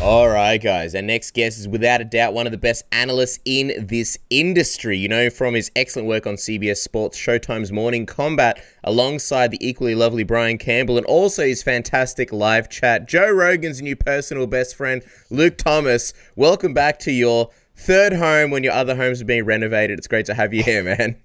All 0.00 0.28
right, 0.28 0.62
guys. 0.62 0.94
Our 0.94 1.02
next 1.02 1.34
guest 1.34 1.58
is 1.58 1.66
without 1.66 2.00
a 2.00 2.04
doubt 2.04 2.32
one 2.32 2.46
of 2.46 2.52
the 2.52 2.58
best 2.58 2.84
analysts 2.92 3.40
in 3.44 3.84
this 3.88 4.16
industry. 4.30 4.96
You 4.96 5.08
know 5.08 5.28
from 5.28 5.54
his 5.54 5.72
excellent 5.74 6.06
work 6.06 6.24
on 6.24 6.34
CBS 6.34 6.76
Sports, 6.76 7.18
Showtime's 7.18 7.72
Morning 7.72 8.06
Kombat, 8.06 8.62
alongside 8.84 9.50
the 9.50 9.58
equally 9.60 9.96
lovely 9.96 10.22
Brian 10.22 10.56
Campbell, 10.56 10.98
and 10.98 11.06
also 11.06 11.42
his 11.42 11.64
fantastic 11.64 12.32
live 12.32 12.68
chat. 12.68 13.08
Joe 13.08 13.28
Rogan's 13.28 13.82
new 13.82 13.96
personal 13.96 14.46
best 14.46 14.76
friend, 14.76 15.02
Luke 15.30 15.56
Thomas. 15.58 16.14
Welcome 16.36 16.74
back 16.74 17.00
to 17.00 17.10
your 17.10 17.50
third 17.74 18.12
home 18.12 18.52
when 18.52 18.62
your 18.62 18.74
other 18.74 18.94
homes 18.94 19.20
are 19.20 19.24
being 19.24 19.46
renovated. 19.46 19.98
It's 19.98 20.06
great 20.06 20.26
to 20.26 20.34
have 20.34 20.54
you 20.54 20.62
here, 20.62 20.84
man. 20.84 21.16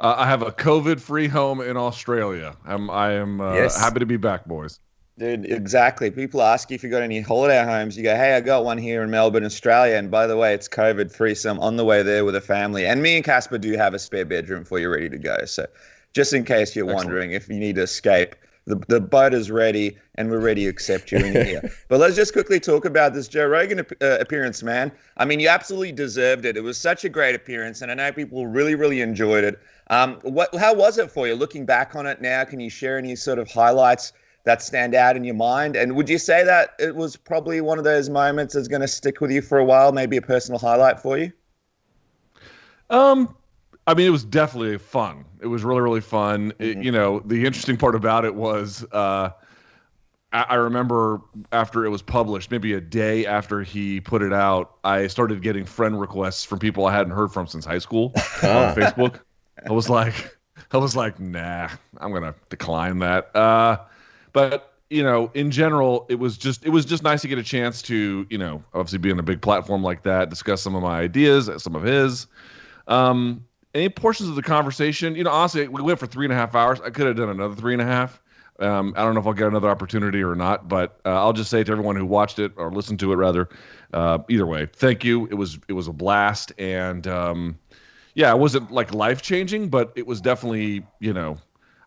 Uh, 0.00 0.14
I 0.16 0.26
have 0.26 0.40
a 0.40 0.50
COVID-free 0.52 1.28
home 1.28 1.60
in 1.60 1.76
Australia. 1.76 2.56
I'm 2.64 2.88
I 2.88 3.12
am 3.12 3.42
uh, 3.42 3.52
yes. 3.52 3.78
happy 3.78 3.98
to 3.98 4.06
be 4.06 4.16
back, 4.16 4.46
boys. 4.46 4.80
Dude, 5.16 5.46
exactly. 5.46 6.10
People 6.10 6.42
ask 6.42 6.70
you 6.70 6.74
if 6.74 6.82
you 6.82 6.90
got 6.90 7.02
any 7.02 7.20
holiday 7.20 7.62
homes. 7.64 7.96
You 7.96 8.02
go, 8.02 8.16
hey, 8.16 8.34
I 8.34 8.40
got 8.40 8.64
one 8.64 8.78
here 8.78 9.00
in 9.04 9.10
Melbourne, 9.10 9.44
Australia. 9.44 9.96
And 9.96 10.10
by 10.10 10.26
the 10.26 10.36
way, 10.36 10.54
it's 10.54 10.68
COVID 10.68 11.12
free. 11.12 11.36
So 11.36 11.52
I'm 11.52 11.60
on 11.60 11.76
the 11.76 11.84
way 11.84 12.02
there 12.02 12.24
with 12.24 12.34
a 12.34 12.40
family. 12.40 12.84
And 12.84 13.00
me 13.00 13.14
and 13.16 13.24
Casper 13.24 13.58
do 13.58 13.76
have 13.76 13.94
a 13.94 13.98
spare 14.00 14.24
bedroom 14.24 14.64
for 14.64 14.80
you 14.80 14.90
ready 14.90 15.08
to 15.08 15.18
go. 15.18 15.44
So 15.44 15.66
just 16.14 16.32
in 16.32 16.44
case 16.44 16.74
you're 16.74 16.86
Excellent. 16.86 17.06
wondering 17.06 17.30
if 17.30 17.48
you 17.48 17.54
need 17.60 17.76
to 17.76 17.82
escape, 17.82 18.34
the, 18.66 18.76
the 18.88 19.00
boat 19.00 19.34
is 19.34 19.52
ready 19.52 19.96
and 20.16 20.30
we're 20.30 20.40
ready 20.40 20.64
to 20.64 20.68
accept 20.68 21.12
you 21.12 21.18
in 21.18 21.32
here. 21.46 21.72
but 21.88 22.00
let's 22.00 22.16
just 22.16 22.32
quickly 22.32 22.58
talk 22.58 22.84
about 22.84 23.14
this 23.14 23.28
Joe 23.28 23.46
Rogan 23.46 23.80
uh, 23.80 24.18
appearance, 24.18 24.64
man. 24.64 24.90
I 25.16 25.26
mean, 25.26 25.38
you 25.38 25.48
absolutely 25.48 25.92
deserved 25.92 26.44
it. 26.44 26.56
It 26.56 26.62
was 26.64 26.76
such 26.76 27.04
a 27.04 27.08
great 27.08 27.36
appearance. 27.36 27.82
And 27.82 27.90
I 27.92 27.94
know 27.94 28.10
people 28.10 28.48
really, 28.48 28.74
really 28.74 29.00
enjoyed 29.00 29.44
it. 29.44 29.60
Um, 29.90 30.18
what, 30.22 30.52
how 30.56 30.74
was 30.74 30.98
it 30.98 31.08
for 31.08 31.28
you? 31.28 31.36
Looking 31.36 31.64
back 31.64 31.94
on 31.94 32.04
it 32.04 32.20
now, 32.20 32.42
can 32.42 32.58
you 32.58 32.70
share 32.70 32.98
any 32.98 33.14
sort 33.14 33.38
of 33.38 33.48
highlights? 33.48 34.12
That 34.44 34.62
stand 34.62 34.94
out 34.94 35.16
in 35.16 35.24
your 35.24 35.34
mind? 35.34 35.76
And 35.76 35.96
would 35.96 36.08
you 36.08 36.18
say 36.18 36.44
that 36.44 36.74
it 36.78 36.94
was 36.94 37.16
probably 37.16 37.60
one 37.60 37.78
of 37.78 37.84
those 37.84 38.08
moments 38.08 38.54
that's 38.54 38.68
going 38.68 38.82
to 38.82 38.88
stick 38.88 39.20
with 39.20 39.30
you 39.30 39.42
for 39.42 39.58
a 39.58 39.64
while, 39.64 39.92
maybe 39.92 40.16
a 40.16 40.22
personal 40.22 40.58
highlight 40.58 41.00
for 41.00 41.18
you? 41.18 41.32
Um, 42.90 43.34
I 43.86 43.94
mean, 43.94 44.06
it 44.06 44.10
was 44.10 44.24
definitely 44.24 44.78
fun. 44.78 45.24
It 45.40 45.46
was 45.46 45.64
really, 45.64 45.80
really 45.80 46.00
fun. 46.00 46.52
Mm-hmm. 46.52 46.62
It, 46.62 46.84
you 46.84 46.92
know, 46.92 47.20
the 47.20 47.44
interesting 47.44 47.76
part 47.76 47.94
about 47.94 48.24
it 48.24 48.34
was, 48.34 48.84
uh, 48.92 49.30
I, 50.32 50.42
I 50.42 50.54
remember 50.56 51.22
after 51.52 51.84
it 51.84 51.90
was 51.90 52.02
published, 52.02 52.50
maybe 52.50 52.74
a 52.74 52.80
day 52.80 53.24
after 53.24 53.62
he 53.62 54.00
put 54.00 54.22
it 54.22 54.32
out, 54.32 54.76
I 54.84 55.06
started 55.06 55.42
getting 55.42 55.64
friend 55.64 55.98
requests 55.98 56.44
from 56.44 56.58
people 56.58 56.86
I 56.86 56.92
hadn't 56.92 57.12
heard 57.12 57.32
from 57.32 57.46
since 57.46 57.64
high 57.64 57.78
school 57.78 58.12
on 58.42 58.74
Facebook. 58.74 59.20
I 59.66 59.72
was 59.72 59.88
like, 59.88 60.36
I 60.70 60.76
was 60.76 60.96
like, 60.96 61.18
nah, 61.20 61.68
I'm 61.98 62.12
gonna 62.12 62.34
decline 62.50 62.98
that. 62.98 63.34
Uh, 63.34 63.78
but 64.34 64.74
you 64.90 65.02
know, 65.02 65.30
in 65.32 65.50
general, 65.50 66.04
it 66.10 66.16
was 66.16 66.36
just 66.36 66.66
it 66.66 66.68
was 66.68 66.84
just 66.84 67.02
nice 67.02 67.22
to 67.22 67.28
get 67.28 67.38
a 67.38 67.42
chance 67.42 67.80
to 67.82 68.26
you 68.28 68.36
know 68.36 68.62
obviously 68.74 68.98
be 68.98 69.10
on 69.10 69.18
a 69.18 69.22
big 69.22 69.40
platform 69.40 69.82
like 69.82 70.02
that, 70.02 70.28
discuss 70.28 70.60
some 70.60 70.74
of 70.74 70.82
my 70.82 71.00
ideas, 71.00 71.50
some 71.56 71.74
of 71.74 71.82
his. 71.82 72.26
Um, 72.86 73.46
any 73.72 73.88
portions 73.88 74.28
of 74.28 74.36
the 74.36 74.42
conversation, 74.42 75.16
you 75.16 75.24
know, 75.24 75.30
honestly, 75.30 75.66
we 75.66 75.80
went 75.82 75.98
for 75.98 76.06
three 76.06 76.26
and 76.26 76.32
a 76.32 76.36
half 76.36 76.54
hours. 76.54 76.80
I 76.82 76.90
could 76.90 77.06
have 77.06 77.16
done 77.16 77.30
another 77.30 77.54
three 77.54 77.72
and 77.72 77.80
a 77.82 77.86
half. 77.86 78.20
Um, 78.60 78.94
I 78.96 79.02
don't 79.02 79.14
know 79.14 79.20
if 79.20 79.26
I'll 79.26 79.32
get 79.32 79.48
another 79.48 79.68
opportunity 79.68 80.22
or 80.22 80.36
not, 80.36 80.68
but 80.68 81.00
uh, 81.04 81.08
I'll 81.08 81.32
just 81.32 81.50
say 81.50 81.64
to 81.64 81.72
everyone 81.72 81.96
who 81.96 82.06
watched 82.06 82.38
it 82.38 82.52
or 82.56 82.70
listened 82.70 83.00
to 83.00 83.12
it, 83.12 83.16
rather, 83.16 83.48
uh, 83.92 84.18
either 84.28 84.46
way, 84.46 84.66
thank 84.66 85.02
you. 85.02 85.26
It 85.26 85.34
was 85.34 85.58
it 85.66 85.72
was 85.72 85.88
a 85.88 85.92
blast, 85.92 86.52
and 86.56 87.06
um, 87.08 87.58
yeah, 88.14 88.30
it 88.30 88.38
wasn't 88.38 88.70
like 88.70 88.94
life 88.94 89.22
changing, 89.22 89.70
but 89.70 89.92
it 89.96 90.06
was 90.06 90.20
definitely 90.20 90.86
you 91.00 91.12
know 91.12 91.38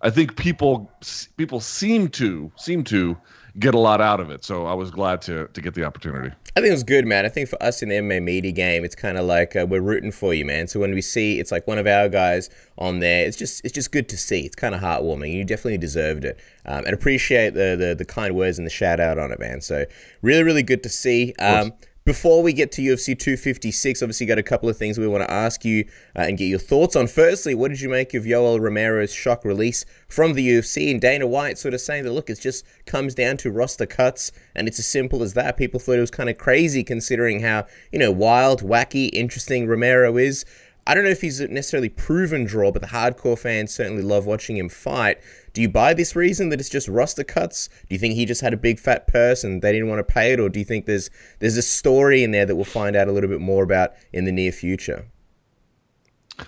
I 0.02 0.10
think 0.10 0.36
people 0.36 0.92
people 1.38 1.60
seem 1.60 2.10
to 2.10 2.52
seem 2.56 2.84
to 2.86 3.18
get 3.60 3.74
a 3.74 3.80
lot 3.80 4.02
out 4.02 4.20
of 4.20 4.30
it. 4.30 4.44
So 4.44 4.66
I 4.66 4.74
was 4.74 4.92
glad 4.92 5.22
to 5.24 5.48
to 5.48 5.62
get 5.62 5.74
the 5.74 5.84
opportunity. 5.84 6.36
I 6.56 6.60
think 6.60 6.70
it 6.70 6.74
was 6.74 6.84
good, 6.84 7.06
man. 7.06 7.26
I 7.26 7.30
think 7.30 7.50
for 7.50 7.62
us 7.62 7.82
in 7.82 7.90
the 7.90 7.96
MMA 7.96 8.24
media 8.24 8.52
game, 8.52 8.84
it's 8.84 8.96
kind 8.96 9.18
of 9.18 9.26
like 9.26 9.56
uh, 9.56 9.66
we're 9.68 9.82
rooting 9.82 10.12
for 10.12 10.34
you, 10.34 10.46
man. 10.46 10.68
So 10.68 10.80
when 10.80 10.94
we 10.94 11.02
see 11.02 11.40
it's 11.40 11.52
like 11.52 11.68
one 11.68 11.78
of 11.78 11.88
our 11.88 12.10
guys 12.10 12.50
on 12.78 13.00
there, 13.00 13.26
it's 13.26 13.38
just 13.38 13.64
it's 13.64 13.74
just 13.74 13.92
good 13.92 14.10
to 14.10 14.18
see. 14.18 14.42
It's 14.42 14.56
kind 14.56 14.76
of 14.76 14.82
heartwarming. 14.82 15.34
You 15.34 15.44
definitely 15.44 15.78
deserved 15.78 16.26
it, 16.26 16.40
um, 16.66 16.86
and 16.86 16.94
appreciate 16.94 17.54
the, 17.54 17.76
the 17.78 17.96
the 17.98 18.06
kind 18.06 18.36
words 18.36 18.58
and 18.58 18.66
the 18.66 18.72
shout 18.72 19.00
out 19.00 19.18
on 19.18 19.32
it, 19.32 19.40
man. 19.40 19.62
So 19.62 19.86
really, 20.22 20.44
really 20.44 20.64
good 20.64 20.84
to 20.84 20.90
see. 20.90 21.34
Um, 21.40 21.74
before 22.08 22.42
we 22.42 22.54
get 22.54 22.72
to 22.72 22.82
UFC 22.82 23.20
256, 23.20 24.02
obviously, 24.02 24.26
got 24.26 24.38
a 24.38 24.44
couple 24.44 24.70
of 24.70 24.78
things 24.78 24.98
we 24.98 25.10
want 25.10 25.26
to 25.26 25.30
ask 25.30 25.66
you 25.66 25.84
uh, 26.16 26.22
and 26.22 26.38
get 26.38 26.46
your 26.46 26.58
thoughts 26.58 26.96
on. 26.96 27.06
Firstly, 27.06 27.54
what 27.54 27.68
did 27.68 27.82
you 27.82 27.90
make 27.90 28.14
of 28.14 28.24
Yoel 28.24 28.62
Romero's 28.62 29.12
shock 29.14 29.44
release 29.44 29.84
from 30.08 30.32
the 30.32 30.48
UFC? 30.48 30.90
And 30.90 31.02
Dana 31.02 31.28
White 31.28 31.58
sort 31.58 31.74
of 31.74 31.82
saying 31.82 32.06
that, 32.06 32.14
look, 32.14 32.30
it 32.30 32.40
just 32.40 32.66
comes 32.86 33.14
down 33.14 33.36
to 33.38 33.52
roster 33.52 33.86
cuts, 33.86 34.32
and 34.56 34.70
it's 34.70 34.80
as 34.80 34.88
simple 34.88 35.22
as 35.22 35.34
that. 35.34 35.58
People 35.58 35.82
thought 35.82 35.98
it 35.98 36.00
was 36.00 36.10
kind 36.10 36.30
of 36.30 36.38
crazy 36.38 36.82
considering 36.82 37.42
how, 37.42 37.66
you 37.92 38.00
know, 38.00 38.14
wild, 38.14 38.62
wacky, 38.62 39.10
interesting 39.12 39.68
Romero 39.68 40.16
is. 40.16 40.46
I 40.88 40.96
don't 40.96 41.04
know 41.04 41.10
if 41.10 41.20
he's 41.20 41.42
necessarily 41.42 41.90
proven 41.90 42.46
draw, 42.46 42.72
but 42.72 42.82
the 42.82 42.88
hardcore 42.88 43.38
fans 43.38 43.76
certainly 43.76 44.02
love 44.02 44.26
watching 44.26 44.56
him 44.56 44.70
fight. 44.70 45.20
Do 45.58 45.64
you 45.64 45.70
buy 45.70 45.96
this 45.96 46.16
reason 46.16 46.50
that 46.50 46.60
it's 46.60 46.70
just 46.70 46.88
roster 46.88 47.24
cuts? 47.24 47.68
Do 47.68 47.96
you 47.96 47.98
think 47.98 48.14
he 48.14 48.26
just 48.26 48.42
had 48.42 48.54
a 48.54 48.58
big 48.58 48.78
fat 48.78 49.08
purse 49.08 49.44
and 49.44 49.60
they 49.60 49.72
didn't 49.72 49.90
want 49.90 49.98
to 49.98 50.04
pay 50.04 50.32
it, 50.32 50.40
or 50.40 50.50
do 50.50 50.60
you 50.60 50.66
think 50.66 50.86
there's 50.86 51.10
there's 51.40 51.58
a 51.58 51.64
story 51.64 52.24
in 52.24 52.30
there 52.30 52.46
that 52.46 52.56
we'll 52.56 52.64
find 52.64 52.96
out 52.96 53.08
a 53.08 53.12
little 53.12 53.28
bit 53.28 53.42
more 53.42 53.64
about 53.64 53.94
in 54.14 54.26
the 54.26 54.32
near 54.32 54.52
future? 54.52 55.08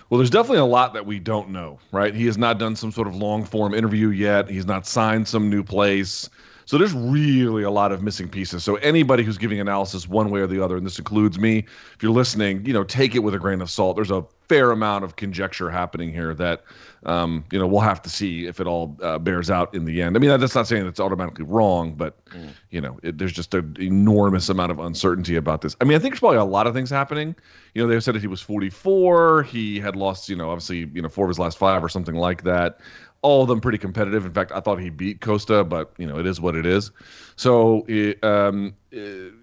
Well, 0.08 0.18
there's 0.18 0.30
definitely 0.30 0.58
a 0.58 0.64
lot 0.64 0.94
that 0.94 1.06
we 1.06 1.18
don't 1.18 1.50
know, 1.50 1.80
right? 1.90 2.14
He 2.14 2.24
has 2.26 2.38
not 2.38 2.60
done 2.60 2.76
some 2.76 2.92
sort 2.92 3.08
of 3.08 3.16
long 3.16 3.44
form 3.44 3.74
interview 3.74 4.10
yet. 4.10 4.48
He's 4.48 4.64
not 4.64 4.86
signed 4.86 5.26
some 5.26 5.50
new 5.50 5.64
place. 5.64 6.30
So 6.70 6.78
there's 6.78 6.94
really 6.94 7.64
a 7.64 7.70
lot 7.72 7.90
of 7.90 8.00
missing 8.00 8.28
pieces. 8.28 8.62
So 8.62 8.76
anybody 8.76 9.24
who's 9.24 9.38
giving 9.38 9.58
analysis 9.58 10.06
one 10.06 10.30
way 10.30 10.38
or 10.38 10.46
the 10.46 10.64
other, 10.64 10.76
and 10.76 10.86
this 10.86 11.00
includes 11.00 11.36
me, 11.36 11.64
if 11.96 11.96
you're 12.00 12.12
listening, 12.12 12.64
you 12.64 12.72
know, 12.72 12.84
take 12.84 13.16
it 13.16 13.18
with 13.18 13.34
a 13.34 13.40
grain 13.40 13.60
of 13.60 13.68
salt. 13.68 13.96
There's 13.96 14.12
a 14.12 14.24
fair 14.48 14.70
amount 14.70 15.02
of 15.02 15.16
conjecture 15.16 15.68
happening 15.68 16.12
here 16.12 16.32
that, 16.34 16.62
um, 17.06 17.44
you 17.50 17.58
know, 17.58 17.66
we'll 17.66 17.80
have 17.80 18.00
to 18.02 18.08
see 18.08 18.46
if 18.46 18.60
it 18.60 18.68
all 18.68 18.96
uh, 19.02 19.18
bears 19.18 19.50
out 19.50 19.74
in 19.74 19.84
the 19.84 20.00
end. 20.00 20.14
I 20.14 20.20
mean, 20.20 20.38
that's 20.38 20.54
not 20.54 20.68
saying 20.68 20.86
it's 20.86 21.00
automatically 21.00 21.44
wrong, 21.44 21.94
but 21.94 22.24
mm. 22.26 22.50
you 22.70 22.80
know, 22.80 23.00
it, 23.02 23.18
there's 23.18 23.32
just 23.32 23.52
an 23.54 23.76
enormous 23.80 24.48
amount 24.48 24.70
of 24.70 24.78
uncertainty 24.78 25.34
about 25.34 25.62
this. 25.62 25.74
I 25.80 25.84
mean, 25.84 25.96
I 25.96 25.98
think 25.98 26.14
there's 26.14 26.20
probably 26.20 26.38
a 26.38 26.44
lot 26.44 26.68
of 26.68 26.74
things 26.74 26.90
happening. 26.90 27.34
You 27.74 27.82
know, 27.82 27.88
they 27.88 27.98
said 27.98 28.14
that 28.14 28.20
he 28.20 28.28
was 28.28 28.40
44. 28.40 29.42
He 29.42 29.80
had 29.80 29.96
lost, 29.96 30.28
you 30.28 30.36
know, 30.36 30.50
obviously, 30.50 30.88
you 30.94 31.02
know, 31.02 31.08
four 31.08 31.24
of 31.24 31.30
his 31.30 31.38
last 31.40 31.58
five 31.58 31.82
or 31.82 31.88
something 31.88 32.14
like 32.14 32.44
that 32.44 32.78
all 33.22 33.42
of 33.42 33.48
them 33.48 33.60
pretty 33.60 33.78
competitive. 33.78 34.24
In 34.24 34.32
fact, 34.32 34.52
I 34.52 34.60
thought 34.60 34.80
he 34.80 34.90
beat 34.90 35.20
Costa, 35.20 35.64
but 35.64 35.92
you 35.98 36.06
know 36.06 36.18
it 36.18 36.26
is 36.26 36.40
what 36.40 36.56
it 36.56 36.66
is. 36.66 36.90
So 37.36 37.86
um, 38.22 38.74
it, 38.90 39.34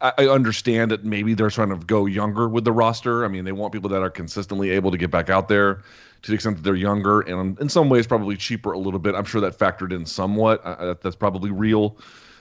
I, 0.00 0.12
I, 0.18 0.28
understand 0.28 0.90
that 0.90 1.04
maybe 1.04 1.34
they're 1.34 1.50
trying 1.50 1.68
to 1.68 1.76
go 1.76 2.06
younger 2.06 2.48
with 2.48 2.64
the 2.64 2.72
roster. 2.72 3.24
I 3.24 3.28
mean, 3.28 3.44
they 3.44 3.52
want 3.52 3.72
people 3.72 3.90
that 3.90 4.02
are 4.02 4.10
consistently 4.10 4.70
able 4.70 4.90
to 4.90 4.96
get 4.96 5.10
back 5.10 5.28
out 5.28 5.48
there 5.48 5.82
to 6.22 6.30
the 6.30 6.34
extent 6.34 6.56
that 6.56 6.62
they're 6.62 6.74
younger 6.74 7.20
and 7.20 7.58
in 7.60 7.68
some 7.68 7.90
ways 7.90 8.06
probably 8.06 8.36
cheaper 8.36 8.72
a 8.72 8.78
little 8.78 8.98
bit. 8.98 9.14
I'm 9.14 9.24
sure 9.24 9.42
that 9.42 9.58
factored 9.58 9.92
in 9.92 10.06
somewhat. 10.06 10.64
Uh, 10.64 10.94
that's 11.02 11.16
probably 11.16 11.50
real. 11.50 11.98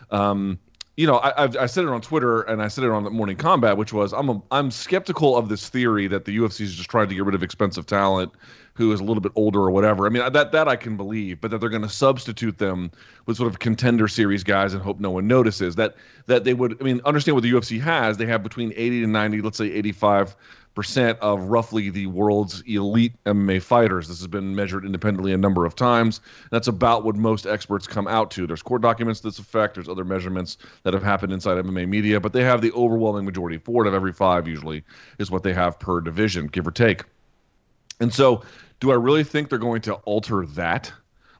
Um, 0.09 0.59
you 0.95 1.07
know, 1.07 1.17
I, 1.17 1.43
I've, 1.43 1.57
I 1.57 1.65
said 1.65 1.85
it 1.85 1.89
on 1.89 2.01
Twitter 2.01 2.41
and 2.43 2.61
I 2.61 2.67
said 2.67 2.83
it 2.83 2.91
on 2.91 3.03
the 3.03 3.09
Morning 3.09 3.35
Kombat, 3.35 3.77
which 3.77 3.93
was 3.93 4.13
I'm 4.13 4.29
a, 4.29 4.41
I'm 4.51 4.69
skeptical 4.69 5.35
of 5.35 5.49
this 5.49 5.67
theory 5.67 6.07
that 6.07 6.25
the 6.25 6.37
UFC 6.37 6.61
is 6.61 6.75
just 6.75 6.89
trying 6.89 7.09
to 7.09 7.15
get 7.15 7.25
rid 7.25 7.33
of 7.33 7.41
expensive 7.41 7.85
talent 7.85 8.31
who 8.75 8.91
is 8.91 8.99
a 8.99 9.03
little 9.03 9.21
bit 9.21 9.31
older 9.35 9.59
or 9.59 9.71
whatever. 9.71 10.05
I 10.05 10.09
mean, 10.09 10.31
that 10.33 10.51
that 10.51 10.67
I 10.67 10.75
can 10.75 10.95
believe, 10.97 11.41
but 11.41 11.51
that 11.51 11.59
they're 11.59 11.69
going 11.69 11.83
to 11.83 11.89
substitute 11.89 12.59
them 12.59 12.91
with 13.25 13.37
sort 13.37 13.51
of 13.51 13.59
contender 13.59 14.07
series 14.07 14.43
guys 14.43 14.73
and 14.73 14.83
hope 14.83 14.99
no 14.99 15.11
one 15.11 15.27
notices 15.27 15.75
that 15.75 15.95
that 16.27 16.43
they 16.43 16.53
would. 16.53 16.77
I 16.79 16.83
mean, 16.83 17.01
understand 17.05 17.35
what 17.35 17.43
the 17.43 17.51
UFC 17.51 17.79
has. 17.81 18.17
They 18.17 18.25
have 18.27 18.43
between 18.43 18.71
80 18.75 19.03
and 19.03 19.13
90, 19.13 19.41
let's 19.41 19.57
say 19.57 19.71
85 19.71 20.35
percent 20.75 21.19
of 21.19 21.43
roughly 21.43 21.89
the 21.89 22.07
world's 22.07 22.61
elite 22.61 23.13
MMA 23.25 23.61
fighters. 23.61 24.07
This 24.07 24.19
has 24.19 24.27
been 24.27 24.55
measured 24.55 24.85
independently 24.85 25.33
a 25.33 25.37
number 25.37 25.65
of 25.65 25.75
times. 25.75 26.21
That's 26.51 26.67
about 26.67 27.03
what 27.03 27.15
most 27.15 27.45
experts 27.45 27.85
come 27.85 28.07
out 28.07 28.31
to. 28.31 28.47
There's 28.47 28.63
court 28.63 28.81
documents 28.81 29.21
to 29.21 29.27
this 29.27 29.39
effect. 29.39 29.75
There's 29.75 29.89
other 29.89 30.03
measurements 30.03 30.57
that 30.83 30.93
have 30.93 31.03
happened 31.03 31.31
inside 31.31 31.63
MMA 31.63 31.87
media, 31.87 32.19
but 32.19 32.33
they 32.33 32.43
have 32.43 32.61
the 32.61 32.71
overwhelming 32.73 33.25
majority. 33.25 33.57
Four 33.57 33.83
out 33.83 33.87
of 33.87 33.93
every 33.93 34.13
five 34.13 34.47
usually 34.47 34.83
is 35.19 35.29
what 35.29 35.43
they 35.43 35.53
have 35.53 35.79
per 35.79 36.01
division, 36.01 36.47
give 36.47 36.67
or 36.67 36.71
take. 36.71 37.03
And 37.99 38.13
so 38.13 38.43
do 38.79 38.91
I 38.91 38.95
really 38.95 39.23
think 39.23 39.49
they're 39.49 39.59
going 39.59 39.81
to 39.83 39.93
alter 40.05 40.45
that? 40.47 40.91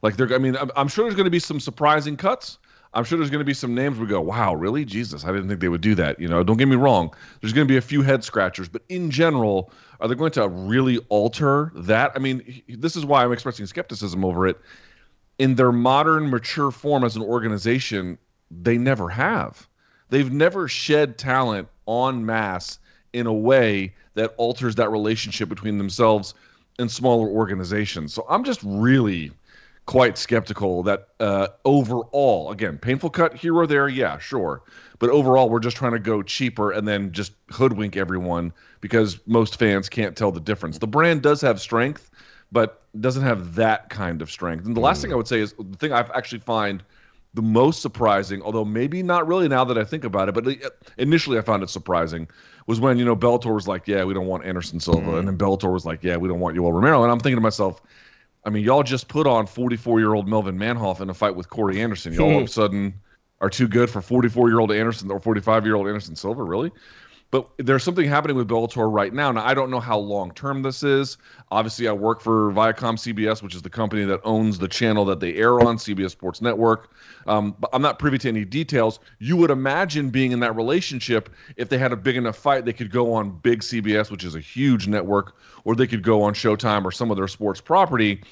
Like 0.02 0.16
they're, 0.16 0.32
I 0.34 0.38
mean, 0.38 0.56
I'm, 0.56 0.70
I'm 0.76 0.88
sure 0.88 1.04
there's 1.04 1.16
going 1.16 1.24
to 1.24 1.30
be 1.30 1.38
some 1.38 1.58
surprising 1.58 2.16
cuts. 2.16 2.58
I'm 2.94 3.04
sure 3.04 3.18
there's 3.18 3.30
going 3.30 3.40
to 3.40 3.44
be 3.44 3.54
some 3.54 3.74
names 3.74 3.98
we 3.98 4.06
go, 4.06 4.20
wow, 4.20 4.54
really? 4.54 4.84
Jesus, 4.84 5.24
I 5.24 5.32
didn't 5.32 5.48
think 5.48 5.60
they 5.60 5.68
would 5.68 5.80
do 5.80 5.94
that. 5.96 6.18
You 6.20 6.28
know, 6.28 6.44
don't 6.44 6.56
get 6.56 6.68
me 6.68 6.76
wrong. 6.76 7.12
There's 7.40 7.52
going 7.52 7.66
to 7.66 7.72
be 7.72 7.76
a 7.76 7.82
few 7.82 8.02
head 8.02 8.22
scratchers, 8.22 8.68
but 8.68 8.82
in 8.88 9.10
general, 9.10 9.72
are 10.00 10.08
they 10.08 10.14
going 10.14 10.30
to 10.32 10.48
really 10.48 10.98
alter 11.08 11.72
that? 11.74 12.12
I 12.14 12.20
mean, 12.20 12.62
this 12.68 12.94
is 12.94 13.04
why 13.04 13.24
I'm 13.24 13.32
expressing 13.32 13.66
skepticism 13.66 14.24
over 14.24 14.46
it. 14.46 14.58
In 15.38 15.56
their 15.56 15.72
modern, 15.72 16.30
mature 16.30 16.70
form 16.70 17.02
as 17.02 17.16
an 17.16 17.22
organization, 17.22 18.16
they 18.50 18.78
never 18.78 19.08
have. 19.08 19.68
They've 20.10 20.32
never 20.32 20.68
shed 20.68 21.18
talent 21.18 21.68
en 21.88 22.24
masse 22.24 22.78
in 23.12 23.26
a 23.26 23.32
way 23.32 23.94
that 24.14 24.34
alters 24.36 24.76
that 24.76 24.90
relationship 24.90 25.48
between 25.48 25.78
themselves 25.78 26.34
and 26.78 26.90
smaller 26.90 27.28
organizations. 27.28 28.14
So 28.14 28.24
I'm 28.28 28.44
just 28.44 28.60
really 28.62 29.32
quite 29.86 30.16
skeptical 30.16 30.82
that 30.84 31.08
uh, 31.20 31.48
overall, 31.64 32.50
again, 32.50 32.78
painful 32.78 33.10
cut 33.10 33.34
here 33.34 33.54
or 33.54 33.66
there, 33.66 33.88
yeah, 33.88 34.18
sure. 34.18 34.62
But 34.98 35.10
overall, 35.10 35.50
we're 35.50 35.60
just 35.60 35.76
trying 35.76 35.92
to 35.92 35.98
go 35.98 36.22
cheaper 36.22 36.70
and 36.70 36.88
then 36.88 37.12
just 37.12 37.32
hoodwink 37.50 37.96
everyone 37.96 38.52
because 38.80 39.18
most 39.26 39.58
fans 39.58 39.88
can't 39.88 40.16
tell 40.16 40.32
the 40.32 40.40
difference. 40.40 40.78
The 40.78 40.86
brand 40.86 41.22
does 41.22 41.40
have 41.42 41.60
strength, 41.60 42.10
but 42.52 42.82
doesn't 43.00 43.22
have 43.22 43.56
that 43.56 43.90
kind 43.90 44.22
of 44.22 44.30
strength. 44.30 44.64
And 44.64 44.76
the 44.76 44.80
last 44.80 45.02
thing 45.02 45.12
I 45.12 45.16
would 45.16 45.28
say 45.28 45.40
is 45.40 45.54
the 45.58 45.76
thing 45.76 45.92
I 45.92 46.00
actually 46.14 46.40
find 46.40 46.82
the 47.34 47.42
most 47.42 47.82
surprising, 47.82 48.40
although 48.42 48.64
maybe 48.64 49.02
not 49.02 49.26
really 49.26 49.48
now 49.48 49.64
that 49.64 49.76
I 49.76 49.84
think 49.84 50.04
about 50.04 50.28
it, 50.28 50.32
but 50.32 50.46
initially 50.98 51.36
I 51.36 51.42
found 51.42 51.64
it 51.64 51.70
surprising, 51.70 52.28
was 52.66 52.78
when 52.80 52.96
you 52.96 53.04
know 53.04 53.16
Bellator 53.16 53.52
was 53.52 53.66
like, 53.66 53.88
"Yeah, 53.88 54.04
we 54.04 54.14
don't 54.14 54.26
want 54.26 54.44
Anderson 54.44 54.78
Silva," 54.78 55.12
mm. 55.12 55.18
and 55.18 55.28
then 55.28 55.36
Bellator 55.36 55.72
was 55.72 55.84
like, 55.84 56.02
"Yeah, 56.02 56.16
we 56.16 56.28
don't 56.28 56.38
want 56.38 56.56
Yoel 56.56 56.72
Romero," 56.72 57.02
and 57.02 57.10
I'm 57.10 57.18
thinking 57.18 57.36
to 57.36 57.42
myself, 57.42 57.82
I 58.44 58.50
mean, 58.50 58.64
y'all 58.64 58.82
just 58.82 59.08
put 59.08 59.26
on 59.26 59.46
44 59.46 60.00
year 60.00 60.14
old 60.14 60.28
Melvin 60.28 60.58
Manhoef 60.58 61.00
in 61.00 61.08
a 61.08 61.14
fight 61.14 61.34
with 61.34 61.48
Corey 61.48 61.80
Anderson. 61.80 62.12
Y'all 62.12 62.30
all 62.30 62.38
of 62.38 62.44
a 62.44 62.48
sudden 62.48 62.94
are 63.40 63.50
too 63.50 63.68
good 63.68 63.90
for 63.90 64.02
44 64.02 64.48
year 64.48 64.60
old 64.60 64.72
Anderson 64.72 65.10
or 65.10 65.20
45 65.20 65.64
year 65.64 65.74
old 65.74 65.86
Anderson 65.86 66.16
Silva, 66.16 66.42
really? 66.42 66.70
But 67.34 67.50
there's 67.56 67.82
something 67.82 68.08
happening 68.08 68.36
with 68.36 68.46
Bellator 68.46 68.88
right 68.92 69.12
now. 69.12 69.32
Now, 69.32 69.44
I 69.44 69.54
don't 69.54 69.68
know 69.68 69.80
how 69.80 69.98
long 69.98 70.30
term 70.34 70.62
this 70.62 70.84
is. 70.84 71.18
Obviously, 71.50 71.88
I 71.88 71.92
work 71.92 72.20
for 72.20 72.52
Viacom 72.52 72.94
CBS, 72.94 73.42
which 73.42 73.56
is 73.56 73.62
the 73.62 73.70
company 73.70 74.04
that 74.04 74.20
owns 74.22 74.60
the 74.60 74.68
channel 74.68 75.04
that 75.06 75.18
they 75.18 75.34
air 75.34 75.58
on, 75.58 75.76
CBS 75.76 76.12
Sports 76.12 76.40
Network. 76.40 76.92
Um, 77.26 77.56
but 77.58 77.70
I'm 77.72 77.82
not 77.82 77.98
privy 77.98 78.18
to 78.18 78.28
any 78.28 78.44
details. 78.44 79.00
You 79.18 79.36
would 79.38 79.50
imagine 79.50 80.10
being 80.10 80.30
in 80.30 80.38
that 80.38 80.54
relationship, 80.54 81.28
if 81.56 81.70
they 81.70 81.76
had 81.76 81.90
a 81.90 81.96
big 81.96 82.14
enough 82.14 82.36
fight, 82.36 82.66
they 82.66 82.72
could 82.72 82.92
go 82.92 83.12
on 83.12 83.36
big 83.38 83.62
CBS, 83.62 84.12
which 84.12 84.22
is 84.22 84.36
a 84.36 84.40
huge 84.40 84.86
network, 84.86 85.34
or 85.64 85.74
they 85.74 85.88
could 85.88 86.04
go 86.04 86.22
on 86.22 86.34
Showtime 86.34 86.84
or 86.84 86.92
some 86.92 87.10
of 87.10 87.16
their 87.16 87.26
sports 87.26 87.60
property. 87.60 88.22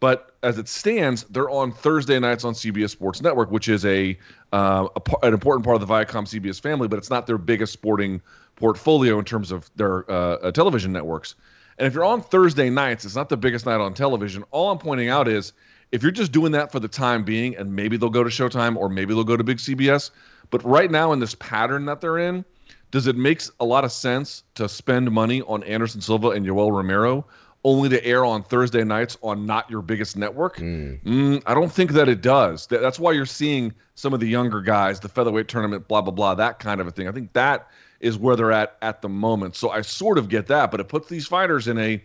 But 0.00 0.34
as 0.42 0.58
it 0.58 0.68
stands, 0.68 1.24
they're 1.24 1.50
on 1.50 1.72
Thursday 1.72 2.18
nights 2.18 2.44
on 2.44 2.54
CBS 2.54 2.90
Sports 2.90 3.20
Network, 3.20 3.50
which 3.50 3.68
is 3.68 3.84
a, 3.84 4.16
uh, 4.52 4.88
a 4.94 5.26
an 5.26 5.34
important 5.34 5.64
part 5.64 5.80
of 5.80 5.86
the 5.86 5.92
Viacom 5.92 6.24
CBS 6.24 6.60
family, 6.60 6.86
but 6.88 6.98
it's 6.98 7.10
not 7.10 7.26
their 7.26 7.38
biggest 7.38 7.72
sporting 7.72 8.20
portfolio 8.58 9.18
in 9.18 9.24
terms 9.24 9.52
of 9.52 9.70
their 9.76 10.10
uh, 10.10 10.36
uh, 10.36 10.52
television 10.52 10.92
networks. 10.92 11.34
And 11.78 11.86
if 11.86 11.94
you're 11.94 12.04
on 12.04 12.22
Thursday 12.22 12.70
nights, 12.70 13.04
it's 13.04 13.14
not 13.14 13.28
the 13.28 13.36
biggest 13.36 13.64
night 13.64 13.80
on 13.80 13.94
television. 13.94 14.44
All 14.50 14.70
I'm 14.70 14.78
pointing 14.78 15.08
out 15.08 15.28
is 15.28 15.52
if 15.92 16.02
you're 16.02 16.12
just 16.12 16.32
doing 16.32 16.52
that 16.52 16.72
for 16.72 16.80
the 16.80 16.88
time 16.88 17.24
being, 17.24 17.56
and 17.56 17.74
maybe 17.74 17.96
they'll 17.96 18.10
go 18.10 18.24
to 18.24 18.30
Showtime 18.30 18.76
or 18.76 18.88
maybe 18.88 19.14
they'll 19.14 19.24
go 19.24 19.36
to 19.36 19.44
big 19.44 19.58
CBS, 19.58 20.10
but 20.50 20.62
right 20.64 20.90
now 20.90 21.12
in 21.12 21.20
this 21.20 21.36
pattern 21.36 21.84
that 21.86 22.00
they're 22.00 22.18
in, 22.18 22.44
does 22.90 23.06
it 23.06 23.16
make 23.16 23.42
a 23.60 23.64
lot 23.64 23.84
of 23.84 23.92
sense 23.92 24.42
to 24.54 24.68
spend 24.68 25.10
money 25.10 25.42
on 25.42 25.62
Anderson 25.62 26.00
Silva 26.00 26.30
and 26.30 26.44
Yoel 26.44 26.72
Romero 26.72 27.24
only 27.64 27.88
to 27.88 28.04
air 28.04 28.24
on 28.24 28.42
Thursday 28.42 28.84
nights 28.84 29.18
on 29.22 29.44
not 29.44 29.68
your 29.70 29.82
biggest 29.82 30.16
network. 30.16 30.56
Mm. 30.56 31.02
Mm, 31.02 31.42
I 31.44 31.54
don't 31.54 31.70
think 31.72 31.92
that 31.92 32.08
it 32.08 32.20
does. 32.20 32.66
That's 32.68 32.98
why 32.98 33.12
you're 33.12 33.26
seeing 33.26 33.74
some 33.94 34.14
of 34.14 34.20
the 34.20 34.28
younger 34.28 34.60
guys, 34.60 35.00
the 35.00 35.08
featherweight 35.08 35.48
tournament, 35.48 35.88
blah 35.88 36.00
blah 36.00 36.12
blah, 36.12 36.34
that 36.36 36.60
kind 36.60 36.80
of 36.80 36.86
a 36.86 36.90
thing. 36.90 37.08
I 37.08 37.12
think 37.12 37.32
that 37.32 37.68
is 38.00 38.18
where 38.18 38.36
they're 38.36 38.52
at 38.52 38.76
at 38.82 39.02
the 39.02 39.08
moment. 39.08 39.56
So 39.56 39.70
I 39.70 39.80
sort 39.82 40.18
of 40.18 40.28
get 40.28 40.46
that, 40.48 40.70
but 40.70 40.80
it 40.80 40.88
puts 40.88 41.08
these 41.08 41.26
fighters 41.26 41.68
in 41.68 41.78
a 41.78 42.02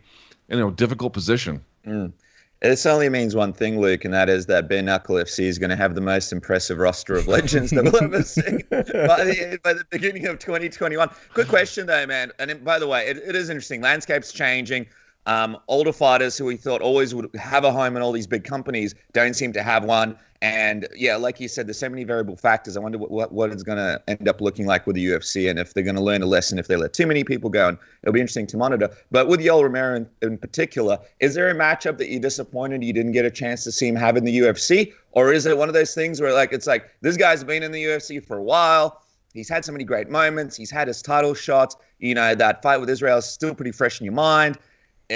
you 0.50 0.58
know 0.58 0.72
difficult 0.72 1.14
position. 1.14 1.64
Mm. 1.86 2.14
This 2.62 2.86
only 2.86 3.10
means 3.10 3.36
one 3.36 3.52
thing, 3.52 3.82
Luke, 3.82 4.06
and 4.06 4.14
that 4.14 4.30
is 4.30 4.46
that 4.46 4.70
bare 4.70 4.82
knuckle 4.82 5.16
FC 5.16 5.44
is 5.44 5.60
going 5.60 5.70
to 5.70 5.76
have 5.76 5.96
the 5.96 6.02
most 6.02 6.32
impressive 6.32 6.78
roster 6.78 7.14
of 7.14 7.28
legends 7.28 7.72
that 7.72 7.84
we'll 7.84 8.02
ever 8.02 8.24
see 8.24 8.42
by 8.72 9.26
the, 9.26 9.60
by 9.62 9.74
the 9.74 9.84
beginning 9.90 10.28
of 10.28 10.40
2021. 10.40 11.10
Good 11.34 11.50
question, 11.50 11.88
though, 11.88 12.06
man. 12.06 12.32
And 12.40 12.64
by 12.64 12.80
the 12.80 12.88
way, 12.88 13.06
it, 13.06 13.18
it 13.18 13.36
is 13.36 13.50
interesting. 13.50 13.82
Landscape's 13.82 14.32
changing. 14.32 14.88
Um, 15.26 15.58
older 15.68 15.94
fighters 15.94 16.38
who 16.38 16.46
we 16.46 16.58
thought 16.58 16.82
always 16.82 17.16
would 17.16 17.30
have 17.36 17.64
a 17.64 17.72
home 17.72 17.96
in 17.96 18.02
all 18.02 18.12
these 18.12 18.28
big 18.28 18.44
companies 18.44 18.94
don't 19.14 19.36
seem 19.36 19.54
to 19.54 19.64
have 19.64 19.86
one. 19.86 20.18
And 20.44 20.90
yeah, 20.94 21.16
like 21.16 21.40
you 21.40 21.48
said, 21.48 21.68
there's 21.68 21.80
so 21.80 21.88
many 21.88 22.04
variable 22.04 22.36
factors. 22.36 22.76
I 22.76 22.82
wonder 22.82 22.98
what, 22.98 23.12
what, 23.12 23.32
what 23.32 23.50
it's 23.52 23.64
going 23.64 23.78
to 23.78 24.04
end 24.10 24.28
up 24.28 24.42
looking 24.42 24.66
like 24.66 24.86
with 24.86 24.98
the 24.98 25.06
UFC 25.06 25.50
and 25.50 25.58
if 25.58 25.74
they're 25.74 25.86
going 25.86 25.96
to 25.96 26.02
learn 26.02 26.22
a 26.22 26.26
lesson 26.26 26.60
if 26.60 26.68
they 26.68 26.76
let 26.76 26.92
too 26.92 27.08
many 27.08 27.24
people 27.24 27.50
go. 27.50 27.70
And 27.70 27.78
it'll 28.02 28.12
be 28.12 28.20
interesting 28.20 28.48
to 28.48 28.58
monitor. 28.58 28.90
But 29.10 29.30
with 29.30 29.40
Yoel 29.40 29.64
Romero 29.64 29.96
in, 29.96 30.10
in 30.22 30.38
particular, 30.38 31.00
is 31.22 31.34
there 31.34 31.50
a 31.50 31.56
matchup 31.56 31.98
that 31.98 32.10
you're 32.10 32.20
disappointed 32.20 32.84
you 32.84 32.92
didn't 32.92 33.14
get 33.14 33.24
a 33.24 33.32
chance 33.32 33.64
to 33.64 33.72
see 33.72 33.88
him 33.88 33.96
have 33.96 34.18
in 34.18 34.26
the 34.26 34.38
UFC? 34.38 34.92
Or 35.14 35.32
is 35.32 35.46
it 35.46 35.58
one 35.58 35.70
of 35.70 35.74
those 35.74 35.96
things 35.96 36.20
where 36.20 36.34
like 36.34 36.52
it's 36.52 36.68
like 36.68 36.90
this 37.00 37.16
guy's 37.16 37.42
been 37.46 37.64
in 37.64 37.72
the 37.72 37.82
UFC 37.82 38.22
for 38.22 38.36
a 38.36 38.44
while? 38.44 39.02
He's 39.34 39.48
had 39.48 39.64
so 39.64 39.72
many 39.72 39.86
great 39.86 40.10
moments. 40.10 40.58
He's 40.58 40.70
had 40.70 40.90
his 40.90 41.02
title 41.02 41.34
shots. 41.34 41.78
You 42.00 42.16
know, 42.16 42.36
that 42.36 42.62
fight 42.62 42.82
with 42.82 42.90
Israel 42.90 43.20
is 43.20 43.26
still 43.26 43.56
pretty 43.56 43.72
fresh 43.72 44.02
in 44.02 44.06
your 44.06 44.14
mind 44.14 44.58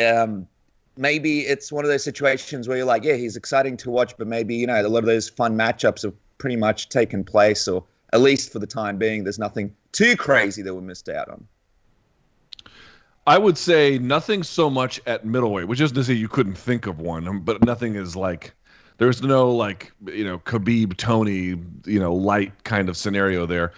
um, 0.02 0.48
maybe 0.98 1.42
it's 1.42 1.72
one 1.72 1.86
of 1.86 1.90
those 1.90 2.04
situations 2.04 2.68
where 2.68 2.78
you're 2.78 2.86
like, 2.86 3.04
yeah, 3.04 3.16
he's 3.16 3.36
exciting 3.36 3.78
to 3.78 3.90
watch, 3.90 4.16
but 4.18 4.28
maybe 4.28 4.56
you 4.56 4.68
know 4.68 4.80
a 4.80 4.88
lot 4.88 5.00
of 5.00 5.06
those 5.06 5.30
fun 5.30 5.56
matchups 5.56 6.04
have 6.04 6.14
pretty 6.38 6.56
much 6.56 6.90
taken 6.90 7.24
place, 7.24 7.68
or 7.68 7.84
at 8.14 8.22
least 8.22 8.52
for 8.52 8.60
the 8.60 8.68
time 8.68 8.98
being, 8.98 9.24
there's 9.24 9.40
nothing 9.40 9.76
too 9.92 10.16
crazy 10.16 10.62
that 10.62 10.74
we 10.74 10.82
missed 10.82 11.10
out 11.10 11.30
on. 11.30 11.48
I 13.26 13.38
would 13.38 13.58
say 13.58 14.00
nothing 14.00 14.42
so 14.42 14.70
much 14.70 15.02
at 15.06 15.26
middleweight, 15.26 15.68
which 15.68 15.82
isn't 15.82 15.96
to 15.96 16.04
say 16.04 16.14
you 16.14 16.30
couldn't 16.30 16.58
think 16.58 16.88
of 16.88 17.02
one, 17.02 17.42
but 17.42 17.64
nothing 17.66 17.96
is 17.96 18.16
like 18.16 18.54
there's 18.98 19.22
no 19.22 19.52
like 19.52 19.92
you 20.06 20.24
know 20.24 20.40
Khabib 20.40 20.96
Tony 20.98 21.56
you 21.86 22.00
know 22.00 22.14
light 22.16 22.64
kind 22.64 22.90
of 22.90 22.96
scenario 22.96 23.46
there. 23.46 23.74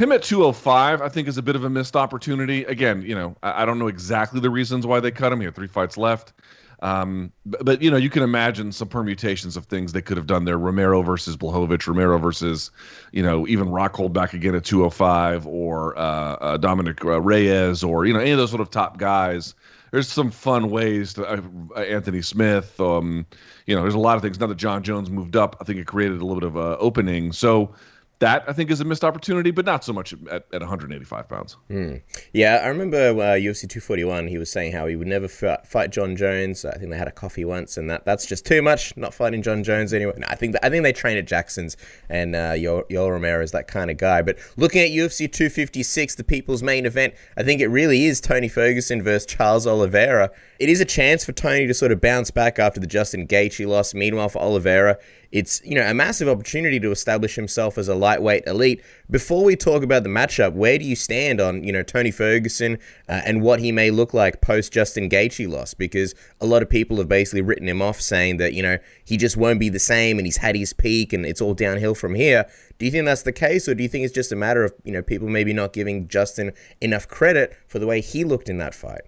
Him 0.00 0.12
at 0.12 0.22
205, 0.22 1.02
I 1.02 1.10
think, 1.10 1.28
is 1.28 1.36
a 1.36 1.42
bit 1.42 1.56
of 1.56 1.64
a 1.64 1.68
missed 1.68 1.94
opportunity. 1.94 2.64
Again, 2.64 3.02
you 3.02 3.14
know, 3.14 3.36
I, 3.42 3.62
I 3.62 3.64
don't 3.66 3.78
know 3.78 3.86
exactly 3.86 4.40
the 4.40 4.48
reasons 4.48 4.86
why 4.86 4.98
they 4.98 5.10
cut 5.10 5.30
him. 5.30 5.40
He 5.40 5.44
had 5.44 5.54
three 5.54 5.66
fights 5.66 5.98
left. 5.98 6.32
Um, 6.80 7.30
but, 7.44 7.66
but, 7.66 7.82
you 7.82 7.90
know, 7.90 7.98
you 7.98 8.08
can 8.08 8.22
imagine 8.22 8.72
some 8.72 8.88
permutations 8.88 9.58
of 9.58 9.66
things 9.66 9.92
they 9.92 10.00
could 10.00 10.16
have 10.16 10.26
done 10.26 10.46
there. 10.46 10.56
Romero 10.56 11.02
versus 11.02 11.36
Blachowicz, 11.36 11.86
Romero 11.86 12.16
versus, 12.16 12.70
you 13.12 13.22
know, 13.22 13.46
even 13.46 13.68
Rockhold 13.68 14.14
back 14.14 14.32
again 14.32 14.54
at 14.54 14.64
205, 14.64 15.46
or 15.46 15.98
uh, 15.98 16.00
uh, 16.00 16.56
Dominic 16.56 17.04
uh, 17.04 17.20
Reyes, 17.20 17.84
or 17.84 18.06
you 18.06 18.14
know, 18.14 18.20
any 18.20 18.30
of 18.30 18.38
those 18.38 18.48
sort 18.48 18.62
of 18.62 18.70
top 18.70 18.96
guys. 18.96 19.54
There's 19.90 20.08
some 20.08 20.30
fun 20.30 20.70
ways 20.70 21.12
to 21.14 21.26
uh, 21.26 21.78
Anthony 21.78 22.22
Smith. 22.22 22.80
Um, 22.80 23.26
you 23.66 23.76
know, 23.76 23.82
there's 23.82 23.92
a 23.92 23.98
lot 23.98 24.16
of 24.16 24.22
things. 24.22 24.40
Now 24.40 24.46
that 24.46 24.56
Jon 24.56 24.82
Jones 24.82 25.10
moved 25.10 25.36
up, 25.36 25.56
I 25.60 25.64
think 25.64 25.78
it 25.78 25.86
created 25.86 26.22
a 26.22 26.24
little 26.24 26.40
bit 26.40 26.46
of 26.46 26.56
a 26.56 26.78
opening. 26.78 27.32
So 27.32 27.74
that 28.20 28.44
I 28.46 28.52
think 28.52 28.70
is 28.70 28.80
a 28.80 28.84
missed 28.84 29.02
opportunity, 29.02 29.50
but 29.50 29.64
not 29.64 29.82
so 29.82 29.94
much 29.94 30.12
at, 30.30 30.44
at 30.52 30.60
185 30.60 31.28
pounds. 31.28 31.56
Mm. 31.70 32.02
Yeah, 32.34 32.60
I 32.62 32.68
remember 32.68 32.98
uh, 32.98 33.36
UFC 33.36 33.60
241. 33.62 34.28
He 34.28 34.36
was 34.36 34.52
saying 34.52 34.72
how 34.72 34.86
he 34.86 34.94
would 34.94 35.08
never 35.08 35.24
f- 35.24 35.66
fight 35.66 35.90
Jon 35.90 36.16
Jones. 36.16 36.66
I 36.66 36.76
think 36.76 36.90
they 36.90 36.98
had 36.98 37.08
a 37.08 37.12
coffee 37.12 37.46
once, 37.46 37.78
and 37.78 37.88
that 37.88 38.04
that's 38.04 38.26
just 38.26 38.44
too 38.44 38.60
much. 38.60 38.94
Not 38.96 39.14
fighting 39.14 39.42
Jon 39.42 39.64
Jones 39.64 39.94
anyway. 39.94 40.12
No, 40.18 40.26
I 40.28 40.36
think 40.36 40.54
I 40.62 40.68
think 40.68 40.82
they 40.82 40.92
train 40.92 41.16
at 41.16 41.26
Jackson's, 41.26 41.78
and 42.10 42.36
uh, 42.36 42.52
Yoel 42.52 43.10
Romero 43.10 43.42
is 43.42 43.52
that 43.52 43.68
kind 43.68 43.90
of 43.90 43.96
guy. 43.96 44.20
But 44.20 44.38
looking 44.58 44.82
at 44.82 44.90
UFC 44.90 45.20
256, 45.32 46.14
the 46.16 46.24
people's 46.24 46.62
main 46.62 46.84
event, 46.84 47.14
I 47.38 47.42
think 47.42 47.62
it 47.62 47.68
really 47.68 48.04
is 48.04 48.20
Tony 48.20 48.48
Ferguson 48.48 49.02
versus 49.02 49.24
Charles 49.24 49.66
Oliveira. 49.66 50.30
It 50.58 50.68
is 50.68 50.82
a 50.82 50.84
chance 50.84 51.24
for 51.24 51.32
Tony 51.32 51.66
to 51.66 51.72
sort 51.72 51.90
of 51.90 52.02
bounce 52.02 52.30
back 52.30 52.58
after 52.58 52.80
the 52.80 52.86
Justin 52.86 53.26
Gaethje 53.26 53.66
loss. 53.66 53.94
Meanwhile, 53.94 54.28
for 54.28 54.42
Oliveira, 54.42 54.98
it's 55.32 55.62
you 55.64 55.76
know 55.76 55.88
a 55.88 55.94
massive 55.94 56.28
opportunity 56.28 56.80
to 56.80 56.90
establish 56.90 57.36
himself 57.36 57.78
as 57.78 57.88
a 57.88 57.94
lightweight 57.94 58.44
elite. 58.46 58.82
Before 59.10 59.44
we 59.44 59.54
talk 59.54 59.82
about 59.82 60.02
the 60.02 60.08
matchup, 60.08 60.54
where 60.54 60.78
do 60.78 60.84
you 60.84 60.96
stand 60.96 61.40
on 61.40 61.62
you 61.62 61.72
know 61.72 61.82
Tony 61.82 62.10
Ferguson 62.10 62.78
uh, 63.08 63.20
and 63.24 63.42
what 63.42 63.60
he 63.60 63.70
may 63.70 63.90
look 63.90 64.12
like 64.12 64.40
post 64.40 64.72
Justin 64.72 65.08
Gaethje 65.08 65.48
loss? 65.48 65.72
Because 65.72 66.14
a 66.40 66.46
lot 66.46 66.62
of 66.62 66.68
people 66.68 66.96
have 66.96 67.08
basically 67.08 67.42
written 67.42 67.68
him 67.68 67.80
off, 67.80 68.00
saying 68.00 68.38
that 68.38 68.54
you 68.54 68.62
know 68.62 68.78
he 69.04 69.16
just 69.16 69.36
won't 69.36 69.60
be 69.60 69.68
the 69.68 69.78
same 69.78 70.18
and 70.18 70.26
he's 70.26 70.38
had 70.38 70.56
his 70.56 70.72
peak 70.72 71.12
and 71.12 71.24
it's 71.24 71.40
all 71.40 71.54
downhill 71.54 71.94
from 71.94 72.14
here. 72.14 72.46
Do 72.78 72.86
you 72.86 72.90
think 72.90 73.04
that's 73.04 73.22
the 73.22 73.32
case, 73.32 73.68
or 73.68 73.74
do 73.74 73.82
you 73.82 73.88
think 73.88 74.04
it's 74.04 74.14
just 74.14 74.32
a 74.32 74.36
matter 74.36 74.64
of 74.64 74.74
you 74.84 74.92
know 74.92 75.02
people 75.02 75.28
maybe 75.28 75.52
not 75.52 75.72
giving 75.72 76.08
Justin 76.08 76.52
enough 76.80 77.06
credit 77.06 77.56
for 77.68 77.78
the 77.78 77.86
way 77.86 78.00
he 78.00 78.24
looked 78.24 78.48
in 78.48 78.58
that 78.58 78.74
fight? 78.74 79.02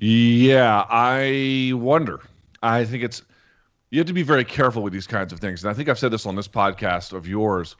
Yeah, 0.00 0.84
I 0.88 1.72
wonder. 1.74 2.20
I 2.62 2.84
think 2.84 3.02
it's 3.02 3.22
you 3.92 3.98
have 3.98 4.06
to 4.06 4.14
be 4.14 4.22
very 4.22 4.44
careful 4.44 4.82
with 4.82 4.94
these 4.94 5.06
kinds 5.06 5.34
of 5.34 5.38
things. 5.38 5.62
And 5.62 5.70
I 5.70 5.74
think 5.74 5.90
I've 5.90 5.98
said 5.98 6.10
this 6.10 6.24
on 6.24 6.34
this 6.34 6.48
podcast 6.48 7.12
of 7.12 7.28
yours. 7.28 7.76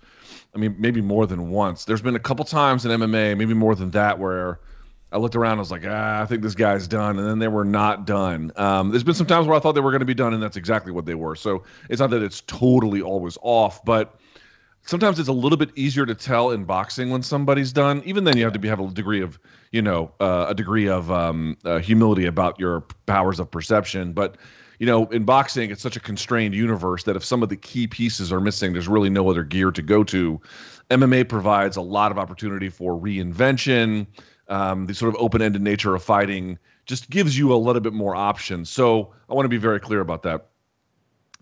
I 0.54 0.58
mean, 0.58 0.76
maybe 0.78 1.00
more 1.00 1.26
than 1.26 1.48
once. 1.48 1.86
There's 1.86 2.02
been 2.02 2.16
a 2.16 2.20
couple 2.20 2.44
times 2.44 2.84
in 2.84 2.90
MMA, 2.92 3.36
maybe 3.38 3.54
more 3.54 3.74
than 3.74 3.90
that, 3.92 4.18
where 4.18 4.60
I 5.10 5.16
looked 5.16 5.36
around, 5.36 5.56
I 5.56 5.60
was 5.60 5.70
like, 5.70 5.84
ah, 5.86 6.20
I 6.20 6.26
think 6.26 6.42
this 6.42 6.54
guy's 6.54 6.86
done, 6.86 7.18
and 7.18 7.26
then 7.26 7.38
they 7.38 7.48
were 7.48 7.64
not 7.64 8.06
done. 8.06 8.52
Um, 8.56 8.90
there's 8.90 9.04
been 9.04 9.14
some 9.14 9.26
times 9.26 9.46
where 9.46 9.56
I 9.56 9.60
thought 9.60 9.72
they 9.72 9.80
were 9.80 9.90
going 9.90 10.00
to 10.00 10.06
be 10.06 10.12
done, 10.12 10.34
and 10.34 10.42
that's 10.42 10.58
exactly 10.58 10.92
what 10.92 11.06
they 11.06 11.14
were. 11.14 11.34
So 11.34 11.64
it's 11.88 12.00
not 12.00 12.10
that 12.10 12.22
it's 12.22 12.42
totally 12.42 13.00
always 13.00 13.38
off, 13.40 13.82
but 13.82 14.20
sometimes 14.82 15.18
it's 15.18 15.30
a 15.30 15.32
little 15.32 15.56
bit 15.56 15.70
easier 15.76 16.04
to 16.04 16.14
tell 16.14 16.50
in 16.50 16.64
boxing 16.64 17.08
when 17.08 17.22
somebody's 17.22 17.72
done. 17.72 18.02
Even 18.04 18.24
then, 18.24 18.36
you 18.36 18.44
have 18.44 18.52
to 18.52 18.58
be, 18.58 18.68
have 18.68 18.80
a 18.80 18.88
degree 18.88 19.22
of, 19.22 19.38
you 19.70 19.80
know, 19.80 20.12
uh, 20.20 20.44
a 20.50 20.54
degree 20.54 20.88
of 20.88 21.10
um, 21.10 21.56
uh, 21.64 21.78
humility 21.78 22.26
about 22.26 22.60
your 22.60 22.82
powers 23.06 23.40
of 23.40 23.50
perception, 23.50 24.12
but 24.12 24.36
you 24.82 24.86
know, 24.86 25.06
in 25.10 25.22
boxing, 25.22 25.70
it's 25.70 25.80
such 25.80 25.94
a 25.94 26.00
constrained 26.00 26.56
universe 26.56 27.04
that 27.04 27.14
if 27.14 27.24
some 27.24 27.40
of 27.40 27.48
the 27.48 27.56
key 27.56 27.86
pieces 27.86 28.32
are 28.32 28.40
missing, 28.40 28.72
there's 28.72 28.88
really 28.88 29.10
no 29.10 29.30
other 29.30 29.44
gear 29.44 29.70
to 29.70 29.80
go 29.80 30.02
to. 30.02 30.40
MMA 30.90 31.28
provides 31.28 31.76
a 31.76 31.80
lot 31.80 32.10
of 32.10 32.18
opportunity 32.18 32.68
for 32.68 32.98
reinvention. 32.98 34.08
Um, 34.48 34.86
the 34.86 34.94
sort 34.94 35.14
of 35.14 35.20
open-ended 35.20 35.62
nature 35.62 35.94
of 35.94 36.02
fighting 36.02 36.58
just 36.84 37.10
gives 37.10 37.38
you 37.38 37.52
a 37.52 37.54
little 37.54 37.80
bit 37.80 37.92
more 37.92 38.16
options. 38.16 38.70
So 38.70 39.14
I 39.30 39.34
want 39.34 39.44
to 39.44 39.48
be 39.48 39.56
very 39.56 39.78
clear 39.78 40.00
about 40.00 40.24
that. 40.24 40.48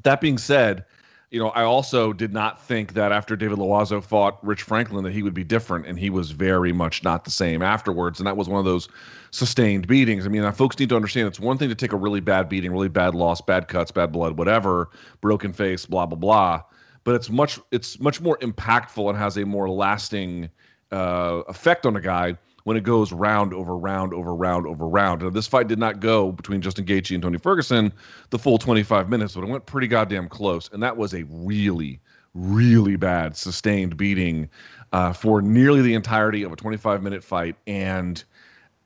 That 0.03 0.21
being 0.21 0.37
said, 0.37 0.85
you 1.31 1.39
know, 1.39 1.51
I 1.51 1.63
also 1.63 2.13
did 2.13 2.33
not 2.33 2.61
think 2.61 2.95
that 2.95 3.13
after 3.13 3.37
David 3.37 3.59
Loiseau 3.59 4.03
fought 4.03 4.45
Rich 4.45 4.63
Franklin 4.63 5.05
that 5.05 5.13
he 5.13 5.23
would 5.23 5.35
be 5.35 5.45
different, 5.45 5.87
and 5.87 5.97
he 5.97 6.11
was 6.11 6.33
very 6.33 6.73
much 6.73 7.05
not 7.05 7.25
the 7.25 7.31
same 7.31 7.63
afterwards. 7.63 8.19
And 8.19 8.27
that 8.27 8.37
was 8.37 8.49
one 8.49 8.59
of 8.59 8.65
those 8.65 8.89
sustained 9.31 9.87
beatings. 9.87 10.27
I 10.27 10.29
mean, 10.29 10.51
folks 10.53 10.77
need 10.79 10.89
to 10.89 10.97
understand 10.97 11.29
it's 11.29 11.39
one 11.39 11.57
thing 11.57 11.69
to 11.69 11.77
take 11.77 11.93
a 11.93 11.97
really 11.97 12.21
bad 12.21 12.49
beating, 12.49 12.73
really 12.73 12.89
bad 12.89 13.15
loss, 13.15 13.41
bad 13.41 13.69
cuts, 13.69 13.93
bad 13.93 14.11
blood, 14.11 14.39
whatever, 14.39 14.91
broken 15.21 15.53
face, 15.53 15.87
blah 15.87 16.05
blah 16.05 16.19
blah. 16.19 16.63
But 17.05 17.15
it's 17.15 17.31
much 17.31 17.61
it's 17.71 18.01
much 18.01 18.21
more 18.21 18.37
impactful 18.39 19.09
and 19.09 19.17
has 19.17 19.37
a 19.37 19.47
more 19.47 19.71
lasting 19.71 20.51
uh, 20.91 21.43
effect 21.47 21.87
on 21.87 21.95
a 21.95 22.01
guy 22.01 22.37
when 22.65 22.77
it 22.77 22.83
goes 22.83 23.13
round 23.13 23.53
over 23.55 23.77
round 23.77 24.13
over 24.13 24.35
round 24.35 24.67
over 24.67 24.87
round. 24.87 25.23
Now, 25.23 25.31
this 25.31 25.47
fight 25.47 25.69
did 25.69 25.79
not 25.79 26.01
go 26.01 26.33
between 26.33 26.61
Justin 26.61 26.85
Gaethje 26.85 27.15
and 27.15 27.23
Tony 27.23 27.39
Ferguson 27.39 27.93
the 28.31 28.39
full 28.39 28.59
25 28.59 29.09
minutes, 29.09 29.35
but 29.35 29.45
it 29.45 29.49
went 29.49 29.67
pretty 29.67 29.87
goddamn 29.87 30.29
close, 30.29 30.69
and 30.73 30.83
that 30.83 30.97
was 30.97 31.15
a 31.15 31.25
really, 31.25 32.01
really 32.35 32.97
bad 32.97 33.37
sustained 33.37 33.97
beating 33.97 34.49
uh, 34.93 35.13
for 35.13 35.41
nearly 35.41 35.83
the 35.83 35.95
entirety 35.95 36.43
of 36.43 36.53
a 36.53 36.57
25 36.57 37.03
minute 37.03 37.25
fight, 37.25 37.57
and 37.67 38.25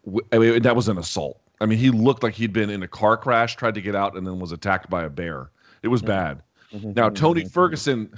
w- 0.04 0.26
I 0.33 0.38
mean, 0.38 0.62
that 0.62 0.76
was 0.76 0.88
an 0.88 0.99
assault. 0.99 1.40
I 1.61 1.66
mean, 1.66 1.78
he 1.78 1.90
looked 1.90 2.23
like 2.23 2.35
he'd 2.35 2.52
been 2.52 2.71
in 2.71 2.83
a 2.83 2.88
car 2.88 3.16
crash, 3.16 3.57
tried 3.57 3.75
to 3.75 3.81
get 3.81 3.95
out, 3.95 4.16
and 4.16 4.26
then 4.26 4.38
was 4.38 4.52
attacked 4.52 4.90
by 4.90 5.04
a 5.04 5.11
bear. 5.11 5.50
It 5.83 5.88
was 5.88 6.02
bad. 6.02 6.43
Mm-hmm. 6.73 6.93
Now, 6.93 7.09
Tony 7.09 7.43
mm-hmm. 7.43 7.50
Ferguson. 7.50 8.12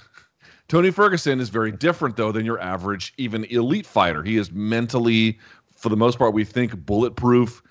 Tony 0.68 0.90
Ferguson 0.90 1.40
is 1.40 1.48
very 1.48 1.70
different, 1.70 2.16
though, 2.16 2.32
than 2.32 2.44
your 2.44 2.60
average, 2.60 3.14
even 3.18 3.44
elite 3.44 3.86
fighter. 3.86 4.22
He 4.22 4.36
is 4.36 4.50
mentally, 4.50 5.38
for 5.76 5.88
the 5.88 5.96
most 5.96 6.18
part, 6.18 6.34
we 6.34 6.44
think 6.44 6.84
bulletproof. 6.84 7.62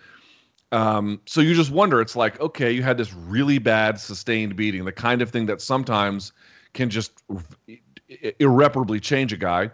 Um, 0.71 1.19
so 1.25 1.41
you 1.41 1.53
just 1.55 1.71
wonder, 1.71 1.99
it's 1.99 2.15
like, 2.15 2.39
okay, 2.39 2.71
you 2.71 2.83
had 2.83 2.97
this 2.97 3.13
really 3.13 3.57
bad 3.57 3.99
sustained 3.99 4.55
beating, 4.55 4.85
the 4.85 4.91
kind 4.91 5.21
of 5.21 5.29
thing 5.29 5.45
that 5.47 5.61
sometimes 5.61 6.31
can 6.73 6.89
just 6.89 7.23
irreparably 8.39 8.99
change 8.99 9.33
a 9.33 9.37
guy. 9.37 9.71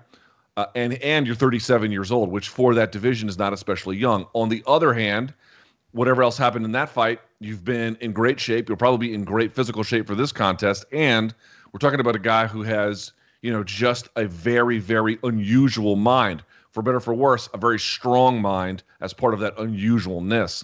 Uh, 0.58 0.66
and 0.76 0.94
and 0.96 1.26
you're 1.26 1.36
37 1.36 1.92
years 1.92 2.12
old, 2.12 2.30
which 2.30 2.50
for 2.50 2.74
that 2.76 2.92
division 2.92 3.30
is 3.30 3.38
not 3.38 3.54
especially 3.54 3.96
young. 3.96 4.28
On 4.34 4.50
the 4.50 4.62
other 4.68 4.94
hand, 4.94 5.34
whatever 5.92 6.22
else 6.24 6.38
happened 6.38 6.66
in 6.66 6.74
that 6.74 6.90
fight, 6.90 7.22
you've 7.40 7.64
been 7.64 7.96
in 8.02 8.12
great 8.12 8.40
shape. 8.40 8.68
You'll 8.68 8.78
probably 8.78 9.08
be 9.08 9.14
in 9.14 9.24
great 9.24 9.54
physical 9.54 9.82
shape 9.82 10.08
for 10.08 10.16
this 10.16 10.32
contest, 10.34 10.86
and 10.92 11.34
we're 11.72 11.80
talking 11.80 12.00
about 12.00 12.16
a 12.16 12.20
guy 12.20 12.48
who 12.48 12.64
has, 12.64 13.14
you 13.42 13.52
know, 13.52 13.64
just 13.64 14.10
a 14.16 14.26
very, 14.26 14.80
very 14.80 15.18
unusual 15.24 15.96
mind. 15.96 16.44
For 16.72 16.82
better 16.82 17.02
for 17.02 17.14
worse, 17.14 17.50
a 17.54 17.58
very 17.58 17.80
strong 17.80 18.42
mind 18.42 18.84
as 19.02 19.12
part 19.12 19.34
of 19.34 19.42
that 19.42 19.58
unusualness. 19.58 20.64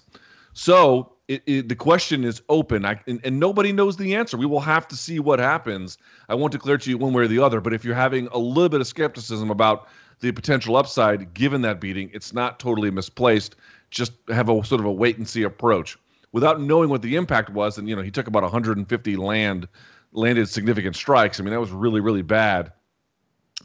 So 0.53 1.11
it, 1.27 1.43
it, 1.45 1.69
the 1.69 1.75
question 1.75 2.23
is 2.23 2.41
open, 2.47 2.85
I, 2.85 2.99
and, 3.07 3.19
and, 3.25 3.39
nobody 3.39 3.73
knows 3.73 3.97
the 3.97 4.15
answer. 4.15 4.37
We 4.37 4.45
will 4.45 4.61
have 4.61 4.87
to 4.87 4.95
see 4.95 5.19
what 5.19 5.39
happens. 5.39 5.97
I 6.29 6.35
won't 6.35 6.53
declare 6.53 6.77
to 6.77 6.89
you 6.89 6.97
one 6.97 7.11
way 7.11 7.23
or 7.23 7.27
the 7.27 7.39
other, 7.39 7.59
but 7.59 7.73
if 7.73 7.83
you're 7.83 7.93
having 7.93 8.27
a 8.27 8.37
little 8.37 8.69
bit 8.69 8.79
of 8.79 8.87
skepticism 8.87 9.51
about 9.51 9.89
the 10.21 10.31
potential 10.31 10.77
upside 10.77 11.33
given 11.33 11.61
that 11.63 11.81
beating, 11.81 12.09
it's 12.13 12.33
not 12.33 12.59
totally 12.59 12.89
misplaced. 12.89 13.57
Just 13.91 14.13
have 14.29 14.47
a 14.49 14.63
sort 14.63 14.79
of 14.79 14.85
a 14.85 14.91
wait 14.91 15.17
and 15.17 15.27
see 15.27 15.43
approach 15.43 15.97
without 16.31 16.61
knowing 16.61 16.89
what 16.89 17.01
the 17.01 17.15
impact 17.15 17.49
was. 17.49 17.77
And 17.77 17.87
you 17.89 17.95
know, 17.95 18.01
he 18.01 18.11
took 18.11 18.27
about 18.27 18.43
150 18.43 19.15
land 19.17 19.67
landed 20.17 20.49
significant 20.49 20.95
strikes. 20.95 21.39
I 21.39 21.43
mean, 21.43 21.51
that 21.51 21.59
was 21.59 21.71
really, 21.71 22.01
really 22.01 22.23
bad. 22.23 22.73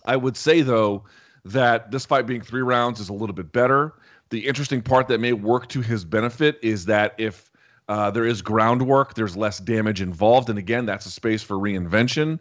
I 0.04 0.16
would 0.16 0.36
say, 0.36 0.62
though, 0.62 1.04
that 1.44 1.90
this 1.90 2.06
fight 2.06 2.26
being 2.26 2.42
three 2.42 2.62
rounds 2.62 3.00
is 3.00 3.08
a 3.08 3.12
little 3.12 3.34
bit 3.34 3.52
better. 3.52 3.94
The 4.30 4.46
interesting 4.46 4.82
part 4.82 5.08
that 5.08 5.18
may 5.18 5.32
work 5.32 5.68
to 5.70 5.80
his 5.80 6.04
benefit 6.04 6.58
is 6.62 6.84
that 6.86 7.14
if 7.18 7.50
uh, 7.88 8.10
there 8.10 8.24
is 8.24 8.42
groundwork, 8.42 9.14
there's 9.14 9.36
less 9.36 9.58
damage 9.58 10.00
involved. 10.00 10.48
And 10.48 10.58
again, 10.58 10.86
that's 10.86 11.06
a 11.06 11.10
space 11.10 11.42
for 11.42 11.56
reinvention. 11.56 12.38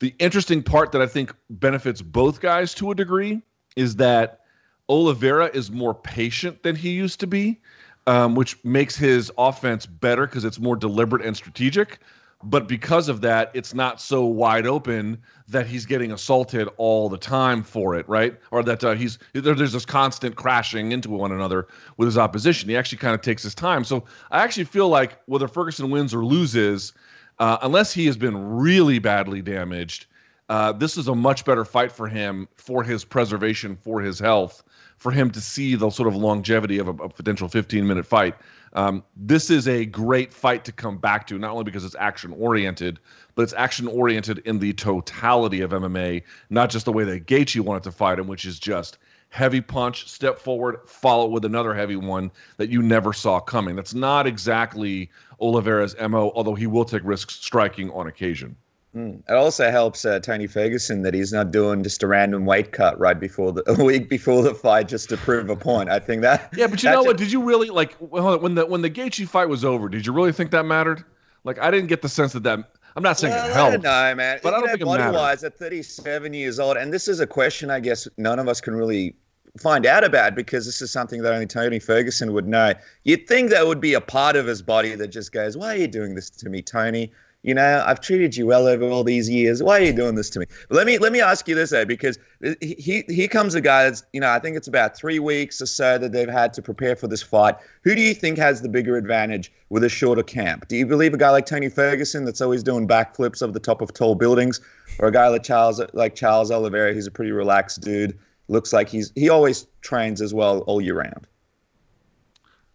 The 0.00 0.14
interesting 0.18 0.62
part 0.62 0.92
that 0.92 1.00
I 1.00 1.06
think 1.06 1.34
benefits 1.48 2.02
both 2.02 2.40
guys 2.40 2.74
to 2.74 2.90
a 2.90 2.94
degree 2.94 3.40
is 3.76 3.96
that 3.96 4.40
Oliveira 4.88 5.46
is 5.54 5.70
more 5.70 5.94
patient 5.94 6.62
than 6.62 6.76
he 6.76 6.90
used 6.90 7.20
to 7.20 7.26
be, 7.26 7.60
um, 8.06 8.34
which 8.34 8.62
makes 8.64 8.96
his 8.96 9.32
offense 9.38 9.86
better 9.86 10.26
because 10.26 10.44
it's 10.44 10.60
more 10.60 10.76
deliberate 10.76 11.24
and 11.24 11.36
strategic 11.36 12.00
but 12.44 12.68
because 12.68 13.08
of 13.08 13.20
that 13.22 13.50
it's 13.54 13.74
not 13.74 14.00
so 14.00 14.24
wide 14.24 14.66
open 14.66 15.20
that 15.48 15.66
he's 15.66 15.86
getting 15.86 16.12
assaulted 16.12 16.68
all 16.76 17.08
the 17.08 17.18
time 17.18 17.62
for 17.62 17.94
it 17.94 18.08
right? 18.08 18.38
Or 18.50 18.62
that 18.62 18.84
uh, 18.84 18.94
he's 18.94 19.18
there, 19.32 19.54
there's 19.54 19.72
this 19.72 19.84
constant 19.84 20.36
crashing 20.36 20.92
into 20.92 21.10
one 21.10 21.32
another 21.32 21.66
with 21.96 22.06
his 22.06 22.18
opposition. 22.18 22.68
He 22.68 22.76
actually 22.76 22.98
kind 22.98 23.14
of 23.14 23.20
takes 23.20 23.42
his 23.42 23.54
time. 23.54 23.84
So 23.84 24.04
i 24.30 24.42
actually 24.42 24.64
feel 24.64 24.88
like 24.88 25.18
whether 25.26 25.48
ferguson 25.48 25.90
wins 25.90 26.14
or 26.14 26.24
loses 26.24 26.92
uh, 27.38 27.58
unless 27.62 27.92
he 27.92 28.06
has 28.06 28.16
been 28.16 28.36
really 28.36 28.98
badly 28.98 29.42
damaged 29.42 30.06
uh, 30.50 30.72
this 30.72 30.98
is 30.98 31.08
a 31.08 31.14
much 31.14 31.44
better 31.44 31.64
fight 31.64 31.90
for 31.90 32.06
him 32.06 32.46
for 32.56 32.82
his 32.82 33.04
preservation 33.04 33.76
for 33.76 34.00
his 34.00 34.18
health 34.18 34.62
for 34.98 35.12
him 35.12 35.30
to 35.30 35.40
see 35.40 35.74
the 35.74 35.90
sort 35.90 36.08
of 36.08 36.16
longevity 36.16 36.78
of 36.78 36.88
a, 36.88 36.92
a 37.04 37.08
potential 37.08 37.48
15 37.48 37.86
minute 37.86 38.06
fight 38.06 38.34
um, 38.74 39.04
this 39.16 39.50
is 39.50 39.68
a 39.68 39.86
great 39.86 40.32
fight 40.32 40.64
to 40.64 40.72
come 40.72 40.98
back 40.98 41.26
to, 41.28 41.38
not 41.38 41.52
only 41.52 41.64
because 41.64 41.84
it's 41.84 41.94
action 41.98 42.32
oriented, 42.32 42.98
but 43.34 43.42
it's 43.42 43.52
action 43.52 43.86
oriented 43.86 44.38
in 44.38 44.58
the 44.58 44.72
totality 44.72 45.60
of 45.60 45.70
MMA, 45.70 46.22
not 46.50 46.70
just 46.70 46.84
the 46.84 46.92
way 46.92 47.04
that 47.04 47.26
Gaethje 47.26 47.60
wanted 47.60 47.84
to 47.84 47.92
fight 47.92 48.18
him, 48.18 48.26
which 48.26 48.44
is 48.44 48.58
just 48.58 48.98
heavy 49.28 49.60
punch, 49.60 50.08
step 50.08 50.38
forward, 50.38 50.78
follow 50.86 51.26
with 51.28 51.44
another 51.44 51.74
heavy 51.74 51.96
one 51.96 52.30
that 52.56 52.68
you 52.68 52.82
never 52.82 53.12
saw 53.12 53.40
coming. 53.40 53.76
That's 53.76 53.94
not 53.94 54.26
exactly 54.26 55.10
Oliveira's 55.40 55.94
MO, 56.08 56.32
although 56.34 56.54
he 56.54 56.66
will 56.66 56.84
take 56.84 57.02
risks 57.04 57.34
striking 57.34 57.90
on 57.90 58.06
occasion. 58.06 58.56
Mm. 58.94 59.22
It 59.28 59.34
also 59.34 59.70
helps 59.70 60.04
uh, 60.04 60.20
Tony 60.20 60.46
Ferguson 60.46 61.02
that 61.02 61.14
he's 61.14 61.32
not 61.32 61.50
doing 61.50 61.82
just 61.82 62.02
a 62.04 62.06
random 62.06 62.46
weight 62.46 62.70
cut 62.70 62.98
right 62.98 63.18
before 63.18 63.52
the 63.52 63.62
a 63.78 63.82
week 63.82 64.08
before 64.08 64.42
the 64.42 64.54
fight 64.54 64.88
just 64.88 65.08
to 65.08 65.16
prove 65.16 65.50
a 65.50 65.56
point. 65.56 65.90
I 65.90 65.98
think 65.98 66.22
that. 66.22 66.52
Yeah, 66.56 66.68
but 66.68 66.82
you 66.82 66.90
know 66.90 67.02
what? 67.02 67.16
Did 67.16 67.32
you 67.32 67.42
really 67.42 67.70
like 67.70 67.94
when 67.94 68.54
the 68.54 68.66
when 68.66 68.82
the 68.82 68.90
Gaethje 68.90 69.26
fight 69.28 69.48
was 69.48 69.64
over? 69.64 69.88
Did 69.88 70.06
you 70.06 70.12
really 70.12 70.32
think 70.32 70.52
that 70.52 70.64
mattered? 70.64 71.04
Like, 71.42 71.58
I 71.58 71.70
didn't 71.70 71.88
get 71.88 72.02
the 72.02 72.08
sense 72.08 72.32
that 72.32 72.42
that. 72.44 72.60
I'm 72.96 73.02
not 73.02 73.18
saying 73.18 73.34
well, 73.34 73.48
it 73.48 73.52
helped. 73.52 73.68
I 73.68 73.72
don't 73.72 73.82
know, 73.82 74.14
man. 74.14 74.38
But 74.40 74.50
you 74.50 74.54
I 74.54 74.58
don't 74.58 74.66
know, 74.66 74.72
think 74.72 74.82
it 74.82 74.98
matters. 74.98 75.14
Wise, 75.16 75.44
at 75.44 75.58
37 75.58 76.32
years 76.32 76.60
old, 76.60 76.76
and 76.76 76.92
this 76.94 77.08
is 77.08 77.18
a 77.18 77.26
question 77.26 77.68
I 77.68 77.80
guess 77.80 78.06
none 78.16 78.38
of 78.38 78.46
us 78.46 78.60
can 78.60 78.74
really 78.76 79.16
find 79.58 79.84
out 79.86 80.04
about 80.04 80.34
because 80.34 80.66
this 80.66 80.80
is 80.80 80.90
something 80.92 81.22
that 81.22 81.32
only 81.32 81.46
Tony 81.46 81.80
Ferguson 81.80 82.32
would 82.32 82.46
know. 82.46 82.72
You'd 83.02 83.26
think 83.26 83.50
that 83.50 83.66
would 83.66 83.80
be 83.80 83.94
a 83.94 84.00
part 84.00 84.36
of 84.36 84.46
his 84.46 84.62
body 84.62 84.94
that 84.94 85.08
just 85.08 85.32
goes, 85.32 85.56
"Why 85.56 85.74
are 85.74 85.76
you 85.76 85.88
doing 85.88 86.14
this 86.14 86.30
to 86.30 86.48
me, 86.48 86.62
Tony?" 86.62 87.10
You 87.44 87.52
know, 87.52 87.84
I've 87.86 88.00
treated 88.00 88.38
you 88.38 88.46
well 88.46 88.66
over 88.66 88.88
all 88.88 89.04
these 89.04 89.28
years. 89.28 89.62
Why 89.62 89.78
are 89.78 89.82
you 89.84 89.92
doing 89.92 90.14
this 90.14 90.30
to 90.30 90.40
me? 90.40 90.46
But 90.70 90.76
let 90.76 90.86
me 90.86 90.96
let 90.96 91.12
me 91.12 91.20
ask 91.20 91.46
you 91.46 91.54
this 91.54 91.70
though, 91.70 91.84
because 91.84 92.18
he 92.62 93.04
he 93.06 93.28
comes 93.28 93.54
a 93.54 93.60
guy 93.60 93.84
that's 93.84 94.02
you 94.14 94.20
know 94.20 94.30
I 94.30 94.38
think 94.38 94.56
it's 94.56 94.66
about 94.66 94.96
three 94.96 95.18
weeks 95.18 95.60
or 95.60 95.66
so 95.66 95.98
that 95.98 96.12
they've 96.12 96.26
had 96.26 96.54
to 96.54 96.62
prepare 96.62 96.96
for 96.96 97.06
this 97.06 97.22
fight. 97.22 97.56
Who 97.82 97.94
do 97.94 98.00
you 98.00 98.14
think 98.14 98.38
has 98.38 98.62
the 98.62 98.68
bigger 98.70 98.96
advantage 98.96 99.52
with 99.68 99.84
a 99.84 99.90
shorter 99.90 100.22
camp? 100.22 100.68
Do 100.68 100.76
you 100.76 100.86
believe 100.86 101.12
a 101.12 101.18
guy 101.18 101.30
like 101.30 101.44
Tony 101.44 101.68
Ferguson 101.68 102.24
that's 102.24 102.40
always 102.40 102.62
doing 102.62 102.88
backflips 102.88 103.42
over 103.42 103.52
the 103.52 103.60
top 103.60 103.82
of 103.82 103.92
tall 103.92 104.14
buildings, 104.14 104.62
or 104.98 105.08
a 105.08 105.12
guy 105.12 105.28
like 105.28 105.42
Charles 105.42 105.82
like 105.92 106.14
Charles 106.14 106.50
Oliveira, 106.50 106.94
who's 106.94 107.06
a 107.06 107.10
pretty 107.10 107.32
relaxed 107.32 107.82
dude, 107.82 108.18
looks 108.48 108.72
like 108.72 108.88
he's 108.88 109.12
he 109.16 109.28
always 109.28 109.66
trains 109.82 110.22
as 110.22 110.32
well 110.32 110.60
all 110.60 110.80
year 110.80 110.96
round? 110.96 111.26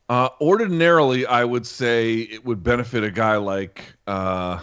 Uh, 0.09 0.29
ordinarily, 0.41 1.27
I 1.27 1.45
would 1.45 1.67
say 1.67 2.15
it 2.15 2.43
would 2.43 2.63
benefit 2.63 3.03
a 3.03 3.11
guy 3.11 3.37
like 3.37 3.93
uh, 4.07 4.59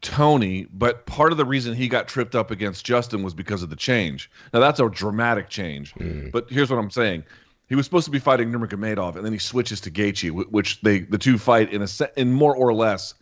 Tony, 0.00 0.66
but 0.72 1.06
part 1.06 1.30
of 1.30 1.38
the 1.38 1.44
reason 1.44 1.72
he 1.72 1.86
got 1.86 2.08
tripped 2.08 2.34
up 2.34 2.50
against 2.50 2.84
Justin 2.84 3.22
was 3.22 3.32
because 3.32 3.62
of 3.62 3.70
the 3.70 3.76
change. 3.76 4.28
Now 4.52 4.58
that's 4.58 4.80
a 4.80 4.88
dramatic 4.88 5.48
change, 5.48 5.94
mm. 5.94 6.32
but 6.32 6.50
here's 6.50 6.68
what 6.68 6.80
I'm 6.80 6.90
saying: 6.90 7.22
he 7.68 7.76
was 7.76 7.86
supposed 7.86 8.06
to 8.06 8.10
be 8.10 8.18
fighting 8.18 8.50
Nurmagomedov, 8.50 9.14
and 9.14 9.24
then 9.24 9.32
he 9.32 9.38
switches 9.38 9.80
to 9.82 9.90
Gaethje, 9.90 10.30
which 10.50 10.80
they 10.80 11.00
the 11.00 11.18
two 11.18 11.38
fight 11.38 11.72
in 11.72 11.80
a 11.80 11.86
set, 11.86 12.12
in 12.16 12.32
more 12.32 12.56
or 12.56 12.74
less 12.74 13.14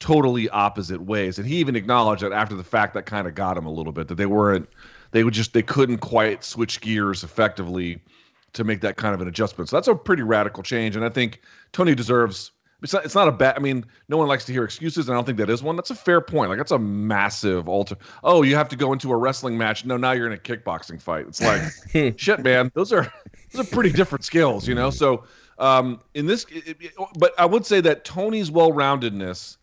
totally 0.00 0.50
opposite 0.50 1.00
ways. 1.00 1.38
And 1.38 1.48
he 1.48 1.56
even 1.56 1.76
acknowledged 1.76 2.22
that 2.22 2.32
after 2.32 2.54
the 2.54 2.62
fact, 2.62 2.92
that 2.92 3.06
kind 3.06 3.26
of 3.26 3.34
got 3.34 3.56
him 3.56 3.64
a 3.64 3.72
little 3.72 3.92
bit 3.92 4.06
that 4.08 4.16
they 4.16 4.26
weren't, 4.26 4.68
they 5.12 5.24
would 5.24 5.34
just 5.34 5.54
they 5.54 5.62
couldn't 5.62 5.98
quite 5.98 6.44
switch 6.44 6.82
gears 6.82 7.24
effectively 7.24 8.02
to 8.52 8.64
make 8.64 8.80
that 8.80 8.96
kind 8.96 9.14
of 9.14 9.20
an 9.20 9.28
adjustment. 9.28 9.68
So 9.68 9.76
that's 9.76 9.88
a 9.88 9.94
pretty 9.94 10.22
radical 10.22 10.62
change, 10.62 10.96
and 10.96 11.04
I 11.04 11.08
think 11.08 11.40
Tony 11.72 11.94
deserves. 11.94 12.52
It's 12.80 12.92
not, 12.92 13.04
it's 13.04 13.16
not 13.16 13.26
a 13.26 13.32
bad. 13.32 13.56
I 13.56 13.58
mean, 13.58 13.84
no 14.08 14.16
one 14.16 14.28
likes 14.28 14.44
to 14.44 14.52
hear 14.52 14.62
excuses, 14.62 15.08
and 15.08 15.14
I 15.14 15.18
don't 15.18 15.24
think 15.24 15.38
that 15.38 15.50
is 15.50 15.64
one. 15.64 15.74
That's 15.74 15.90
a 15.90 15.96
fair 15.96 16.20
point. 16.20 16.48
Like 16.48 16.58
that's 16.58 16.70
a 16.70 16.78
massive 16.78 17.68
alter. 17.68 17.96
Oh, 18.22 18.42
you 18.42 18.54
have 18.54 18.68
to 18.68 18.76
go 18.76 18.92
into 18.92 19.10
a 19.10 19.16
wrestling 19.16 19.58
match. 19.58 19.84
No, 19.84 19.96
now 19.96 20.12
you're 20.12 20.28
in 20.28 20.32
a 20.32 20.36
kickboxing 20.36 21.02
fight. 21.02 21.26
It's 21.26 21.42
like 21.42 22.16
shit, 22.18 22.44
man. 22.44 22.70
Those 22.74 22.92
are 22.92 23.12
those 23.52 23.66
are 23.66 23.74
pretty 23.74 23.90
different 23.90 24.24
skills, 24.24 24.68
you 24.68 24.76
know. 24.76 24.90
So 24.90 25.24
um, 25.58 26.00
in 26.14 26.26
this, 26.26 26.46
it, 26.50 26.76
it, 26.80 26.92
but 27.18 27.34
I 27.38 27.46
would 27.46 27.66
say 27.66 27.80
that 27.80 28.04
Tony's 28.04 28.50
well-roundedness 28.50 29.56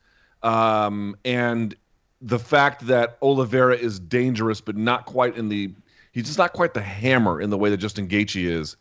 um, 0.44 1.16
and 1.24 1.76
the 2.22 2.40
fact 2.40 2.86
that 2.88 3.18
Oliveira 3.22 3.76
is 3.76 4.00
dangerous, 4.00 4.62
but 4.62 4.76
not 4.76 5.06
quite 5.06 5.38
in 5.38 5.50
the 5.50 5.74
He's 6.16 6.26
just 6.26 6.38
not 6.38 6.54
quite 6.54 6.74
the 6.74 6.82
hammer 6.82 7.42
in 7.42 7.50
the 7.50 7.58
way 7.58 7.70
that 7.70 7.78
Justin 7.78 8.08
Gaethje 8.08 8.50
is. 8.50 8.78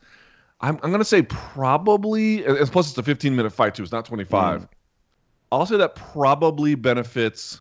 I'm, 0.60 0.78
I'm 0.82 0.90
going 0.90 1.00
to 1.00 1.04
say 1.04 1.22
probably, 1.22 2.44
and 2.44 2.70
plus 2.70 2.88
it's 2.88 2.96
a 2.96 3.02
15 3.02 3.34
minute 3.34 3.50
fight 3.50 3.74
too. 3.74 3.82
It's 3.82 3.92
not 3.92 4.06
25. 4.06 4.62
Mm. 4.62 4.68
I'll 5.52 5.66
say 5.66 5.76
that 5.76 5.96
probably 5.96 6.76
benefits 6.76 7.60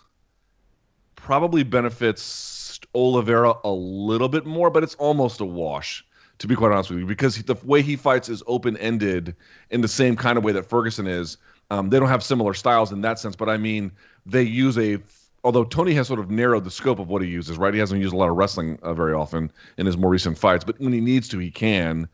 probably 1.15 1.63
benefits 1.63 2.80
Oliveira 2.94 3.56
a 3.63 3.72
little 3.72 4.30
bit 4.30 4.46
more, 4.46 4.70
but 4.70 4.84
it's 4.84 4.96
almost 4.96 5.42
a 5.42 5.46
wash 5.46 6.06
to 6.39 6.48
be 6.48 6.56
quite 6.56 6.72
honest 6.72 6.89
with 6.89 7.00
you, 7.00 7.06
because 7.06 7.42
the 7.44 7.56
way 7.63 7.82
he 7.82 7.96
fights 7.96 8.27
is 8.27 8.44
open 8.48 8.75
ended 8.77 9.36
in 9.70 9.82
the 9.82 9.88
same 9.88 10.15
kind 10.15 10.38
of 10.38 10.44
way 10.44 10.51
that 10.51 10.63
Ferguson 10.63 11.08
is. 11.08 11.38
Um, 11.72 11.89
they 11.89 12.00
don't 12.00 12.10
have 12.10 12.24
similar 12.24 12.53
styles 12.53 12.92
in 12.92 13.01
that 13.01 13.18
sense, 13.18 13.36
but 13.36 13.50
I 13.50 13.58
mean, 13.58 13.92
they 14.25 14.44
use 14.44 14.77
a. 14.77 15.00
Although 15.43 15.65
Tony 15.65 15.93
has 15.93 16.07
sort 16.07 16.19
of 16.19 16.31
narrowed 16.31 16.63
the 16.63 16.71
scope 16.71 17.00
of 17.00 17.09
what 17.09 17.21
he 17.21 17.27
uses, 17.27 17.57
right? 17.57 17.73
He 17.73 17.79
hasn't 17.79 18.01
used 18.01 18.13
a 18.13 18.17
lot 18.17 18.29
of 18.29 18.35
wrestling 18.35 18.79
uh, 18.81 18.93
very 18.93 19.13
often 19.13 19.51
in 19.77 19.85
his 19.85 19.97
more 19.97 20.09
recent 20.09 20.38
fights, 20.38 20.63
but 20.63 20.79
when 20.79 20.93
he 20.93 21.01
needs 21.01 21.27
to, 21.29 21.39
he 21.39 21.51
can. 21.51 22.07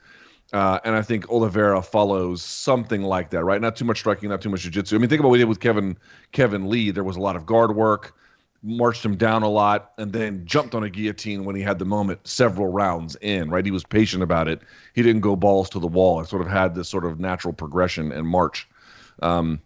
Uh, 0.51 0.79
and 0.83 0.95
I 0.95 1.03
think 1.03 1.29
Oliveira 1.29 1.81
follows 1.83 2.41
something 2.41 3.03
like 3.03 3.29
that, 3.29 3.43
right? 3.43 3.62
Not 3.62 3.75
too 3.75 3.86
much 3.86 4.00
striking, 4.00 4.29
not 4.29 4.41
too 4.41 4.50
much 4.50 4.62
jiu-jitsu. 4.62 4.95
I 4.95 5.00
mean, 5.00 5.07
think 5.07 5.19
about 5.19 5.29
what 5.29 5.36
he 5.36 5.43
did 5.43 5.50
with 5.50 5.59
Kevin 5.59 5.95
Kevin 6.31 6.69
Lee. 6.69 6.89
There 6.89 7.03
was 7.03 7.17
a 7.17 7.21
lot 7.21 7.36
of 7.36 7.45
guard 7.45 7.75
work 7.75 8.15
marched 8.63 9.03
him 9.05 9.15
down 9.15 9.43
a 9.43 9.50
lot, 9.50 9.91
and 9.98 10.12
then 10.12 10.45
jumped 10.45 10.75
on 10.75 10.83
a 10.83 10.89
guillotine 10.89 11.45
when 11.45 11.55
he 11.55 11.62
had 11.62 11.79
the 11.79 11.86
moment 11.86 12.19
several 12.27 12.67
rounds 12.67 13.15
in, 13.21 13.50
right? 13.50 13.65
He 13.65 13.71
was 13.71 13.83
patient 13.83 14.24
about 14.24 14.48
it. 14.48 14.62
He 14.93 15.01
didn't 15.01 15.21
go 15.21 15.36
balls 15.36 15.69
to 15.71 15.79
the 15.79 15.88
wall. 15.88 16.19
It 16.21 16.27
sort 16.27 16.41
of 16.41 16.48
had 16.48 16.75
this 16.75 16.89
sort 16.89 17.05
of 17.05 17.19
natural 17.19 17.53
progression 17.53 18.12
and 18.12 18.27
march. 18.27 18.67
Um, 19.21 19.62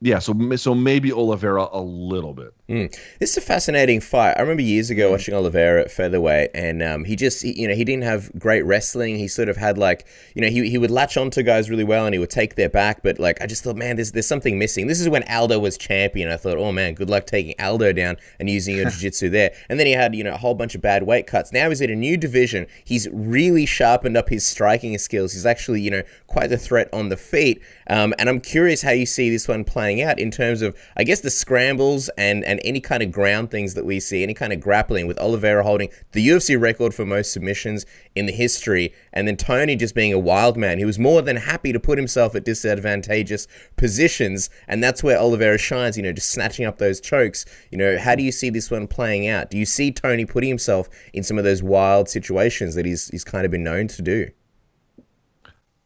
yeah, 0.00 0.18
so 0.18 0.56
so 0.56 0.74
maybe 0.74 1.12
Oliveira 1.12 1.68
a 1.72 1.80
little 1.80 2.34
bit. 2.34 2.52
Mm. 2.68 2.90
This 3.18 3.32
is 3.32 3.36
a 3.36 3.40
fascinating 3.42 4.00
fight. 4.00 4.36
I 4.38 4.40
remember 4.40 4.62
years 4.62 4.88
ago 4.88 5.10
watching 5.10 5.34
Oliveira 5.34 5.82
at 5.82 5.90
featherweight, 5.90 6.50
and 6.54 6.82
um, 6.82 7.04
he 7.04 7.14
just, 7.14 7.42
he, 7.42 7.60
you 7.60 7.68
know, 7.68 7.74
he 7.74 7.84
didn't 7.84 8.04
have 8.04 8.32
great 8.38 8.62
wrestling. 8.62 9.18
He 9.18 9.28
sort 9.28 9.50
of 9.50 9.58
had 9.58 9.76
like, 9.76 10.06
you 10.34 10.40
know, 10.40 10.48
he, 10.48 10.70
he 10.70 10.78
would 10.78 10.90
latch 10.90 11.18
onto 11.18 11.42
guys 11.42 11.68
really 11.68 11.84
well, 11.84 12.06
and 12.06 12.14
he 12.14 12.18
would 12.18 12.30
take 12.30 12.54
their 12.54 12.70
back. 12.70 13.02
But 13.02 13.18
like, 13.18 13.42
I 13.42 13.46
just 13.46 13.64
thought, 13.64 13.76
man, 13.76 13.96
there's 13.96 14.12
there's 14.12 14.26
something 14.26 14.58
missing. 14.58 14.86
This 14.86 14.98
is 14.98 15.10
when 15.10 15.24
Aldo 15.24 15.58
was 15.58 15.76
champion. 15.76 16.30
I 16.30 16.38
thought, 16.38 16.56
oh 16.56 16.72
man, 16.72 16.94
good 16.94 17.10
luck 17.10 17.26
taking 17.26 17.54
Aldo 17.60 17.92
down 17.92 18.16
and 18.40 18.48
using 18.48 18.76
your 18.76 18.88
jiu-jitsu 18.90 19.28
there. 19.28 19.52
And 19.68 19.78
then 19.78 19.86
he 19.86 19.92
had, 19.92 20.14
you 20.14 20.24
know, 20.24 20.32
a 20.32 20.38
whole 20.38 20.54
bunch 20.54 20.74
of 20.74 20.80
bad 20.80 21.02
weight 21.02 21.26
cuts. 21.26 21.52
Now 21.52 21.68
he's 21.68 21.82
in 21.82 21.90
a 21.90 21.96
new 21.96 22.16
division. 22.16 22.66
He's 22.82 23.06
really 23.12 23.66
sharpened 23.66 24.16
up 24.16 24.30
his 24.30 24.46
striking 24.46 24.96
skills. 24.96 25.34
He's 25.34 25.44
actually, 25.44 25.82
you 25.82 25.90
know, 25.90 26.02
quite 26.28 26.50
a 26.50 26.56
threat 26.56 26.88
on 26.94 27.10
the 27.10 27.18
feet. 27.18 27.60
Um, 27.88 28.14
and 28.18 28.30
I'm 28.30 28.40
curious 28.40 28.80
how 28.80 28.92
you 28.92 29.04
see 29.04 29.28
this 29.28 29.46
one 29.46 29.64
playing 29.64 30.00
out 30.00 30.18
in 30.18 30.30
terms 30.30 30.62
of, 30.62 30.74
I 30.96 31.04
guess, 31.04 31.20
the 31.20 31.30
scrambles 31.30 32.08
and 32.16 32.42
and 32.53 32.53
any 32.62 32.80
kind 32.80 33.02
of 33.02 33.10
ground 33.10 33.50
things 33.50 33.74
that 33.74 33.84
we 33.84 34.00
see, 34.00 34.22
any 34.22 34.34
kind 34.34 34.52
of 34.52 34.60
grappling 34.60 35.06
with 35.06 35.18
Oliveira 35.18 35.62
holding 35.62 35.88
the 36.12 36.26
UFC 36.26 36.60
record 36.60 36.94
for 36.94 37.04
most 37.04 37.32
submissions 37.32 37.86
in 38.14 38.26
the 38.26 38.32
history, 38.32 38.92
and 39.12 39.26
then 39.26 39.36
Tony 39.36 39.76
just 39.76 39.94
being 39.94 40.12
a 40.12 40.18
wild 40.18 40.56
man. 40.56 40.78
He 40.78 40.84
was 40.84 40.98
more 40.98 41.22
than 41.22 41.36
happy 41.36 41.72
to 41.72 41.80
put 41.80 41.98
himself 41.98 42.34
at 42.34 42.44
disadvantageous 42.44 43.46
positions, 43.76 44.50
and 44.68 44.82
that's 44.82 45.02
where 45.02 45.18
Oliveira 45.18 45.58
shines, 45.58 45.96
you 45.96 46.02
know, 46.02 46.12
just 46.12 46.30
snatching 46.30 46.66
up 46.66 46.78
those 46.78 47.00
chokes. 47.00 47.44
You 47.70 47.78
know, 47.78 47.98
how 47.98 48.14
do 48.14 48.22
you 48.22 48.32
see 48.32 48.50
this 48.50 48.70
one 48.70 48.86
playing 48.86 49.28
out? 49.28 49.50
Do 49.50 49.58
you 49.58 49.66
see 49.66 49.90
Tony 49.90 50.24
putting 50.24 50.48
himself 50.48 50.88
in 51.12 51.22
some 51.22 51.38
of 51.38 51.44
those 51.44 51.62
wild 51.62 52.08
situations 52.08 52.74
that 52.74 52.86
he's, 52.86 53.08
he's 53.08 53.24
kind 53.24 53.44
of 53.44 53.50
been 53.50 53.64
known 53.64 53.88
to 53.88 54.02
do? 54.02 54.28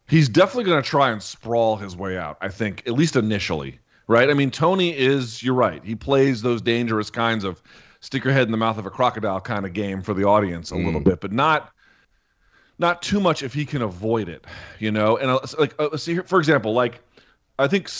He's 0.08 0.28
definitely 0.28 0.64
going 0.64 0.82
to 0.82 0.88
try 0.88 1.10
and 1.10 1.22
sprawl 1.22 1.76
his 1.76 1.94
way 1.94 2.16
out, 2.16 2.38
I 2.40 2.48
think, 2.48 2.82
at 2.86 2.94
least 2.94 3.14
initially 3.14 3.78
right? 4.08 4.28
I 4.28 4.34
mean, 4.34 4.50
Tony 4.50 4.96
is, 4.96 5.42
you're 5.42 5.54
right. 5.54 5.84
He 5.84 5.94
plays 5.94 6.42
those 6.42 6.60
dangerous 6.60 7.10
kinds 7.10 7.44
of 7.44 7.62
stick 8.00 8.24
your 8.24 8.32
head 8.32 8.46
in 8.46 8.50
the 8.50 8.58
mouth 8.58 8.78
of 8.78 8.86
a 8.86 8.90
crocodile 8.90 9.40
kind 9.40 9.64
of 9.64 9.72
game 9.72 10.02
for 10.02 10.14
the 10.14 10.24
audience 10.24 10.72
a 10.72 10.74
mm. 10.74 10.84
little 10.84 11.00
bit, 11.00 11.20
but 11.20 11.32
not 11.32 11.72
not 12.80 13.02
too 13.02 13.18
much 13.18 13.42
if 13.42 13.52
he 13.52 13.64
can 13.64 13.82
avoid 13.82 14.28
it, 14.28 14.46
you 14.78 14.90
know. 14.92 15.16
And 15.16 15.30
uh, 15.30 15.40
like, 15.58 15.74
uh, 15.80 15.96
see 15.96 16.14
here, 16.14 16.22
for 16.22 16.38
example, 16.38 16.72
like 16.72 17.00
I 17.58 17.68
think 17.68 17.90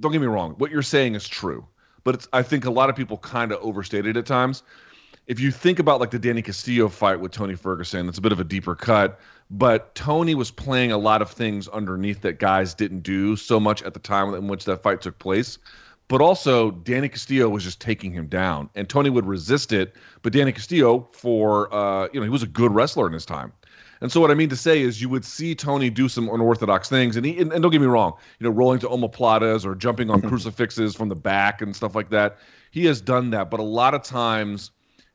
don't 0.00 0.12
get 0.12 0.20
me 0.20 0.26
wrong, 0.26 0.54
what 0.58 0.70
you're 0.70 0.82
saying 0.82 1.14
is 1.14 1.28
true, 1.28 1.66
but 2.04 2.14
it's 2.14 2.28
I 2.32 2.42
think 2.42 2.64
a 2.64 2.70
lot 2.70 2.90
of 2.90 2.96
people 2.96 3.18
kind 3.18 3.52
of 3.52 3.60
overstated 3.60 4.16
it 4.16 4.20
at 4.20 4.26
times. 4.26 4.62
If 5.30 5.38
you 5.38 5.50
think 5.52 5.78
about 5.78 6.00
like 6.00 6.10
the 6.10 6.18
Danny 6.18 6.42
Castillo 6.42 6.88
fight 6.88 7.20
with 7.20 7.30
Tony 7.30 7.54
Ferguson, 7.54 8.08
it's 8.08 8.18
a 8.18 8.20
bit 8.20 8.32
of 8.32 8.40
a 8.40 8.44
deeper 8.44 8.74
cut 8.74 9.20
but 9.50 9.94
Tony 9.96 10.34
was 10.34 10.50
playing 10.50 10.92
a 10.92 10.98
lot 10.98 11.20
of 11.20 11.30
things 11.30 11.66
underneath 11.68 12.20
that 12.22 12.38
guys 12.38 12.72
didn't 12.72 13.00
do 13.00 13.34
so 13.34 13.58
much 13.58 13.82
at 13.82 13.94
the 13.94 14.00
time 14.00 14.32
in 14.34 14.46
which 14.46 14.64
that 14.64 14.82
fight 14.82 15.00
took 15.00 15.18
place. 15.18 15.58
But 16.06 16.20
also, 16.20 16.70
Danny 16.70 17.08
Castillo 17.08 17.48
was 17.48 17.62
just 17.62 17.80
taking 17.80 18.12
him 18.12 18.26
down, 18.26 18.68
and 18.74 18.88
Tony 18.88 19.10
would 19.10 19.26
resist 19.26 19.72
it. 19.72 19.94
But 20.22 20.32
Danny 20.32 20.52
Castillo, 20.52 21.08
for 21.12 21.72
uh, 21.74 22.08
you 22.12 22.20
know, 22.20 22.24
he 22.24 22.30
was 22.30 22.42
a 22.42 22.48
good 22.48 22.72
wrestler 22.72 23.06
in 23.06 23.12
his 23.12 23.26
time. 23.26 23.52
And 24.00 24.10
so 24.10 24.20
what 24.20 24.30
I 24.30 24.34
mean 24.34 24.48
to 24.48 24.56
say 24.56 24.80
is 24.80 25.02
you 25.02 25.08
would 25.08 25.24
see 25.24 25.54
Tony 25.54 25.90
do 25.90 26.08
some 26.08 26.28
unorthodox 26.28 26.88
things, 26.88 27.16
and 27.16 27.26
he 27.26 27.38
and, 27.38 27.52
and 27.52 27.62
don't 27.62 27.70
get 27.70 27.80
me 27.80 27.86
wrong, 27.86 28.14
you 28.38 28.44
know, 28.44 28.50
rolling 28.50 28.80
to 28.80 28.88
omoplatas 28.88 29.64
or 29.64 29.74
jumping 29.74 30.10
on 30.10 30.22
crucifixes 30.22 30.96
from 30.96 31.08
the 31.08 31.14
back 31.16 31.60
and 31.60 31.76
stuff 31.76 31.94
like 31.94 32.10
that. 32.10 32.38
He 32.70 32.86
has 32.86 33.00
done 33.00 33.30
that, 33.30 33.50
but 33.50 33.60
a 33.60 33.64
lot 33.64 33.94
of 33.94 34.02
times 34.02 34.70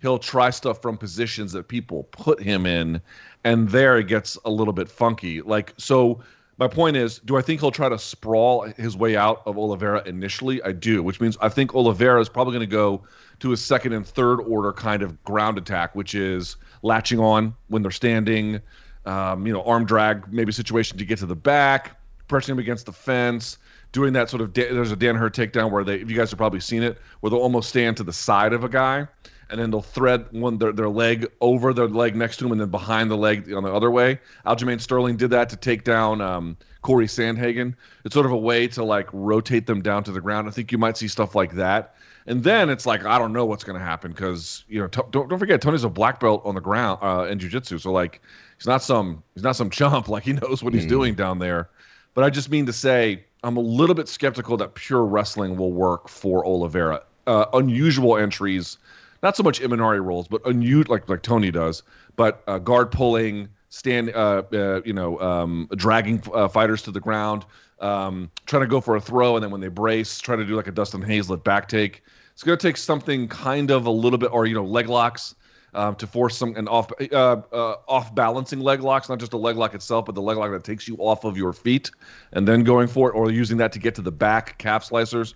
he'll 0.06 0.20
try 0.20 0.50
stuff 0.50 0.82
from 0.82 0.98
positions 0.98 1.52
that 1.54 1.68
people 1.68 2.04
put 2.12 2.42
him 2.42 2.66
in, 2.66 3.02
and 3.44 3.70
there 3.70 3.98
it 3.98 4.08
gets 4.08 4.38
a 4.46 4.50
little 4.50 4.74
bit 4.74 4.90
funky. 4.90 5.42
Like 5.42 5.74
so. 5.78 6.22
My 6.58 6.70
point 6.70 6.96
is, 6.96 7.20
do 7.20 7.36
I 7.36 7.42
think 7.42 7.60
he'll 7.60 7.70
try 7.70 7.90
to 7.90 8.00
sprawl 8.00 8.62
his 8.78 8.96
way 8.96 9.18
out 9.18 9.42
of 9.46 9.58
Oliveira 9.58 10.02
initially? 10.06 10.64
I 10.64 10.72
do, 10.72 11.04
which 11.04 11.20
means 11.20 11.38
I 11.42 11.50
think 11.50 11.76
Oliveira 11.76 12.22
is 12.22 12.30
probably 12.30 12.54
going 12.54 12.70
to 12.70 12.74
go 12.74 13.04
to 13.40 13.52
a 13.52 13.58
second 13.58 13.92
and 13.92 14.08
third 14.08 14.38
order 14.38 14.72
kind 14.72 15.02
of 15.02 15.22
ground 15.26 15.58
attack, 15.58 15.94
which 15.96 16.16
is 16.16 16.56
latching 16.82 17.20
on 17.20 17.54
when 17.68 17.82
they're 17.82 17.92
standing, 17.92 18.62
um, 19.06 19.46
you 19.46 19.52
know, 19.52 19.64
arm 19.64 19.84
drag, 19.84 20.32
maybe 20.32 20.54
situation 20.54 20.98
to 20.98 21.04
get 21.04 21.20
to 21.20 21.26
the 21.26 21.36
back, 21.36 22.00
pressing 22.30 22.54
him 22.54 22.60
against 22.60 22.86
the 22.86 22.94
fence, 22.94 23.58
doing 23.92 24.14
that 24.14 24.30
sort 24.30 24.42
of. 24.42 24.54
There's 24.54 24.94
a 24.94 24.96
Danaher 24.96 25.30
takedown 25.30 25.72
where 25.72 25.84
they, 25.84 25.96
if 25.96 26.10
you 26.10 26.16
guys 26.16 26.30
have 26.32 26.38
probably 26.38 26.62
seen 26.62 26.84
it, 26.84 26.98
where 27.20 27.32
they'll 27.32 27.40
almost 27.40 27.68
stand 27.68 27.98
to 27.98 28.04
the 28.04 28.14
side 28.14 28.54
of 28.54 28.64
a 28.64 28.70
guy 28.70 29.10
and 29.50 29.60
then 29.60 29.72
they'll 29.72 29.82
thread 29.82 30.26
one 30.32 30.58
their, 30.58 30.72
their 30.72 30.90
leg 30.90 31.28
over 31.42 31.74
their 31.74 31.88
leg 31.88 32.16
next 32.16 32.38
to 32.38 32.46
him 32.46 32.52
and 32.52 32.62
then 32.62 32.70
behind 32.70 33.12
the 33.12 33.18
leg 33.18 33.52
on 33.54 33.64
the 33.64 33.74
other 33.74 33.92
way. 33.92 34.20
Aljamain 34.46 34.82
Sterling 34.82 35.18
did 35.18 35.30
that 35.32 35.50
to 35.50 35.56
take 35.56 35.84
down 35.84 36.22
um, 36.22 36.58
Cory 36.82 37.08
Sandhagen. 37.08 37.76
It's 38.04 38.14
sort 38.14 38.26
of 38.26 38.32
a 38.32 38.38
way 38.38 38.68
to 38.70 38.84
like 38.84 39.08
rotate 39.14 39.68
them 39.68 39.82
down 39.82 40.04
to 40.06 40.12
the 40.12 40.22
ground. 40.22 40.48
I 40.48 40.52
think 40.52 40.72
you 40.72 40.78
might 40.78 40.98
see 40.98 41.08
stuff 41.08 41.36
like 41.36 41.54
that. 41.56 41.96
And 42.28 42.44
then 42.44 42.70
it's 42.70 42.86
like 42.86 43.06
I 43.06 43.20
don't 43.20 43.34
know 43.34 43.46
what's 43.46 43.64
going 43.64 43.78
to 43.78 43.86
happen 43.86 44.12
because 44.12 44.64
you 44.68 44.82
know 44.82 44.88
t- 44.88 45.02
don't 45.12 45.30
don't 45.30 45.40
forget 45.40 45.62
Tony's 45.62 45.84
a 45.84 45.90
black 45.90 46.20
belt 46.20 46.42
on 46.44 46.56
the 46.56 46.62
ground 46.62 47.00
uh, 47.04 47.28
in 47.30 47.38
jiu-jitsu. 47.38 47.78
So 47.78 47.92
like 47.92 48.22
he's 48.58 48.66
not 48.66 48.82
some 48.82 49.24
he's 49.36 49.44
not 49.44 49.56
some 49.56 49.70
chump 49.72 50.10
like 50.10 50.24
he 50.24 50.34
knows 50.34 50.64
what 50.64 50.74
he's 50.74 50.86
mm. 50.86 50.90
doing 50.90 51.14
down 51.14 51.40
there. 51.40 51.70
But 52.16 52.24
I 52.24 52.30
just 52.32 52.50
mean 52.50 52.66
to 52.66 52.74
say 52.74 53.26
I'm 53.44 53.58
a 53.58 53.62
little 53.62 53.94
bit 53.94 54.08
skeptical 54.08 54.58
that 54.58 54.74
pure 54.74 55.06
wrestling 55.06 55.56
will 55.56 55.72
work 55.72 56.10
for 56.10 56.44
Oliveira. 56.46 57.04
Uh, 57.28 57.46
unusual 57.54 58.18
entries 58.18 58.78
not 59.26 59.36
so 59.36 59.42
much 59.42 59.60
Imanari 59.60 60.06
rolls, 60.06 60.28
but 60.28 60.40
unusual 60.46 60.94
like 60.94 61.10
like 61.10 61.24
Tony 61.24 61.50
does, 61.50 61.82
but 62.16 62.44
uh, 62.46 62.60
guard 62.60 62.92
pulling, 62.92 63.50
stand, 63.70 64.12
uh, 64.12 64.44
uh, 64.54 64.82
you 64.86 64.94
know, 64.94 65.20
um, 65.20 65.68
dragging 65.76 66.22
uh, 66.32 66.48
fighters 66.48 66.84
to 66.84 66.92
the 66.92 67.00
ground, 67.00 67.44
um, 67.80 68.30
trying 68.46 68.62
to 68.62 68.68
go 68.68 68.80
for 68.80 68.96
a 68.96 69.02
throw, 69.02 69.36
and 69.36 69.44
then 69.44 69.50
when 69.50 69.62
they 69.62 69.68
brace, 69.68 70.20
try 70.20 70.36
to 70.36 70.46
do 70.46 70.56
like 70.56 70.68
a 70.68 70.72
Dustin 70.72 71.02
Hazelett 71.02 71.44
back 71.44 71.68
take. 71.68 72.04
It's 72.34 72.44
going 72.44 72.56
to 72.56 72.68
take 72.68 72.78
something 72.78 73.28
kind 73.28 73.72
of 73.72 73.88
a 73.88 73.90
little 73.90 74.20
bit, 74.20 74.32
or 74.32 74.46
you 74.46 74.54
know, 74.54 74.64
leg 74.64 74.88
locks. 74.88 75.34
Um, 75.74 75.94
to 75.96 76.08
force 76.08 76.38
some 76.38 76.56
an 76.56 76.70
off 76.70 76.90
uh, 77.02 77.42
uh, 77.52 77.76
off 77.90 78.16
balancing 78.16 78.62
leg 78.62 78.80
locks, 78.80 79.10
not 79.10 79.20
just 79.20 79.34
a 79.34 79.38
leg 79.38 79.58
lock 79.58 79.76
itself, 79.76 80.06
but 80.06 80.16
the 80.16 80.22
leg 80.22 80.38
lock 80.38 80.52
that 80.52 80.64
takes 80.64 80.88
you 80.88 80.96
off 80.96 81.26
of 81.26 81.36
your 81.36 81.52
feet, 81.52 81.92
and 82.32 82.48
then 82.48 82.64
going 82.64 82.88
for 82.88 83.10
it, 83.10 83.14
or 83.14 83.30
using 83.30 83.58
that 83.58 83.74
to 83.74 83.80
get 83.80 83.94
to 83.96 84.02
the 84.02 84.12
back 84.12 84.58
calf 84.58 84.88
slicers. 84.90 85.34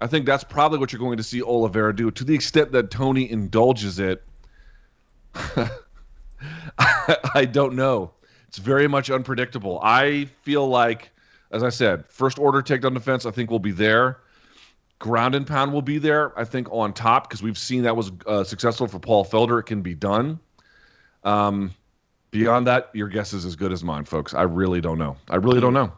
I 0.00 0.06
think 0.06 0.26
that's 0.26 0.44
probably 0.44 0.78
what 0.78 0.92
you're 0.92 1.00
going 1.00 1.16
to 1.16 1.22
see 1.22 1.42
Oliveira 1.42 1.94
do. 1.94 2.10
To 2.10 2.24
the 2.24 2.34
extent 2.34 2.72
that 2.72 2.90
Tony 2.90 3.30
indulges 3.30 3.98
it, 3.98 4.22
I 6.78 7.44
don't 7.50 7.74
know. 7.74 8.12
It's 8.48 8.58
very 8.58 8.88
much 8.88 9.10
unpredictable. 9.10 9.80
I 9.82 10.26
feel 10.42 10.66
like, 10.68 11.10
as 11.50 11.62
I 11.62 11.68
said, 11.68 12.06
first 12.08 12.38
order 12.38 12.62
takedown 12.62 12.94
defense, 12.94 13.26
I 13.26 13.30
think 13.30 13.50
will 13.50 13.58
be 13.58 13.72
there. 13.72 14.20
Ground 15.00 15.34
and 15.34 15.46
pound 15.46 15.72
will 15.72 15.82
be 15.82 15.98
there, 15.98 16.36
I 16.38 16.44
think, 16.44 16.68
on 16.72 16.92
top 16.92 17.28
because 17.28 17.42
we've 17.42 17.58
seen 17.58 17.82
that 17.82 17.96
was 17.96 18.10
uh, 18.26 18.44
successful 18.44 18.88
for 18.88 18.98
Paul 18.98 19.24
Felder. 19.24 19.60
It 19.60 19.64
can 19.64 19.82
be 19.82 19.94
done. 19.94 20.40
Um, 21.24 21.72
beyond 22.30 22.66
that, 22.66 22.90
your 22.94 23.08
guess 23.08 23.32
is 23.32 23.44
as 23.44 23.54
good 23.54 23.72
as 23.72 23.84
mine, 23.84 24.04
folks. 24.04 24.34
I 24.34 24.42
really 24.42 24.80
don't 24.80 24.98
know. 24.98 25.16
I 25.28 25.36
really 25.36 25.60
don't 25.60 25.74
know. 25.74 25.92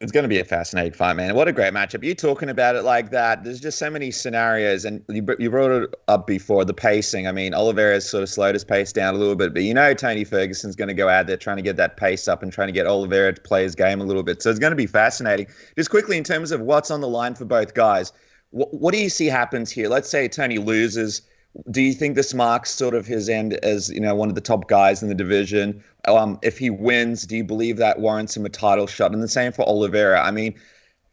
It's 0.00 0.10
going 0.10 0.24
to 0.24 0.28
be 0.28 0.40
a 0.40 0.44
fascinating 0.44 0.92
fight, 0.92 1.14
man. 1.14 1.34
What 1.34 1.46
a 1.46 1.52
great 1.52 1.72
matchup. 1.72 2.02
You 2.02 2.14
talking 2.14 2.50
about 2.50 2.74
it 2.74 2.82
like 2.82 3.10
that. 3.12 3.44
There's 3.44 3.60
just 3.60 3.78
so 3.78 3.88
many 3.88 4.10
scenarios, 4.10 4.84
and 4.84 5.02
you, 5.08 5.24
you 5.38 5.50
brought 5.50 5.70
it 5.70 5.94
up 6.08 6.26
before 6.26 6.64
the 6.64 6.74
pacing. 6.74 7.28
I 7.28 7.32
mean, 7.32 7.54
Oliveira's 7.54 8.08
sort 8.08 8.22
of 8.24 8.28
slowed 8.28 8.54
his 8.54 8.64
pace 8.64 8.92
down 8.92 9.14
a 9.14 9.18
little 9.18 9.36
bit, 9.36 9.54
but 9.54 9.62
you 9.62 9.72
know 9.72 9.94
Tony 9.94 10.24
Ferguson's 10.24 10.74
going 10.74 10.88
to 10.88 10.94
go 10.94 11.08
out 11.08 11.28
there 11.28 11.36
trying 11.36 11.56
to 11.56 11.62
get 11.62 11.76
that 11.76 11.96
pace 11.96 12.26
up 12.26 12.42
and 12.42 12.52
trying 12.52 12.68
to 12.68 12.72
get 12.72 12.86
Oliveira 12.86 13.34
to 13.34 13.40
play 13.40 13.62
his 13.62 13.76
game 13.76 14.00
a 14.00 14.04
little 14.04 14.24
bit. 14.24 14.42
So 14.42 14.50
it's 14.50 14.58
going 14.58 14.72
to 14.72 14.76
be 14.76 14.86
fascinating. 14.86 15.46
Just 15.76 15.90
quickly, 15.90 16.18
in 16.18 16.24
terms 16.24 16.50
of 16.50 16.60
what's 16.60 16.90
on 16.90 17.00
the 17.00 17.08
line 17.08 17.36
for 17.36 17.44
both 17.44 17.74
guys, 17.74 18.12
what, 18.50 18.74
what 18.74 18.92
do 18.92 19.00
you 19.00 19.08
see 19.08 19.26
happens 19.26 19.70
here? 19.70 19.88
Let's 19.88 20.10
say 20.10 20.26
Tony 20.26 20.58
loses 20.58 21.22
do 21.70 21.80
you 21.80 21.92
think 21.92 22.16
this 22.16 22.34
marks 22.34 22.70
sort 22.70 22.94
of 22.94 23.06
his 23.06 23.28
end 23.28 23.54
as 23.54 23.88
you 23.90 24.00
know 24.00 24.14
one 24.14 24.28
of 24.28 24.34
the 24.34 24.40
top 24.40 24.68
guys 24.68 25.02
in 25.02 25.08
the 25.08 25.14
division? 25.14 25.82
Um, 26.06 26.38
if 26.42 26.58
he 26.58 26.70
wins, 26.70 27.26
do 27.26 27.36
you 27.36 27.44
believe 27.44 27.76
that 27.76 28.00
warrants 28.00 28.36
him 28.36 28.44
a 28.44 28.48
title 28.48 28.86
shot? 28.86 29.12
And 29.12 29.22
the 29.22 29.28
same 29.28 29.52
for 29.52 29.62
Oliveira. 29.62 30.20
I 30.22 30.30
mean, 30.30 30.54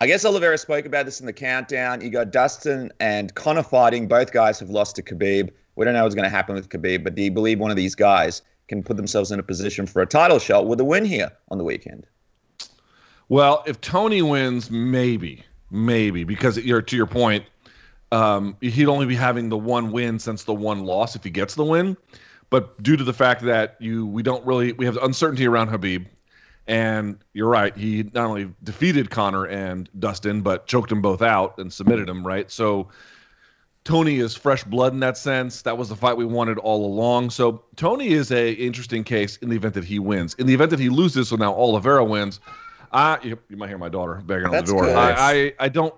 I 0.02 0.08
guess 0.08 0.26
Oliveira 0.26 0.58
spoke 0.58 0.86
about 0.86 1.06
this 1.06 1.20
in 1.20 1.28
the 1.28 1.34
countdown. 1.34 2.02
You 2.02 2.10
got 2.10 2.32
Dustin 2.32 2.92
and 3.00 3.34
Conor 3.36 3.64
fighting. 3.64 4.08
Both 4.08 4.32
guys 4.32 4.60
have 4.60 4.70
lost 4.70 4.96
to 4.96 5.04
Khabib. 5.04 5.52
We 5.76 5.86
don't 5.86 5.94
know 5.94 6.04
what's 6.04 6.16
going 6.16 6.24
to 6.24 6.30
happen 6.30 6.56
with 6.56 6.70
Khabib, 6.70 7.04
but 7.04 7.16
do 7.16 7.22
you 7.22 7.32
believe 7.32 7.60
one 7.60 7.72
of 7.72 7.78
these 7.78 7.96
guys 7.96 8.42
can 8.68 8.84
put 8.84 8.98
themselves 8.98 9.32
in 9.32 9.40
a 9.40 9.44
position 9.44 9.86
for 9.86 10.02
a 10.02 10.08
title 10.08 10.40
shot 10.40 10.68
with 10.68 10.80
a 10.80 10.84
win 10.84 11.06
here 11.06 11.32
on 11.50 11.58
the 11.58 11.64
weekend? 11.64 12.08
Well, 13.30 13.64
if 13.68 13.80
Tony 13.80 14.22
wins, 14.22 14.72
maybe, 14.72 15.46
maybe, 15.70 16.24
because 16.24 16.58
you're 16.58 16.82
to 16.82 16.96
your 16.98 17.06
point, 17.06 17.46
um, 18.12 18.58
he'd 18.62 18.88
only 18.88 19.06
be 19.06 19.16
having 19.16 19.50
the 19.50 19.58
one 19.58 19.92
win 19.92 20.20
since 20.20 20.44
the 20.44 20.54
one 20.54 20.84
loss 20.86 21.16
if 21.16 21.24
he 21.24 21.30
gets 21.30 21.56
the 21.56 21.64
win. 21.66 21.98
But 22.50 22.82
due 22.84 22.98
to 22.98 23.04
the 23.04 23.14
fact 23.14 23.44
that 23.44 23.78
you, 23.80 24.06
we 24.06 24.24
don't 24.24 24.46
really, 24.46 24.74
we 24.74 24.86
have 24.86 24.98
uncertainty 24.98 25.48
around 25.48 25.70
Khabib, 25.70 26.06
and 26.68 27.18
you're 27.34 27.50
right, 27.50 27.76
he 27.76 28.04
not 28.14 28.26
only 28.28 28.54
defeated 28.64 29.10
Conor 29.10 29.46
and 29.46 29.90
Dustin, 29.98 30.42
but 30.42 30.68
choked 30.68 30.90
them 30.90 31.02
both 31.02 31.22
out 31.22 31.58
and 31.58 31.72
submitted 31.72 32.08
them. 32.08 32.28
Right, 32.28 32.52
so 32.52 32.90
Tony 33.84 34.20
is 34.20 34.36
fresh 34.36 34.64
blood 34.64 34.94
in 34.94 35.00
that 35.00 35.18
sense. 35.18 35.64
That 35.64 35.78
was 35.78 35.90
the 35.90 35.96
fight 35.96 36.18
we 36.18 36.26
wanted 36.26 36.60
all 36.60 36.86
along. 36.86 37.32
So 37.32 37.64
Tony 37.78 38.10
is 38.10 38.32
a 38.32 38.52
interesting 38.52 39.04
case 39.04 39.38
in 39.38 39.50
the 39.50 39.56
event 39.56 39.74
that 39.74 39.86
he 39.86 39.98
wins. 39.98 40.36
In 40.36 40.46
the 40.46 40.54
event 40.54 40.70
that 40.72 40.80
he 40.80 40.90
loses, 40.90 41.30
so 41.30 41.36
now 41.36 41.54
Oliveira 41.54 42.06
wins. 42.06 42.40
I 42.92 43.18
you, 43.24 43.40
you 43.50 43.58
might 43.58 43.70
hear 43.70 43.78
my 43.78 43.90
daughter 43.90 44.22
banging 44.26 44.48
on 44.48 44.52
That's 44.52 44.70
the 44.70 44.76
door. 44.76 44.90
I, 44.90 45.14
I 45.18 45.54
I 45.66 45.70
don't. 45.70 45.96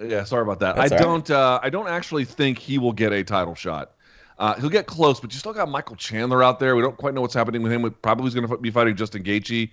Yeah, 0.00 0.24
sorry 0.24 0.42
about 0.42 0.60
that. 0.60 0.76
That's 0.76 0.92
I 0.92 0.96
right. 0.96 1.02
don't. 1.02 1.30
Uh, 1.30 1.60
I 1.62 1.70
don't 1.70 1.88
actually 1.88 2.24
think 2.24 2.58
he 2.58 2.78
will 2.78 2.92
get 2.92 3.12
a 3.12 3.22
title 3.24 3.54
shot. 3.54 3.92
Uh, 4.38 4.54
he'll 4.54 4.70
get 4.70 4.86
close, 4.86 5.20
but 5.20 5.32
you 5.32 5.38
still 5.38 5.52
got 5.52 5.68
Michael 5.68 5.96
Chandler 5.96 6.42
out 6.42 6.58
there. 6.58 6.74
We 6.74 6.82
don't 6.82 6.96
quite 6.96 7.14
know 7.14 7.20
what's 7.20 7.34
happening 7.34 7.62
with 7.62 7.70
him. 7.70 7.82
We 7.82 7.90
probably 7.90 8.26
is 8.26 8.34
going 8.34 8.48
to 8.48 8.56
be 8.56 8.70
fighting 8.70 8.96
Justin 8.96 9.22
Gaethje. 9.22 9.70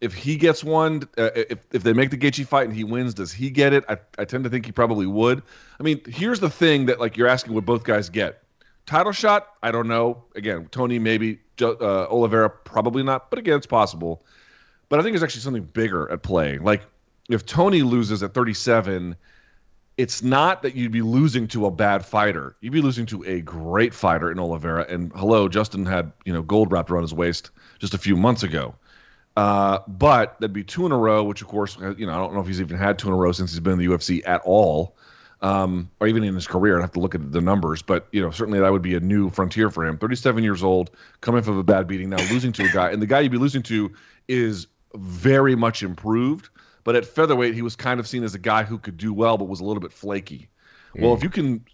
If 0.00 0.14
he 0.14 0.36
gets 0.36 0.64
one, 0.64 1.02
uh, 1.18 1.30
if 1.36 1.58
if 1.72 1.82
they 1.82 1.92
make 1.92 2.10
the 2.10 2.16
Gaethje 2.16 2.46
fight 2.46 2.66
and 2.66 2.74
he 2.74 2.84
wins, 2.84 3.14
does 3.14 3.32
he 3.32 3.50
get 3.50 3.72
it? 3.72 3.84
I, 3.88 3.98
I 4.18 4.24
tend 4.24 4.44
to 4.44 4.50
think 4.50 4.64
he 4.64 4.72
probably 4.72 5.06
would. 5.06 5.42
I 5.78 5.82
mean, 5.82 6.00
here's 6.06 6.40
the 6.40 6.50
thing 6.50 6.86
that 6.86 6.98
like 6.98 7.16
you're 7.16 7.28
asking, 7.28 7.52
what 7.52 7.66
both 7.66 7.84
guys 7.84 8.08
get? 8.08 8.42
Title 8.86 9.12
shot? 9.12 9.48
I 9.62 9.70
don't 9.70 9.86
know. 9.86 10.24
Again, 10.34 10.68
Tony 10.70 10.98
maybe, 10.98 11.38
uh, 11.60 12.06
Oliveira 12.08 12.50
probably 12.50 13.02
not, 13.02 13.30
but 13.30 13.38
again, 13.38 13.58
it's 13.58 13.66
possible. 13.66 14.24
But 14.88 14.98
I 14.98 15.02
think 15.02 15.12
there's 15.12 15.22
actually 15.22 15.42
something 15.42 15.62
bigger 15.62 16.10
at 16.10 16.22
play. 16.22 16.58
Like 16.58 16.82
if 17.28 17.46
Tony 17.46 17.82
loses 17.82 18.22
at 18.22 18.34
37, 18.34 19.14
it's 20.00 20.22
not 20.22 20.62
that 20.62 20.74
you'd 20.74 20.92
be 20.92 21.02
losing 21.02 21.46
to 21.48 21.66
a 21.66 21.70
bad 21.70 22.06
fighter. 22.06 22.56
You'd 22.62 22.72
be 22.72 22.80
losing 22.80 23.04
to 23.04 23.22
a 23.24 23.42
great 23.42 23.92
fighter 23.92 24.32
in 24.32 24.38
Oliveira. 24.38 24.86
And 24.88 25.12
hello, 25.14 25.46
Justin 25.46 25.84
had 25.84 26.10
you 26.24 26.32
know 26.32 26.40
gold 26.40 26.72
wrapped 26.72 26.90
around 26.90 27.02
his 27.02 27.12
waist 27.12 27.50
just 27.78 27.92
a 27.92 27.98
few 27.98 28.16
months 28.16 28.42
ago. 28.42 28.74
Uh, 29.36 29.80
but 29.86 30.40
that'd 30.40 30.54
be 30.54 30.64
two 30.64 30.86
in 30.86 30.92
a 30.92 30.96
row, 30.96 31.22
which 31.22 31.42
of 31.42 31.48
course 31.48 31.76
you 31.98 32.06
know 32.06 32.12
I 32.12 32.16
don't 32.16 32.32
know 32.32 32.40
if 32.40 32.46
he's 32.46 32.62
even 32.62 32.78
had 32.78 32.98
two 32.98 33.08
in 33.08 33.14
a 33.14 33.16
row 33.16 33.30
since 33.32 33.50
he's 33.50 33.60
been 33.60 33.74
in 33.74 33.78
the 33.78 33.88
UFC 33.88 34.26
at 34.26 34.40
all, 34.42 34.96
um, 35.42 35.90
or 36.00 36.06
even 36.06 36.24
in 36.24 36.34
his 36.34 36.46
career. 36.46 36.78
I'd 36.78 36.80
have 36.80 36.92
to 36.92 37.00
look 37.00 37.14
at 37.14 37.30
the 37.30 37.42
numbers, 37.42 37.82
but 37.82 38.08
you 38.10 38.22
know 38.22 38.30
certainly 38.30 38.58
that 38.58 38.72
would 38.72 38.80
be 38.80 38.94
a 38.94 39.00
new 39.00 39.28
frontier 39.28 39.68
for 39.68 39.84
him. 39.84 39.98
37 39.98 40.42
years 40.42 40.62
old, 40.62 40.92
coming 41.20 41.42
from 41.42 41.58
a 41.58 41.62
bad 41.62 41.86
beating, 41.86 42.08
now 42.08 42.26
losing 42.32 42.52
to 42.52 42.64
a 42.64 42.70
guy, 42.70 42.90
and 42.90 43.02
the 43.02 43.06
guy 43.06 43.20
you'd 43.20 43.32
be 43.32 43.36
losing 43.36 43.62
to 43.64 43.92
is 44.28 44.66
very 44.94 45.54
much 45.54 45.82
improved. 45.82 46.48
But 46.84 46.96
at 46.96 47.04
featherweight, 47.04 47.54
he 47.54 47.62
was 47.62 47.76
kind 47.76 48.00
of 48.00 48.08
seen 48.08 48.24
as 48.24 48.34
a 48.34 48.38
guy 48.38 48.62
who 48.62 48.78
could 48.78 48.96
do 48.96 49.12
well, 49.12 49.36
but 49.36 49.48
was 49.48 49.60
a 49.60 49.64
little 49.64 49.80
bit 49.80 49.92
flaky. 49.92 50.48
Well, 50.98 51.14
if 51.14 51.22
you 51.22 51.30
can, 51.30 51.64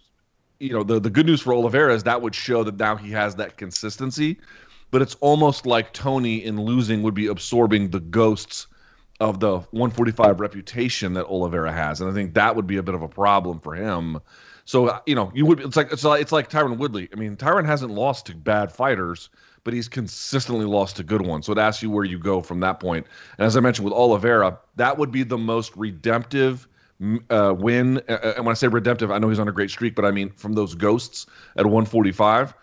you 0.59 0.73
know, 0.73 0.83
the, 0.83 0.99
the 0.99 1.09
good 1.09 1.25
news 1.25 1.41
for 1.41 1.53
Oliveira 1.53 1.93
is 1.93 2.03
that 2.03 2.21
would 2.21 2.35
show 2.35 2.63
that 2.63 2.77
now 2.77 2.95
he 2.95 3.11
has 3.11 3.35
that 3.35 3.57
consistency. 3.57 4.39
But 4.91 5.01
it's 5.01 5.15
almost 5.15 5.65
like 5.65 5.91
Tony 5.93 6.43
in 6.43 6.61
losing 6.61 7.03
would 7.03 7.13
be 7.13 7.27
absorbing 7.27 7.89
the 7.89 7.99
ghosts 7.99 8.67
of 9.19 9.39
the 9.39 9.57
145 9.57 10.39
reputation 10.39 11.13
that 11.13 11.25
Oliveira 11.25 11.71
has, 11.71 12.01
and 12.01 12.09
I 12.09 12.13
think 12.13 12.35
that 12.35 12.55
would 12.55 12.67
be 12.67 12.77
a 12.77 12.83
bit 12.83 12.95
of 12.95 13.01
a 13.01 13.07
problem 13.07 13.59
for 13.59 13.73
him. 13.73 14.19
So 14.65 14.87
uh, 14.87 14.99
you 15.05 15.15
know, 15.15 15.31
you 15.33 15.45
would 15.45 15.59
it's 15.61 15.75
like 15.75 15.91
it's 15.91 16.03
like 16.03 16.21
it's 16.21 16.31
like 16.31 16.49
Tyron 16.49 16.77
Woodley. 16.77 17.09
I 17.11 17.15
mean, 17.15 17.35
Tyron 17.35 17.65
hasn't 17.65 17.91
lost 17.91 18.27
to 18.27 18.35
bad 18.35 18.71
fighters, 18.71 19.29
but 19.67 19.73
he's 19.73 19.89
consistently 19.89 20.63
lost 20.63 20.95
to 20.95 21.03
good 21.03 21.23
ones. 21.23 21.45
So 21.45 21.51
it 21.51 21.57
asks 21.57 21.83
you 21.83 21.91
where 21.91 22.05
you 22.05 22.17
go 22.17 22.41
from 22.41 22.61
that 22.61 22.79
point. 22.79 23.05
And 23.37 23.45
as 23.45 23.57
I 23.57 23.59
mentioned 23.59 23.83
with 23.83 23.93
Oliveira, 23.93 24.57
that 24.77 24.97
would 24.97 25.11
be 25.11 25.23
the 25.23 25.37
most 25.37 25.75
redemptive 25.75 26.69
uh, 27.29 27.53
win. 27.53 27.97
And 28.07 28.45
when 28.45 28.47
I 28.47 28.53
say 28.53 28.69
redemptive, 28.69 29.11
I 29.11 29.17
know 29.17 29.27
he's 29.27 29.39
on 29.39 29.49
a 29.49 29.51
great 29.51 29.69
streak, 29.69 29.93
but 29.93 30.05
I 30.05 30.11
mean 30.11 30.29
from 30.37 30.53
those 30.53 30.73
ghosts 30.73 31.25
at 31.57 31.65
145 31.65 32.53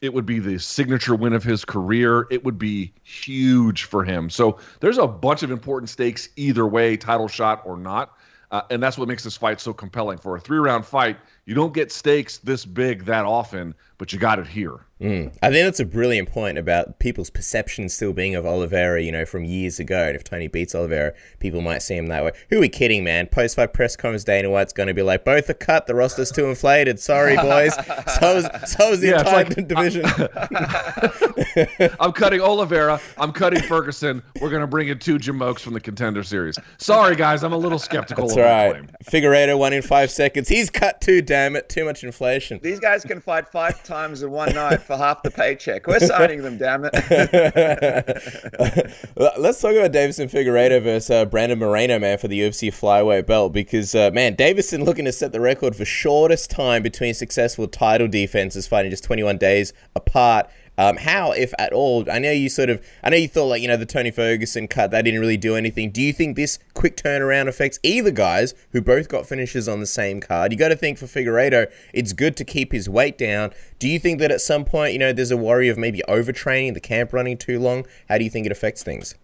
it 0.00 0.14
would 0.14 0.24
be 0.24 0.38
the 0.38 0.58
signature 0.58 1.14
win 1.14 1.34
of 1.34 1.42
his 1.42 1.62
career. 1.62 2.26
It 2.30 2.42
would 2.44 2.58
be 2.58 2.92
huge 3.02 3.84
for 3.84 4.02
him. 4.02 4.30
So 4.30 4.58
there's 4.80 4.98
a 4.98 5.06
bunch 5.06 5.42
of 5.42 5.50
important 5.50 5.90
stakes 5.90 6.30
either 6.36 6.66
way, 6.66 6.96
title 6.96 7.28
shot 7.28 7.60
or 7.66 7.76
not. 7.76 8.16
Uh, 8.50 8.62
and 8.70 8.82
that's 8.82 8.96
what 8.96 9.08
makes 9.08 9.24
this 9.24 9.36
fight 9.36 9.60
so 9.60 9.72
compelling. 9.72 10.18
For 10.18 10.36
a 10.36 10.40
three 10.40 10.58
round 10.58 10.86
fight, 10.86 11.18
you 11.44 11.54
don't 11.54 11.74
get 11.74 11.90
stakes 11.92 12.38
this 12.38 12.64
big 12.64 13.04
that 13.04 13.24
often, 13.24 13.74
but 13.98 14.12
you 14.12 14.18
got 14.18 14.38
it 14.38 14.46
here. 14.46 14.74
Mm. 15.00 15.28
I 15.42 15.50
think 15.50 15.66
that's 15.66 15.78
a 15.80 15.84
brilliant 15.84 16.30
point 16.30 16.56
about 16.56 16.98
people's 17.00 17.28
perception 17.28 17.86
still 17.90 18.14
being 18.14 18.34
of 18.34 18.46
Oliveira, 18.46 19.02
you 19.02 19.12
know, 19.12 19.26
from 19.26 19.44
years 19.44 19.78
ago. 19.78 20.06
And 20.06 20.16
if 20.16 20.24
Tony 20.24 20.48
beats 20.48 20.74
Oliveira, 20.74 21.12
people 21.38 21.60
might 21.60 21.80
see 21.82 21.96
him 21.96 22.06
that 22.06 22.24
way. 22.24 22.32
Who 22.48 22.56
are 22.56 22.60
we 22.60 22.70
kidding, 22.70 23.04
man? 23.04 23.26
Post 23.26 23.56
fight 23.56 23.74
press 23.74 23.94
conference, 23.94 24.24
Dana 24.24 24.48
White's 24.48 24.72
going 24.72 24.86
to 24.86 24.94
be 24.94 25.02
like, 25.02 25.22
both 25.26 25.50
are 25.50 25.54
cut. 25.54 25.86
The 25.86 25.94
roster's 25.94 26.30
too 26.30 26.46
inflated. 26.46 26.98
Sorry, 26.98 27.36
boys. 27.36 27.74
So 28.20 28.36
is, 28.38 28.70
so 28.70 28.92
is 28.92 29.00
the 29.00 29.08
Yeah, 29.08 29.18
entire 29.18 29.44
like- 29.44 29.68
division. 29.68 30.04
I'm 32.00 32.12
cutting 32.12 32.40
Oliveira. 32.40 33.00
I'm 33.18 33.32
cutting 33.32 33.60
Ferguson. 33.62 34.22
We're 34.40 34.48
going 34.50 34.62
to 34.62 34.66
bring 34.66 34.88
in 34.88 34.98
two 34.98 35.18
Jim 35.18 35.42
Oaks 35.42 35.60
from 35.62 35.74
the 35.74 35.80
contender 35.80 36.22
series. 36.22 36.56
Sorry, 36.78 37.16
guys. 37.16 37.44
I'm 37.44 37.52
a 37.52 37.56
little 37.58 37.78
skeptical 37.78 38.24
That's 38.28 38.36
of 38.38 38.42
that 38.44 38.66
right. 38.72 38.72
claim. 38.72 38.88
Figueiredo 39.22 39.58
won 39.58 39.72
in 39.74 39.82
five 39.82 40.10
seconds. 40.10 40.48
He's 40.48 40.70
cut 40.70 41.00
too, 41.02 41.20
damn 41.22 41.56
it. 41.56 41.68
Too 41.68 41.84
much 41.84 42.02
inflation. 42.04 42.60
These 42.62 42.80
guys 42.80 43.02
can 43.04 43.20
fight 43.20 43.48
five 43.48 43.82
times 43.86 44.22
in 44.22 44.30
one 44.30 44.54
night 44.54 44.82
for 44.82 44.96
half 44.96 45.22
the 45.22 45.30
paycheck. 45.30 45.86
We're 45.86 46.00
signing 46.00 46.42
them, 46.42 46.58
damn 46.58 46.84
it. 46.84 46.94
Let's 49.16 49.60
talk 49.60 49.72
about 49.72 49.92
Deiveson 49.92 50.30
Figueiredo 50.30 50.82
versus 50.82 51.10
uh, 51.10 51.24
Brandon 51.24 51.58
Moreno, 51.58 51.98
man, 51.98 52.18
for 52.18 52.28
the 52.28 52.40
UFC 52.40 52.68
flyweight 52.68 53.26
belt. 53.26 53.52
Because, 53.52 53.94
uh, 53.94 54.10
man, 54.12 54.36
Deiveson 54.36 54.84
looking 54.84 55.04
to 55.04 55.12
set 55.12 55.32
the 55.32 55.40
record 55.40 55.76
for 55.76 55.84
shortest 55.84 56.50
time 56.50 56.82
between 56.82 57.14
successful 57.14 57.68
title 57.68 58.08
defenses, 58.08 58.66
fighting 58.66 58.90
just 58.90 59.04
21 59.04 59.38
days 59.38 59.72
apart. 59.94 60.50
Um, 60.78 60.96
how, 60.96 61.32
if 61.32 61.54
at 61.58 61.72
all, 61.72 62.10
I 62.10 62.18
know 62.18 62.30
you 62.30 62.48
sort 62.48 62.70
of, 62.70 62.84
I 63.02 63.10
know 63.10 63.16
you 63.16 63.28
thought 63.28 63.46
like, 63.46 63.62
you 63.62 63.68
know, 63.68 63.76
the 63.76 63.86
Tony 63.86 64.10
Ferguson 64.10 64.68
cut, 64.68 64.90
that 64.90 65.02
didn't 65.02 65.20
really 65.20 65.36
do 65.36 65.56
anything. 65.56 65.90
Do 65.90 66.02
you 66.02 66.12
think 66.12 66.36
this 66.36 66.58
quick 66.74 66.96
turnaround 66.96 67.48
affects 67.48 67.78
either 67.82 68.10
guys 68.10 68.54
who 68.72 68.82
both 68.82 69.08
got 69.08 69.26
finishes 69.26 69.68
on 69.68 69.80
the 69.80 69.86
same 69.86 70.20
card? 70.20 70.52
You 70.52 70.58
got 70.58 70.68
to 70.68 70.76
think 70.76 70.98
for 70.98 71.06
Figueiredo, 71.06 71.70
it's 71.94 72.12
good 72.12 72.36
to 72.36 72.44
keep 72.44 72.72
his 72.72 72.88
weight 72.88 73.16
down. 73.16 73.52
Do 73.78 73.88
you 73.88 73.98
think 73.98 74.18
that 74.20 74.30
at 74.30 74.40
some 74.40 74.64
point, 74.64 74.92
you 74.92 74.98
know, 74.98 75.12
there's 75.12 75.30
a 75.30 75.36
worry 75.36 75.68
of 75.68 75.78
maybe 75.78 76.02
overtraining, 76.08 76.74
the 76.74 76.80
camp 76.80 77.12
running 77.12 77.38
too 77.38 77.58
long? 77.58 77.86
How 78.08 78.18
do 78.18 78.24
you 78.24 78.30
think 78.30 78.46
it 78.46 78.52
affects 78.52 78.82
things? 78.82 79.14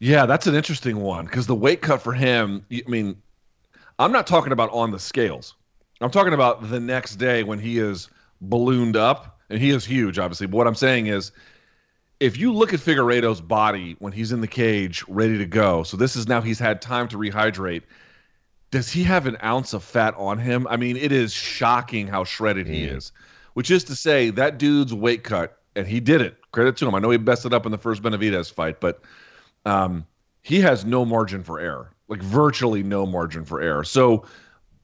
Yeah, 0.00 0.24
that's 0.24 0.46
an 0.46 0.54
interesting 0.54 0.96
one 1.00 1.26
because 1.26 1.46
the 1.46 1.54
weight 1.54 1.82
cut 1.82 2.00
for 2.00 2.14
him, 2.14 2.64
I 2.72 2.82
mean, 2.88 3.20
I'm 3.98 4.12
not 4.12 4.26
talking 4.26 4.50
about 4.50 4.70
on 4.72 4.90
the 4.90 4.98
scales. 4.98 5.54
I'm 6.00 6.10
talking 6.10 6.32
about 6.32 6.70
the 6.70 6.80
next 6.80 7.16
day 7.16 7.42
when 7.42 7.58
he 7.58 7.78
is 7.78 8.08
ballooned 8.40 8.96
up, 8.96 9.29
and 9.50 9.60
he 9.60 9.70
is 9.70 9.84
huge, 9.84 10.18
obviously. 10.18 10.46
But 10.46 10.56
what 10.56 10.66
I'm 10.66 10.74
saying 10.74 11.08
is, 11.08 11.32
if 12.20 12.38
you 12.38 12.52
look 12.52 12.72
at 12.72 12.80
Figueiredo's 12.80 13.40
body 13.40 13.96
when 13.98 14.12
he's 14.12 14.32
in 14.32 14.40
the 14.40 14.46
cage, 14.46 15.04
ready 15.08 15.38
to 15.38 15.46
go, 15.46 15.82
so 15.82 15.96
this 15.96 16.16
is 16.16 16.28
now 16.28 16.40
he's 16.40 16.58
had 16.58 16.80
time 16.80 17.08
to 17.08 17.16
rehydrate. 17.16 17.82
Does 18.70 18.90
he 18.90 19.02
have 19.02 19.26
an 19.26 19.36
ounce 19.42 19.72
of 19.72 19.82
fat 19.82 20.14
on 20.16 20.38
him? 20.38 20.66
I 20.68 20.76
mean, 20.76 20.96
it 20.96 21.10
is 21.10 21.32
shocking 21.32 22.06
how 22.06 22.24
shredded 22.24 22.68
he 22.68 22.84
is. 22.84 23.10
Which 23.54 23.70
is 23.70 23.82
to 23.84 23.96
say, 23.96 24.30
that 24.30 24.58
dude's 24.58 24.94
weight 24.94 25.24
cut, 25.24 25.58
and 25.74 25.86
he 25.86 25.98
did 25.98 26.20
it. 26.20 26.36
Credit 26.52 26.76
to 26.76 26.86
him. 26.86 26.94
I 26.94 27.00
know 27.00 27.10
he 27.10 27.16
bested 27.16 27.52
up 27.52 27.66
in 27.66 27.72
the 27.72 27.78
first 27.78 28.00
Benavidez 28.00 28.52
fight, 28.52 28.80
but 28.80 29.02
um, 29.66 30.06
he 30.42 30.60
has 30.60 30.84
no 30.84 31.04
margin 31.04 31.42
for 31.42 31.58
error, 31.58 31.90
like 32.06 32.22
virtually 32.22 32.84
no 32.84 33.06
margin 33.06 33.44
for 33.44 33.60
error. 33.60 33.82
So 33.82 34.24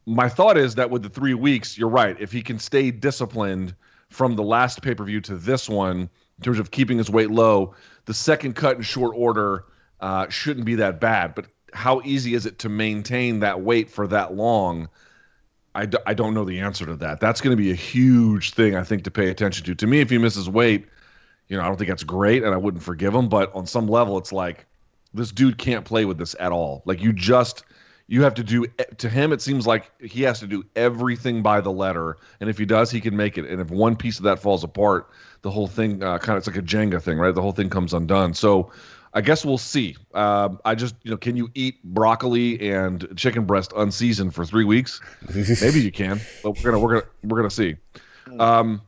my 0.05 0.29
thought 0.29 0.57
is 0.57 0.75
that 0.75 0.91
with 0.91 1.03
the 1.03 1.09
three 1.09 1.35
weeks, 1.35 1.79
you're 1.79 1.89
right. 1.89 2.17
If 2.19 2.33
he 2.33 2.43
can 2.43 2.59
stay 2.59 2.91
disciplined 2.91 3.75
from 4.11 4.37
the 4.37 4.43
last 4.43 4.83
pay 4.83 4.95
per 4.95 5.05
view 5.05 5.21
to 5.23 5.37
this 5.37 5.69
one, 5.69 6.09
in 6.39 6.43
terms 6.43 6.59
of 6.59 6.71
keeping 6.71 6.99
his 6.99 7.11
weight 7.11 7.31
low, 7.31 7.75
the 8.05 8.15
second 8.15 8.55
cut 8.55 8.77
in 8.77 8.83
short 8.83 9.15
order 9.17 9.65
uh, 10.01 10.29
shouldn't 10.29 10.67
be 10.67 10.75
that 10.77 11.01
bad. 11.01 11.35
But 11.35 11.47
how 11.73 12.01
easy 12.05 12.35
is 12.35 12.47
it 12.47 12.59
to 12.61 12.69
maintain 12.69 13.41
that 13.41 13.61
weight 13.63 13.91
for 13.91 14.07
that 14.09 14.35
long? 14.35 14.89
I, 15.75 15.87
d- 15.87 15.99
I 16.07 16.15
don't 16.15 16.33
know 16.33 16.45
the 16.45 16.61
answer 16.61 16.87
to 16.87 16.97
that. 16.97 17.21
That's 17.21 17.41
going 17.41 17.55
to 17.55 17.63
be 17.63 17.71
a 17.71 17.75
huge 17.75 18.53
thing, 18.55 18.77
I 18.77 18.83
think, 18.83 19.05
to 19.05 19.11
pay 19.11 19.29
attention 19.29 19.65
to. 19.67 19.75
To 19.75 19.87
me, 19.87 20.01
if 20.01 20.09
he 20.09 20.17
misses 20.17 20.49
weight, 20.49 20.87
you 21.49 21.57
know, 21.57 21.63
I 21.63 21.67
don't 21.67 21.77
think 21.77 21.91
that's 21.91 22.05
great, 22.05 22.43
and 22.43 22.55
I 22.55 22.57
wouldn't 22.57 22.83
forgive 22.83 23.15
him. 23.15 23.29
But 23.29 23.55
on 23.55 23.67
some 23.67 23.87
level, 23.87 24.17
it's 24.17 24.33
like 24.33 24.67
this 25.13 25.33
dude 25.33 25.59
can't 25.59 25.85
play 25.85 26.05
with 26.05 26.19
this 26.19 26.35
at 26.41 26.51
all. 26.53 26.83
Like 26.87 27.03
you 27.03 27.13
just 27.13 27.65
you 28.09 28.23
have 28.23 28.35
to 28.35 28.45
do 28.45 28.67
to 28.99 29.09
him. 29.09 29.33
It 29.33 29.43
seems 29.43 29.67
like 29.67 29.91
he 30.01 30.23
has 30.23 30.39
to 30.41 30.47
do 30.47 30.65
everything 30.77 31.43
by 31.43 31.61
the 31.61 31.73
letter, 31.73 32.17
and 32.41 32.49
if 32.49 32.59
he 32.59 32.65
does, 32.65 32.91
he 32.91 33.01
can 33.01 33.17
make 33.17 33.37
it. 33.37 33.47
And 33.47 33.61
if 33.61 33.71
one 33.71 33.97
piece 33.97 34.19
of 34.19 34.25
that 34.25 34.39
falls 34.39 34.63
apart, 34.63 35.11
the 35.43 35.51
whole 35.51 35.67
thing 35.67 36.03
uh, 36.03 36.19
kind 36.19 36.37
of 36.37 36.39
it's 36.39 36.47
like 36.47 36.57
a 36.57 36.63
Jenga 36.63 37.03
thing, 37.03 37.19
right? 37.19 37.35
The 37.35 37.43
whole 37.43 37.53
thing 37.53 37.69
comes 37.69 37.93
undone. 37.95 38.35
So 38.35 38.71
I 39.13 39.23
guess 39.23 39.45
we'll 39.45 39.59
see. 39.59 39.97
Um, 40.15 40.61
I 40.65 40.75
just, 40.75 40.95
you 41.03 41.11
know, 41.11 41.17
can 41.17 41.37
you 41.37 41.51
eat 41.55 41.83
broccoli 41.83 42.71
and 42.71 43.09
chicken 43.17 43.45
breast 43.45 43.73
unseasoned 43.75 44.35
for 44.35 44.45
three 44.45 44.65
weeks? 44.65 45.01
Maybe 45.61 45.81
you 45.81 45.91
can, 45.91 46.21
but 46.43 46.63
we're 46.63 46.71
gonna 46.71 46.79
we're 46.79 46.95
gonna 46.95 47.07
we're 47.25 47.39
gonna 47.39 47.51
see. 47.51 47.77
Um, 48.39 48.83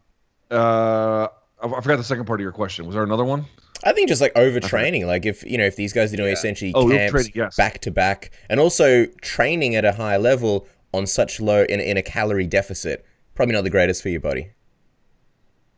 uh, 0.51 1.29
I 1.63 1.81
forgot 1.81 1.97
the 1.97 2.05
second 2.05 2.27
part 2.27 2.41
of 2.41 2.43
your 2.43 2.53
question. 2.53 2.87
Was 2.87 2.95
there 2.95 3.05
another 3.05 3.25
one? 3.25 3.47
I 3.85 3.93
think 3.93 4.09
just 4.09 4.21
like 4.21 4.35
overtraining, 4.35 5.07
like 5.07 5.25
if 5.25 5.45
you 5.45 5.59
know 5.59 5.65
if 5.65 5.77
these 5.77 5.93
guys 5.93 6.13
are 6.13 6.17
doing 6.17 6.29
yeah. 6.29 6.35
essentially 6.35 6.73
oh, 6.75 6.89
camps 6.89 7.31
yes. 7.35 7.57
back 7.57 7.81
to 7.81 7.91
back, 7.91 8.33
and 8.49 8.59
also 8.59 9.07
training 9.23 9.77
at 9.77 9.85
a 9.85 9.93
high 9.93 10.17
level 10.17 10.67
on 10.93 11.07
such 11.07 11.41
low 11.41 11.65
in, 11.65 11.81
in 11.81 11.97
a 11.97 12.03
calorie 12.03 12.47
deficit, 12.47 13.05
probably 13.35 13.55
not 13.55 13.63
the 13.63 13.71
greatest 13.71 14.03
for 14.03 14.09
your 14.09 14.21
body. 14.21 14.51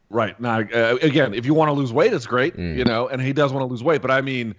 Right 0.09 0.39
now, 0.41 0.61
uh, 0.61 0.97
again, 1.03 1.35
if 1.35 1.47
you 1.47 1.55
want 1.55 1.69
to 1.69 1.73
lose 1.73 1.93
weight, 1.93 2.13
it's 2.13 2.27
great, 2.27 2.57
mm. 2.57 2.77
you 2.77 2.85
know, 2.85 3.09
and 3.09 3.23
he 3.23 3.33
does 3.33 3.53
want 3.53 3.63
to 3.63 3.67
lose 3.67 3.83
weight, 3.83 4.03
but 4.03 4.11
I 4.11 4.21
mean, 4.21 4.55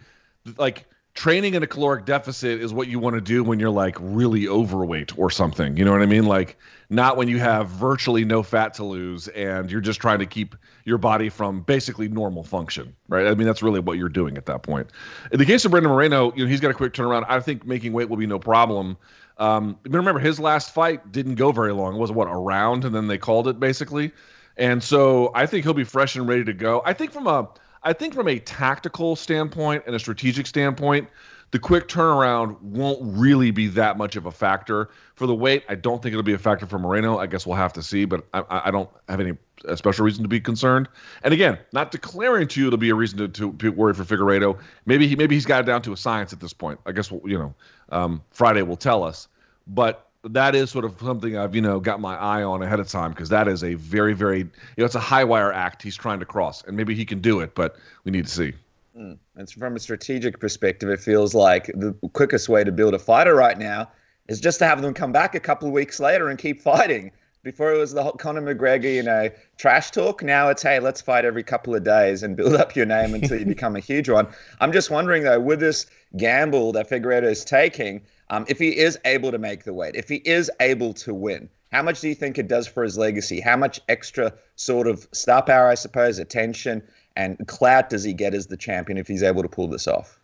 like 0.57 0.85
training 1.13 1.55
in 1.55 1.63
a 1.63 1.67
caloric 1.67 2.05
deficit 2.05 2.61
is 2.61 2.73
what 2.73 2.87
you 2.87 2.97
want 2.99 3.15
to 3.15 3.21
do 3.21 3.43
when 3.43 3.59
you're 3.59 3.69
like 3.69 3.97
really 3.99 4.47
overweight 4.47 5.17
or 5.17 5.29
something. 5.29 5.75
You 5.75 5.83
know 5.83 5.91
what 5.91 6.01
I 6.01 6.05
mean? 6.05 6.25
Like 6.25 6.57
not 6.89 7.17
when 7.17 7.27
you 7.27 7.37
have 7.39 7.67
virtually 7.67 8.23
no 8.23 8.43
fat 8.43 8.73
to 8.75 8.83
lose 8.83 9.27
and 9.29 9.69
you're 9.69 9.81
just 9.81 9.99
trying 9.99 10.19
to 10.19 10.25
keep 10.25 10.55
your 10.85 10.97
body 10.97 11.29
from 11.29 11.61
basically 11.61 12.07
normal 12.07 12.43
function, 12.43 12.95
right? 13.09 13.27
I 13.27 13.35
mean, 13.35 13.45
that's 13.45 13.61
really 13.61 13.79
what 13.79 13.97
you're 13.97 14.09
doing 14.09 14.37
at 14.37 14.45
that 14.45 14.63
point. 14.63 14.89
In 15.31 15.39
the 15.39 15.45
case 15.45 15.65
of 15.65 15.71
Brandon 15.71 15.91
Moreno, 15.91 16.33
you 16.33 16.45
know, 16.45 16.49
he's 16.49 16.61
got 16.61 16.71
a 16.71 16.73
quick 16.73 16.93
turnaround. 16.93 17.25
I 17.27 17.39
think 17.39 17.65
making 17.65 17.93
weight 17.93 18.09
will 18.09 18.17
be 18.17 18.27
no 18.27 18.39
problem. 18.39 18.97
Um, 19.37 19.77
remember 19.85 20.19
his 20.19 20.39
last 20.39 20.73
fight 20.73 21.11
didn't 21.11 21.35
go 21.35 21.51
very 21.51 21.73
long. 21.73 21.95
It 21.95 21.99
was 21.99 22.11
what 22.11 22.27
a 22.27 22.35
round, 22.35 22.85
and 22.85 22.93
then 22.93 23.07
they 23.07 23.17
called 23.17 23.47
it 23.47 23.59
basically. 23.59 24.11
And 24.57 24.83
so 24.83 25.31
I 25.33 25.45
think 25.45 25.65
he'll 25.65 25.73
be 25.73 25.83
fresh 25.83 26.15
and 26.15 26.27
ready 26.27 26.43
to 26.43 26.53
go. 26.53 26.81
I 26.85 26.93
think 26.93 27.11
from 27.11 27.27
a 27.27 27.49
I 27.83 27.93
think 27.93 28.13
from 28.13 28.27
a 28.27 28.39
tactical 28.39 29.15
standpoint 29.15 29.83
and 29.87 29.95
a 29.95 29.99
strategic 29.99 30.45
standpoint, 30.45 31.09
the 31.51 31.59
quick 31.59 31.87
turnaround 31.87 32.61
won't 32.61 32.99
really 33.01 33.51
be 33.51 33.67
that 33.67 33.97
much 33.97 34.15
of 34.15 34.25
a 34.25 34.31
factor 34.31 34.89
for 35.15 35.27
the 35.27 35.35
weight. 35.35 35.63
I 35.67 35.75
don't 35.75 36.01
think 36.01 36.13
it'll 36.13 36.23
be 36.23 36.33
a 36.33 36.37
factor 36.37 36.65
for 36.65 36.79
Moreno. 36.79 37.17
I 37.17 37.27
guess 37.27 37.45
we'll 37.45 37.57
have 37.57 37.73
to 37.73 37.83
see, 37.83 38.05
but 38.05 38.25
I, 38.33 38.43
I 38.49 38.71
don't 38.71 38.89
have 39.09 39.19
any 39.19 39.33
special 39.75 40.05
reason 40.05 40.23
to 40.23 40.29
be 40.29 40.39
concerned. 40.39 40.87
And 41.23 41.33
again, 41.33 41.59
not 41.73 41.91
declaring 41.91 42.47
to 42.49 42.61
you 42.61 42.67
it'll 42.67 42.79
be 42.79 42.89
a 42.89 42.95
reason 42.95 43.17
to, 43.17 43.27
to 43.27 43.51
be 43.51 43.69
worried 43.69 43.97
for 43.97 44.05
Figueiredo. 44.05 44.57
Maybe 44.85 45.07
he 45.07 45.15
maybe 45.15 45.35
he's 45.35 45.45
got 45.45 45.61
it 45.61 45.65
down 45.65 45.81
to 45.83 45.91
a 45.91 45.97
science 45.97 46.31
at 46.31 46.39
this 46.39 46.53
point. 46.53 46.79
I 46.85 46.93
guess 46.93 47.11
you 47.11 47.37
know 47.37 47.53
um, 47.89 48.23
Friday 48.31 48.61
will 48.61 48.77
tell 48.77 49.03
us. 49.03 49.27
But 49.67 50.07
that 50.23 50.55
is 50.55 50.69
sort 50.69 50.85
of 50.85 50.95
something 50.99 51.37
I've 51.37 51.55
you 51.55 51.61
know 51.61 51.79
got 51.79 51.99
my 51.99 52.15
eye 52.15 52.43
on 52.43 52.61
ahead 52.61 52.79
of 52.79 52.87
time 52.87 53.11
because 53.11 53.29
that 53.29 53.47
is 53.47 53.63
a 53.63 53.73
very 53.75 54.13
very 54.13 54.39
you 54.39 54.49
know 54.77 54.85
it's 54.85 54.95
a 54.95 54.99
high 54.99 55.23
wire 55.23 55.51
act 55.51 55.81
he's 55.81 55.95
trying 55.95 56.19
to 56.19 56.25
cross 56.25 56.63
and 56.63 56.77
maybe 56.77 56.93
he 56.93 57.05
can 57.05 57.19
do 57.19 57.39
it 57.39 57.55
but 57.55 57.77
we 58.03 58.11
need 58.11 58.25
to 58.25 58.31
see. 58.31 58.53
Mm. 58.97 59.17
And 59.35 59.49
from 59.49 59.75
a 59.75 59.79
strategic 59.79 60.39
perspective, 60.39 60.89
it 60.89 60.99
feels 60.99 61.33
like 61.33 61.67
the 61.67 61.93
quickest 62.13 62.49
way 62.49 62.63
to 62.63 62.71
build 62.71 62.93
a 62.93 62.99
fighter 62.99 63.35
right 63.35 63.57
now 63.57 63.89
is 64.27 64.41
just 64.41 64.59
to 64.59 64.65
have 64.65 64.81
them 64.81 64.93
come 64.93 65.11
back 65.11 65.33
a 65.33 65.39
couple 65.39 65.67
of 65.67 65.73
weeks 65.73 65.99
later 65.99 66.29
and 66.29 66.37
keep 66.37 66.61
fighting. 66.61 67.11
Before 67.43 67.73
it 67.73 67.77
was 67.77 67.93
the 67.93 68.11
Conor 68.11 68.41
McGregor, 68.41 68.93
you 68.93 69.01
know, 69.01 69.29
trash 69.57 69.89
talk. 69.89 70.21
Now 70.21 70.49
it's 70.49 70.61
hey, 70.61 70.79
let's 70.79 71.01
fight 71.01 71.25
every 71.25 71.41
couple 71.41 71.73
of 71.73 71.83
days 71.83 72.21
and 72.21 72.37
build 72.37 72.53
up 72.53 72.75
your 72.75 72.85
name 72.85 73.15
until 73.15 73.39
you 73.39 73.45
become 73.57 73.75
a 73.75 73.79
huge 73.79 74.09
one. 74.09 74.27
I'm 74.59 74.71
just 74.71 74.91
wondering 74.91 75.23
though, 75.23 75.39
with 75.39 75.59
this 75.59 75.87
gamble 76.17 76.71
that 76.73 76.87
Figueiredo 76.87 77.23
is 77.23 77.43
taking, 77.43 78.01
um, 78.29 78.45
if 78.47 78.59
he 78.59 78.77
is 78.77 78.99
able 79.05 79.31
to 79.31 79.39
make 79.39 79.63
the 79.63 79.73
weight, 79.73 79.95
if 79.95 80.07
he 80.07 80.17
is 80.17 80.51
able 80.59 80.93
to 80.93 81.15
win, 81.15 81.49
how 81.71 81.81
much 81.81 81.99
do 82.01 82.09
you 82.09 82.15
think 82.15 82.37
it 82.37 82.47
does 82.47 82.67
for 82.67 82.83
his 82.83 82.97
legacy? 82.97 83.39
How 83.39 83.57
much 83.57 83.79
extra 83.89 84.33
sort 84.55 84.87
of 84.87 85.07
star 85.11 85.41
power, 85.41 85.67
I 85.67 85.75
suppose, 85.75 86.19
attention 86.19 86.83
and 87.15 87.47
clout 87.47 87.89
does 87.89 88.03
he 88.03 88.13
get 88.13 88.35
as 88.35 88.47
the 88.47 88.57
champion 88.57 88.97
if 88.97 89.07
he's 89.07 89.23
able 89.23 89.41
to 89.41 89.49
pull 89.49 89.67
this 89.67 89.87
off? 89.87 90.19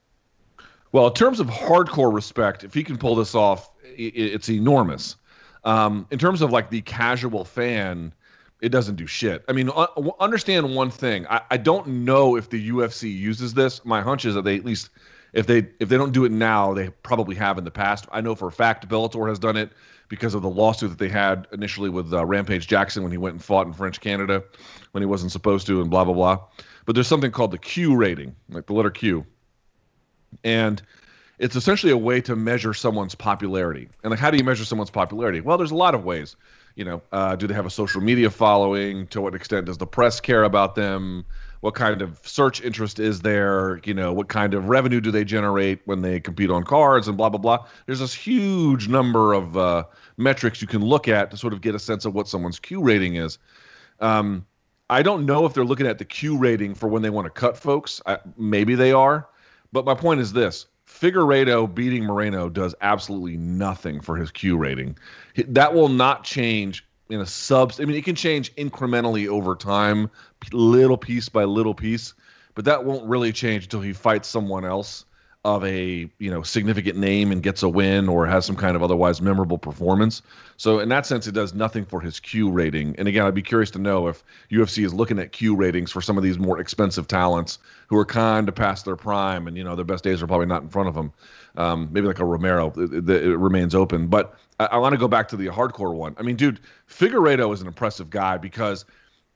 Well, 0.91 1.07
in 1.07 1.13
terms 1.13 1.39
of 1.39 1.47
hardcore 1.47 2.13
respect, 2.13 2.63
if 2.63 2.73
he 2.73 2.83
can 2.83 2.97
pull 2.97 3.15
this 3.15 3.33
off, 3.35 3.71
it's 3.83 4.49
enormous. 4.49 5.15
Um, 5.67 6.07
in 6.11 6.17
terms 6.17 6.41
of 6.41 6.49
like 6.49 6.69
the 6.69 6.81
casual 6.81 7.43
fan, 7.43 8.13
it 8.61 8.69
doesn't 8.69 8.95
do 8.95 9.05
shit. 9.05 9.43
I 9.49 9.51
mean, 9.51 9.69
understand 10.17 10.73
one 10.73 10.89
thing. 10.89 11.27
I, 11.27 11.41
I 11.51 11.57
don't 11.57 11.87
know 12.05 12.37
if 12.37 12.49
the 12.49 12.69
UFC 12.69 13.13
uses 13.13 13.53
this. 13.53 13.83
My 13.83 14.01
hunch 14.01 14.23
is 14.23 14.33
that 14.35 14.43
they 14.43 14.55
at 14.55 14.63
least 14.63 14.89
if 15.33 15.45
they 15.45 15.67
if 15.81 15.89
they 15.89 15.97
don't 15.97 16.13
do 16.13 16.23
it 16.23 16.31
now, 16.31 16.73
they 16.73 16.89
probably 16.89 17.35
have 17.35 17.57
in 17.57 17.65
the 17.65 17.71
past. 17.71 18.07
I 18.13 18.21
know 18.21 18.33
for 18.33 18.47
a 18.47 18.51
fact 18.51 18.87
Bellator 18.87 19.27
has 19.27 19.39
done 19.39 19.57
it 19.57 19.71
because 20.07 20.33
of 20.33 20.41
the 20.41 20.49
lawsuit 20.49 20.89
that 20.89 20.99
they 20.99 21.09
had 21.09 21.47
initially 21.51 21.89
with 21.89 22.13
uh, 22.13 22.25
Rampage 22.25 22.65
Jackson 22.65 23.03
when 23.03 23.11
he 23.11 23.17
went 23.17 23.33
and 23.33 23.43
fought 23.43 23.67
in 23.67 23.73
French 23.73 23.99
Canada 23.99 24.41
when 24.93 25.01
he 25.01 25.05
wasn't 25.05 25.33
supposed 25.33 25.67
to, 25.67 25.81
and 25.81 25.89
blah 25.89 26.05
blah 26.05 26.13
blah. 26.13 26.39
But 26.85 26.95
there's 26.95 27.07
something 27.07 27.31
called 27.31 27.51
the 27.51 27.57
Q 27.57 27.97
rating, 27.97 28.33
like 28.47 28.67
the 28.67 28.73
letter 28.73 28.89
Q, 28.89 29.25
and 30.45 30.81
it's 31.39 31.55
essentially 31.55 31.91
a 31.91 31.97
way 31.97 32.21
to 32.21 32.35
measure 32.35 32.73
someone's 32.73 33.15
popularity. 33.15 33.89
And 34.03 34.11
like, 34.11 34.19
how 34.19 34.31
do 34.31 34.37
you 34.37 34.43
measure 34.43 34.65
someone's 34.65 34.89
popularity? 34.89 35.41
Well, 35.41 35.57
there's 35.57 35.71
a 35.71 35.75
lot 35.75 35.95
of 35.95 36.03
ways. 36.03 36.35
You 36.75 36.85
know, 36.85 37.01
uh, 37.11 37.35
do 37.35 37.47
they 37.47 37.53
have 37.53 37.65
a 37.65 37.71
social 37.71 38.01
media 38.01 38.29
following? 38.29 39.07
To 39.07 39.21
what 39.21 39.35
extent 39.35 39.65
does 39.65 39.77
the 39.77 39.87
press 39.87 40.19
care 40.19 40.43
about 40.43 40.75
them? 40.75 41.25
what 41.61 41.75
kind 41.75 42.01
of 42.01 42.19
search 42.23 42.61
interest 42.61 42.99
is 42.99 43.21
there 43.21 43.79
you 43.83 43.93
know 43.93 44.13
what 44.13 44.27
kind 44.27 44.53
of 44.53 44.69
revenue 44.69 45.01
do 45.01 45.11
they 45.11 45.23
generate 45.23 45.79
when 45.85 46.01
they 46.01 46.19
compete 46.19 46.49
on 46.49 46.63
cards 46.63 47.07
and 47.07 47.17
blah 47.17 47.29
blah 47.29 47.39
blah 47.39 47.65
there's 47.85 47.99
this 47.99 48.13
huge 48.13 48.87
number 48.87 49.33
of 49.33 49.57
uh, 49.57 49.83
metrics 50.17 50.61
you 50.61 50.67
can 50.67 50.81
look 50.81 51.07
at 51.07 51.31
to 51.31 51.37
sort 51.37 51.53
of 51.53 51.61
get 51.61 51.75
a 51.75 51.79
sense 51.79 52.05
of 52.05 52.13
what 52.13 52.27
someone's 52.27 52.59
q 52.59 52.81
rating 52.81 53.15
is 53.15 53.37
um, 53.99 54.45
i 54.89 55.01
don't 55.01 55.25
know 55.25 55.45
if 55.45 55.53
they're 55.53 55.65
looking 55.65 55.87
at 55.87 55.97
the 55.97 56.05
q 56.05 56.37
rating 56.37 56.75
for 56.75 56.87
when 56.87 57.01
they 57.01 57.09
want 57.09 57.25
to 57.25 57.31
cut 57.31 57.57
folks 57.57 58.01
I, 58.05 58.19
maybe 58.37 58.75
they 58.75 58.91
are 58.91 59.27
but 59.71 59.85
my 59.85 59.95
point 59.95 60.19
is 60.19 60.33
this 60.33 60.67
Figueiredo 60.87 61.73
beating 61.73 62.05
Moreno 62.05 62.49
does 62.49 62.73
absolutely 62.81 63.37
nothing 63.37 64.01
for 64.01 64.15
his 64.15 64.31
Q 64.31 64.57
rating. 64.57 64.97
That 65.47 65.73
will 65.73 65.89
not 65.89 66.23
change 66.23 66.85
in 67.09 67.19
a 67.21 67.25
sub. 67.25 67.73
I 67.79 67.85
mean, 67.85 67.97
it 67.97 68.05
can 68.05 68.15
change 68.15 68.53
incrementally 68.55 69.27
over 69.27 69.55
time, 69.55 70.09
little 70.51 70.97
piece 70.97 71.29
by 71.29 71.43
little 71.43 71.75
piece, 71.75 72.13
but 72.55 72.65
that 72.65 72.85
won't 72.85 73.07
really 73.07 73.31
change 73.31 73.65
until 73.65 73.81
he 73.81 73.93
fights 73.93 74.27
someone 74.27 74.65
else 74.65 75.05
of 75.47 75.63
a 75.63 76.09
you 76.19 76.29
know 76.29 76.43
significant 76.43 76.97
name 76.97 77.31
and 77.31 77.41
gets 77.41 77.63
a 77.63 77.69
win 77.69 78.09
or 78.09 78.27
has 78.27 78.45
some 78.45 78.57
kind 78.57 78.75
of 78.75 78.83
otherwise 78.83 79.21
memorable 79.21 79.57
performance. 79.57 80.21
So 80.57 80.79
in 80.79 80.89
that 80.89 81.05
sense, 81.05 81.25
it 81.25 81.31
does 81.31 81.53
nothing 81.53 81.85
for 81.85 82.01
his 82.01 82.19
Q 82.19 82.51
rating. 82.51 82.93
And 82.97 83.07
again, 83.07 83.25
I'd 83.25 83.33
be 83.33 83.41
curious 83.41 83.71
to 83.71 83.79
know 83.79 84.09
if 84.09 84.25
UFC 84.51 84.83
is 84.83 84.93
looking 84.93 85.19
at 85.19 85.31
Q 85.31 85.55
ratings 85.55 85.89
for 85.89 86.01
some 86.01 86.17
of 86.17 86.23
these 86.23 86.37
more 86.37 86.59
expensive 86.59 87.07
talents 87.07 87.59
who 87.87 87.97
are 87.97 88.03
kind 88.03 88.49
of 88.49 88.55
past 88.55 88.83
their 88.83 88.97
prime 88.97 89.47
and 89.47 89.55
you 89.55 89.63
know 89.63 89.73
their 89.73 89.85
best 89.85 90.03
days 90.03 90.21
are 90.21 90.27
probably 90.27 90.47
not 90.47 90.63
in 90.63 90.69
front 90.69 90.89
of 90.89 90.95
them. 90.95 91.13
Um, 91.55 91.87
maybe 91.93 92.07
like 92.07 92.19
a 92.19 92.25
Romero, 92.25 92.73
it, 92.75 92.93
it, 92.93 93.09
it 93.09 93.37
remains 93.37 93.73
open. 93.73 94.07
But 94.07 94.35
I, 94.59 94.65
I 94.65 94.77
want 94.77 94.93
to 94.93 94.99
go 94.99 95.07
back 95.07 95.29
to 95.29 95.37
the 95.37 95.47
hardcore 95.47 95.93
one. 95.93 96.13
I 96.19 96.23
mean, 96.23 96.35
dude, 96.35 96.59
Figueiredo 96.89 97.53
is 97.53 97.61
an 97.61 97.67
impressive 97.67 98.09
guy 98.09 98.37
because 98.37 98.83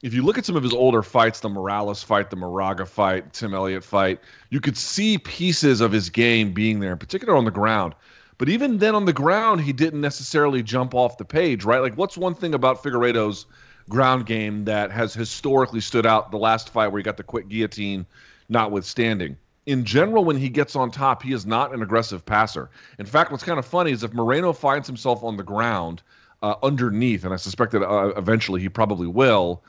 if 0.01 0.13
you 0.13 0.23
look 0.23 0.37
at 0.37 0.45
some 0.45 0.55
of 0.55 0.63
his 0.63 0.73
older 0.73 1.03
fights, 1.03 1.39
the 1.39 1.49
Morales 1.49 2.01
fight, 2.01 2.29
the 2.29 2.35
Moraga 2.35 2.85
fight, 2.85 3.33
Tim 3.33 3.53
Elliott 3.53 3.83
fight, 3.83 4.19
you 4.49 4.59
could 4.59 4.77
see 4.77 5.17
pieces 5.17 5.81
of 5.81 5.91
his 5.91 6.09
game 6.09 6.53
being 6.53 6.79
there, 6.79 6.91
in 6.91 6.97
particular 6.97 7.35
on 7.35 7.45
the 7.45 7.51
ground. 7.51 7.93
But 8.37 8.49
even 8.49 8.79
then 8.79 8.95
on 8.95 9.05
the 9.05 9.13
ground, 9.13 9.61
he 9.61 9.71
didn't 9.71 10.01
necessarily 10.01 10.63
jump 10.63 10.95
off 10.95 11.17
the 11.17 11.25
page, 11.25 11.63
right? 11.63 11.81
Like, 11.81 11.95
what's 11.95 12.17
one 12.17 12.33
thing 12.33 12.55
about 12.55 12.81
Figueiredo's 12.81 13.45
ground 13.89 14.25
game 14.25 14.65
that 14.65 14.91
has 14.91 15.13
historically 15.13 15.81
stood 15.81 16.05
out 16.05 16.31
the 16.31 16.37
last 16.37 16.69
fight 16.69 16.87
where 16.87 16.99
he 16.99 17.03
got 17.03 17.17
the 17.17 17.23
quick 17.23 17.47
guillotine, 17.49 18.05
notwithstanding? 18.49 19.37
in 19.67 19.85
general, 19.85 20.25
when 20.25 20.37
he 20.37 20.49
gets 20.49 20.75
on 20.75 20.89
top, 20.89 21.21
he 21.21 21.33
is 21.33 21.45
not 21.45 21.73
an 21.73 21.83
aggressive 21.83 22.25
passer. 22.25 22.69
In 22.97 23.05
fact, 23.05 23.31
what's 23.31 23.43
kind 23.43 23.59
of 23.59 23.65
funny 23.65 23.91
is 23.91 24.03
if 24.03 24.13
Moreno 24.13 24.53
finds 24.53 24.87
himself 24.87 25.23
on 25.23 25.37
the 25.37 25.43
ground 25.43 26.01
uh, 26.41 26.55
underneath, 26.63 27.23
and 27.23 27.33
I 27.33 27.37
suspect 27.37 27.71
that 27.73 27.87
uh, 27.87 28.07
eventually 28.17 28.61
he 28.61 28.69
probably 28.69 29.07
will. 29.07 29.63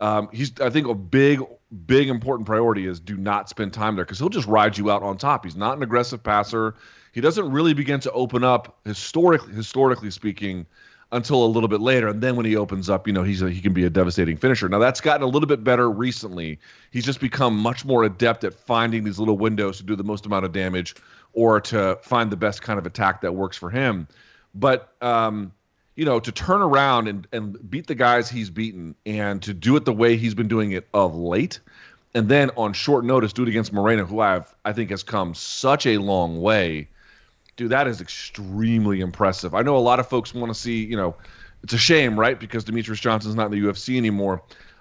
Um, 0.00 0.28
he's, 0.32 0.58
I 0.60 0.70
think, 0.70 0.86
a 0.86 0.94
big, 0.94 1.40
big 1.86 2.08
important 2.08 2.46
priority 2.46 2.86
is 2.86 3.00
do 3.00 3.16
not 3.16 3.48
spend 3.48 3.72
time 3.72 3.96
there 3.96 4.04
because 4.04 4.18
he'll 4.18 4.28
just 4.28 4.46
ride 4.46 4.78
you 4.78 4.90
out 4.90 5.02
on 5.02 5.16
top. 5.18 5.44
He's 5.44 5.56
not 5.56 5.76
an 5.76 5.82
aggressive 5.82 6.22
passer. 6.22 6.74
He 7.12 7.20
doesn't 7.20 7.50
really 7.50 7.74
begin 7.74 8.00
to 8.00 8.12
open 8.12 8.44
up 8.44 8.78
historically, 8.84 9.54
historically 9.54 10.10
speaking, 10.10 10.66
until 11.10 11.44
a 11.44 11.46
little 11.46 11.68
bit 11.68 11.80
later. 11.80 12.08
And 12.08 12.22
then 12.22 12.36
when 12.36 12.46
he 12.46 12.54
opens 12.54 12.90
up, 12.90 13.06
you 13.06 13.12
know, 13.12 13.22
he's 13.22 13.42
a, 13.42 13.50
he 13.50 13.60
can 13.60 13.72
be 13.72 13.84
a 13.84 13.90
devastating 13.90 14.36
finisher. 14.36 14.68
Now 14.68 14.78
that's 14.78 15.00
gotten 15.00 15.22
a 15.22 15.26
little 15.26 15.46
bit 15.46 15.64
better 15.64 15.90
recently. 15.90 16.58
He's 16.90 17.04
just 17.04 17.20
become 17.20 17.56
much 17.56 17.84
more 17.84 18.04
adept 18.04 18.44
at 18.44 18.54
finding 18.54 19.04
these 19.04 19.18
little 19.18 19.38
windows 19.38 19.78
to 19.78 19.84
do 19.84 19.96
the 19.96 20.04
most 20.04 20.26
amount 20.26 20.44
of 20.44 20.52
damage 20.52 20.94
or 21.32 21.60
to 21.62 21.98
find 22.02 22.30
the 22.30 22.36
best 22.36 22.62
kind 22.62 22.78
of 22.78 22.86
attack 22.86 23.20
that 23.22 23.34
works 23.34 23.56
for 23.56 23.70
him. 23.70 24.06
But 24.54 24.92
um, 25.00 25.52
you 25.98 26.04
know, 26.04 26.20
to 26.20 26.30
turn 26.30 26.62
around 26.62 27.08
and, 27.08 27.26
and 27.32 27.70
beat 27.70 27.88
the 27.88 27.94
guys 27.94 28.30
he's 28.30 28.50
beaten 28.50 28.94
and 29.04 29.42
to 29.42 29.52
do 29.52 29.74
it 29.76 29.84
the 29.84 29.92
way 29.92 30.16
he's 30.16 30.34
been 30.34 30.48
doing 30.48 30.72
it 30.72 30.86
of 30.94 31.14
late, 31.14 31.58
and 32.14 32.28
then 32.28 32.50
on 32.56 32.72
short 32.72 33.04
notice 33.04 33.32
do 33.32 33.42
it 33.42 33.48
against 33.48 33.72
Moreno, 33.72 34.06
who 34.06 34.20
I've 34.20 34.54
I 34.64 34.72
think 34.72 34.90
has 34.90 35.02
come 35.02 35.34
such 35.34 35.86
a 35.86 35.98
long 35.98 36.40
way 36.40 36.88
dude, 37.58 37.70
that 37.70 37.88
is 37.88 38.00
extremely 38.00 39.00
impressive. 39.00 39.54
I 39.54 39.62
know 39.62 39.76
a 39.76 39.78
lot 39.78 39.98
of 39.98 40.08
folks 40.08 40.32
want 40.32 40.48
to 40.48 40.58
see, 40.58 40.84
you 40.84 40.96
know, 40.96 41.14
it's 41.62 41.72
a 41.74 41.78
shame, 41.78 42.18
right? 42.18 42.38
Because 42.38 42.64
Demetrious 42.64 43.00
Johnson's 43.00 43.34
not 43.34 43.52
in 43.52 43.60
the 43.60 43.68
UFC 43.68 43.98
anymore. 43.98 44.40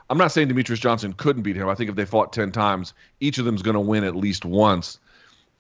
I'm 0.10 0.18
not 0.18 0.32
saying 0.32 0.48
Demetrious 0.48 0.80
Johnson 0.80 1.12
couldn't 1.12 1.42
beat 1.42 1.58
him. 1.58 1.68
I 1.68 1.76
think 1.76 1.90
if 1.90 1.96
they 1.96 2.06
fought 2.06 2.32
10 2.32 2.52
times, 2.52 2.94
each 3.20 3.40
of 3.40 3.46
them 3.46 3.56
is 3.56 3.64
going 3.64 3.74
to 3.74 3.80
win 3.80 4.04
at 4.04 4.16
least 4.16 4.46
once. 4.46 5.00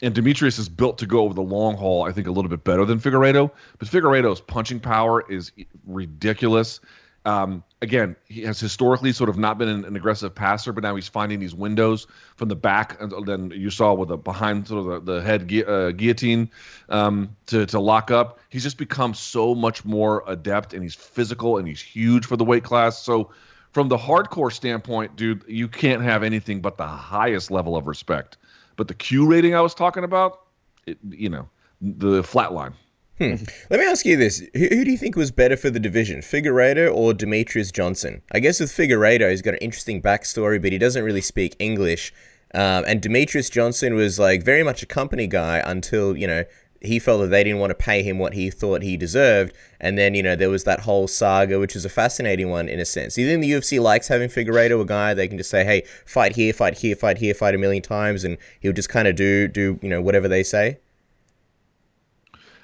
And 0.01 0.13
Demetrious 0.13 0.60
is 0.60 0.69
built 0.69 0.99
to 0.99 1.07
go 1.07 1.21
over 1.21 1.33
the 1.33 1.41
long 1.41 1.75
haul, 1.75 2.03
I 2.03 2.12
think, 2.12 2.27
a 2.27 2.31
little 2.31 2.49
bit 2.49 2.63
better 2.63 2.86
than 2.86 2.99
Figueiredo. 2.99 3.49
But 3.79 3.88
Figueiredo's 3.88 4.41
punching 4.41 4.79
power 4.79 5.29
is 5.29 5.51
ridiculous. 5.86 6.79
Um, 7.27 7.63
again, 7.81 8.15
he 8.29 8.43
has 8.43 8.57
historically 8.57 9.12
sort 9.12 9.29
of 9.29 9.38
not 9.38 9.57
been 9.57 9.67
an, 9.67 9.83
an, 9.83 9.97
aggressive 9.97 10.33
passer, 10.33 10.71
but 10.71 10.81
now 10.81 10.95
he's 10.95 11.10
finding 11.10 11.41
these 11.41 11.53
windows 11.53 12.07
from 12.38 12.47
the 12.47 12.55
back. 12.55 13.01
And 13.01 13.12
then 13.27 13.51
you 13.51 13.69
saw 13.69 13.93
with 13.93 14.07
the 14.07 14.17
behind 14.17 14.69
sort 14.69 14.88
of 14.88 15.05
the, 15.05 15.13
the 15.13 15.21
head 15.21 15.49
gu- 15.49 15.65
uh, 15.65 15.91
guillotine 15.91 16.49
um, 16.88 17.36
to, 17.47 17.65
to 17.65 17.81
lock 17.81 18.12
up. 18.12 18.39
He's 18.49 18.63
just 18.63 18.77
become 18.77 19.13
so 19.13 19.53
much 19.53 19.83
more 19.83 20.23
adept 20.25 20.73
and 20.73 20.81
he's 20.81 20.95
physical 20.95 21.57
and 21.57 21.67
he's 21.67 21.81
huge 21.81 22.25
for 22.25 22.38
the 22.38 22.45
weight 22.45 22.63
class. 22.63 22.97
So, 23.03 23.31
from 23.73 23.89
the 23.89 23.97
hardcore 23.97 24.51
standpoint, 24.51 25.17
dude, 25.17 25.43
you 25.47 25.67
can't 25.67 26.01
have 26.01 26.23
anything 26.23 26.62
but 26.62 26.77
the 26.77 26.88
highest 26.88 27.51
level 27.51 27.75
of 27.75 27.86
respect. 27.86 28.38
But 28.78 28.88
the 28.88 28.94
Q 28.94 29.28
rating 29.28 29.54
I 29.54 29.62
was 29.62 29.74
talking 29.74 30.04
about, 30.04 30.40
it, 30.86 30.98
you 31.10 31.30
know, 31.30 31.50
the 31.82 32.24
flat 32.24 32.54
line. 32.54 32.74
Hmm. 33.18 33.36
Let 33.70 33.80
me 33.80 33.86
ask 33.88 34.06
you 34.06 34.16
this: 34.16 34.40
who, 34.54 34.68
who, 34.68 34.86
do 34.86 34.92
you 34.92 34.98
think 34.98 35.16
was 35.16 35.32
better 35.32 35.58
for 35.58 35.70
the 35.70 35.80
division, 35.80 36.22
Figueiredo 36.22 36.94
or 36.94 37.13
Demetrious 37.13 37.74
Johnson? 37.74 38.22
I 38.32 38.40
guess 38.40 38.60
with 38.60 38.72
Figueiredo, 38.72 39.30
he's 39.30 39.42
got 39.42 39.56
an 39.56 39.60
interesting 39.60 40.02
backstory, 40.02 40.62
but 40.62 40.72
he 40.72 40.78
doesn't 40.78 41.04
really 41.04 41.22
speak 41.22 41.56
English. 41.60 42.13
Um, 42.54 42.86
and 42.88 43.02
Demetrious 43.02 43.52
Johnson 43.52 43.96
was 43.96 44.20
like 44.20 44.44
very 44.44 44.63
much 44.63 44.84
a 44.84 44.86
company 44.86 45.28
guy 45.28 45.62
until 45.66 46.16
you 46.16 46.28
know 46.28 46.44
he 46.82 47.00
felt 47.00 47.22
that 47.22 47.28
they 47.28 47.44
didn't 47.44 47.60
want 47.60 47.72
to 47.72 47.76
pay 47.76 48.04
him 48.04 48.20
what 48.20 48.34
he 48.34 48.50
thought 48.50 48.82
he 48.82 48.98
deserved. 48.98 49.54
And 49.80 49.98
then, 49.98 50.13
you 50.16 50.24
know, 50.24 50.36
there 50.36 50.50
was 50.50 50.63
that 50.66 50.80
whole 50.80 51.08
saga, 51.08 51.60
which 51.60 51.76
is 51.76 51.86
a 51.86 51.90
fascinating 51.90 52.50
one 52.50 52.70
in 52.70 52.80
a 52.80 52.86
sense. 52.86 53.18
You 53.18 53.28
think 53.28 53.42
the 53.42 53.52
UFC 53.52 53.82
likes 53.82 54.08
having 54.08 54.30
Figueiredo, 54.30 54.82
a 54.82 54.86
guy 54.86 55.13
they 55.13 55.28
can 55.28 55.38
just 55.38 55.50
say, 55.50 55.63
hey, 55.63 55.84
fight 56.06 56.36
here, 56.36 56.54
fight 56.54 56.78
here, 56.78 56.96
fight 56.96 57.18
here, 57.18 57.34
fight 57.34 57.56
a 57.56 57.58
million 57.58 57.82
times, 57.82 58.24
and 58.24 58.38
he'll 58.60 58.74
just 58.74 58.90
kind 58.90 59.08
of 59.08 59.16
do, 59.16 59.48
do 59.48 59.80
you 59.82 59.90
know, 59.90 60.02
whatever 60.02 60.28
they 60.28 60.44
say? 60.44 60.78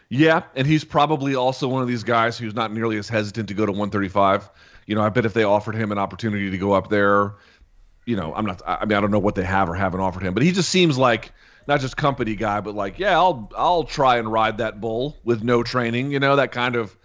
Yeah, 0.10 0.44
and 0.56 0.68
he's 0.68 0.84
probably 0.84 1.34
also 1.34 1.68
one 1.68 1.82
of 1.82 1.88
these 1.88 2.04
guys 2.04 2.38
who's 2.38 2.54
not 2.54 2.72
nearly 2.72 2.98
as 2.98 3.10
hesitant 3.10 3.48
to 3.48 3.56
go 3.56 3.66
to 3.66 3.72
135. 3.72 4.50
You 4.86 4.96
know, 4.96 5.02
I 5.02 5.10
bet 5.10 5.26
if 5.26 5.34
they 5.34 5.44
offered 5.44 5.76
him 5.76 5.92
an 5.92 5.98
opportunity 5.98 6.52
to 6.52 6.58
go 6.58 6.74
up 6.74 6.90
there, 6.90 7.34
you 8.06 8.16
know, 8.16 8.34
I'm 8.36 8.46
not, 8.46 8.62
I 8.68 8.86
mean, 8.86 8.98
I 8.98 9.02
don't 9.02 9.12
know 9.12 9.20
what 9.20 9.34
they 9.34 9.44
have 9.44 9.70
or 9.70 9.74
haven't 9.74 10.02
offered 10.02 10.22
him, 10.22 10.34
but 10.34 10.44
he 10.44 10.52
just 10.52 10.70
seems 10.70 10.98
like 10.98 11.32
not 11.68 11.82
just 11.82 11.98
company 11.98 12.36
guy, 12.36 12.62
but 12.62 12.76
like, 12.76 13.00
yeah, 13.00 13.18
I'll 13.18 13.52
I'll 13.58 13.84
try 13.84 14.18
and 14.18 14.32
ride 14.32 14.58
that 14.58 14.82
bull 14.82 15.18
with 15.24 15.44
no 15.44 15.64
training. 15.64 16.12
You 16.12 16.20
know, 16.20 16.36
that 16.36 16.52
kind 16.52 16.76
of 16.76 16.98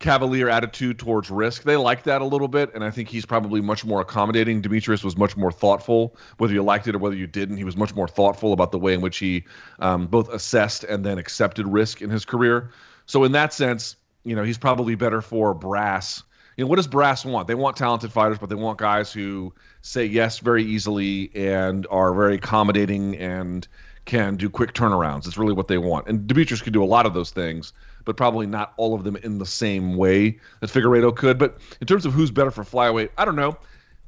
cavalier 0.00 0.48
attitude 0.48 0.98
towards 0.98 1.30
risk. 1.30 1.62
They 1.62 1.76
like 1.76 2.02
that 2.02 2.20
a 2.20 2.24
little 2.24 2.48
bit, 2.48 2.74
and 2.74 2.84
I 2.84 2.90
think 2.90 3.08
he's 3.08 3.24
probably 3.24 3.60
much 3.60 3.84
more 3.84 4.00
accommodating. 4.00 4.60
Demetrious 4.60 5.02
was 5.04 5.16
much 5.16 5.36
more 5.36 5.52
thoughtful, 5.52 6.16
whether 6.38 6.52
you 6.52 6.62
liked 6.62 6.86
it 6.88 6.94
or 6.94 6.98
whether 6.98 7.16
you 7.16 7.26
didn't. 7.26 7.56
He 7.56 7.64
was 7.64 7.76
much 7.76 7.94
more 7.94 8.08
thoughtful 8.08 8.52
about 8.52 8.72
the 8.72 8.78
way 8.78 8.94
in 8.94 9.00
which 9.00 9.18
he 9.18 9.44
um, 9.78 10.06
both 10.06 10.28
assessed 10.28 10.84
and 10.84 11.04
then 11.04 11.18
accepted 11.18 11.66
risk 11.66 12.02
in 12.02 12.10
his 12.10 12.24
career. 12.24 12.70
So 13.06 13.24
in 13.24 13.32
that 13.32 13.52
sense, 13.52 13.96
you 14.24 14.34
know, 14.34 14.42
he's 14.42 14.58
probably 14.58 14.94
better 14.94 15.20
for 15.20 15.54
brass. 15.54 16.22
You 16.56 16.64
know, 16.64 16.68
what 16.68 16.76
does 16.76 16.86
brass 16.86 17.24
want? 17.24 17.48
They 17.48 17.54
want 17.54 17.76
talented 17.76 18.12
fighters, 18.12 18.38
but 18.38 18.48
they 18.48 18.54
want 18.54 18.78
guys 18.78 19.12
who 19.12 19.52
say 19.82 20.04
yes 20.04 20.38
very 20.38 20.64
easily 20.64 21.30
and 21.34 21.86
are 21.90 22.14
very 22.14 22.36
accommodating 22.36 23.16
and 23.16 23.66
can 24.04 24.36
do 24.36 24.48
quick 24.50 24.74
turnarounds. 24.74 25.26
It's 25.26 25.38
really 25.38 25.52
what 25.52 25.68
they 25.68 25.78
want. 25.78 26.06
And 26.06 26.28
Demetrious 26.28 26.62
could 26.62 26.72
do 26.72 26.82
a 26.82 26.86
lot 26.86 27.06
of 27.06 27.14
those 27.14 27.30
things, 27.30 27.72
but 28.04 28.16
probably 28.16 28.46
not 28.46 28.74
all 28.76 28.94
of 28.94 29.04
them 29.04 29.16
in 29.16 29.38
the 29.38 29.46
same 29.46 29.96
way 29.96 30.38
that 30.60 30.70
Figueiredo 30.70 31.14
could. 31.16 31.38
But 31.38 31.58
in 31.80 31.86
terms 31.86 32.06
of 32.06 32.12
who's 32.12 32.30
better 32.30 32.50
for 32.50 32.64
flyweight, 32.64 33.10
I 33.18 33.24
don't 33.24 33.36
know. 33.36 33.56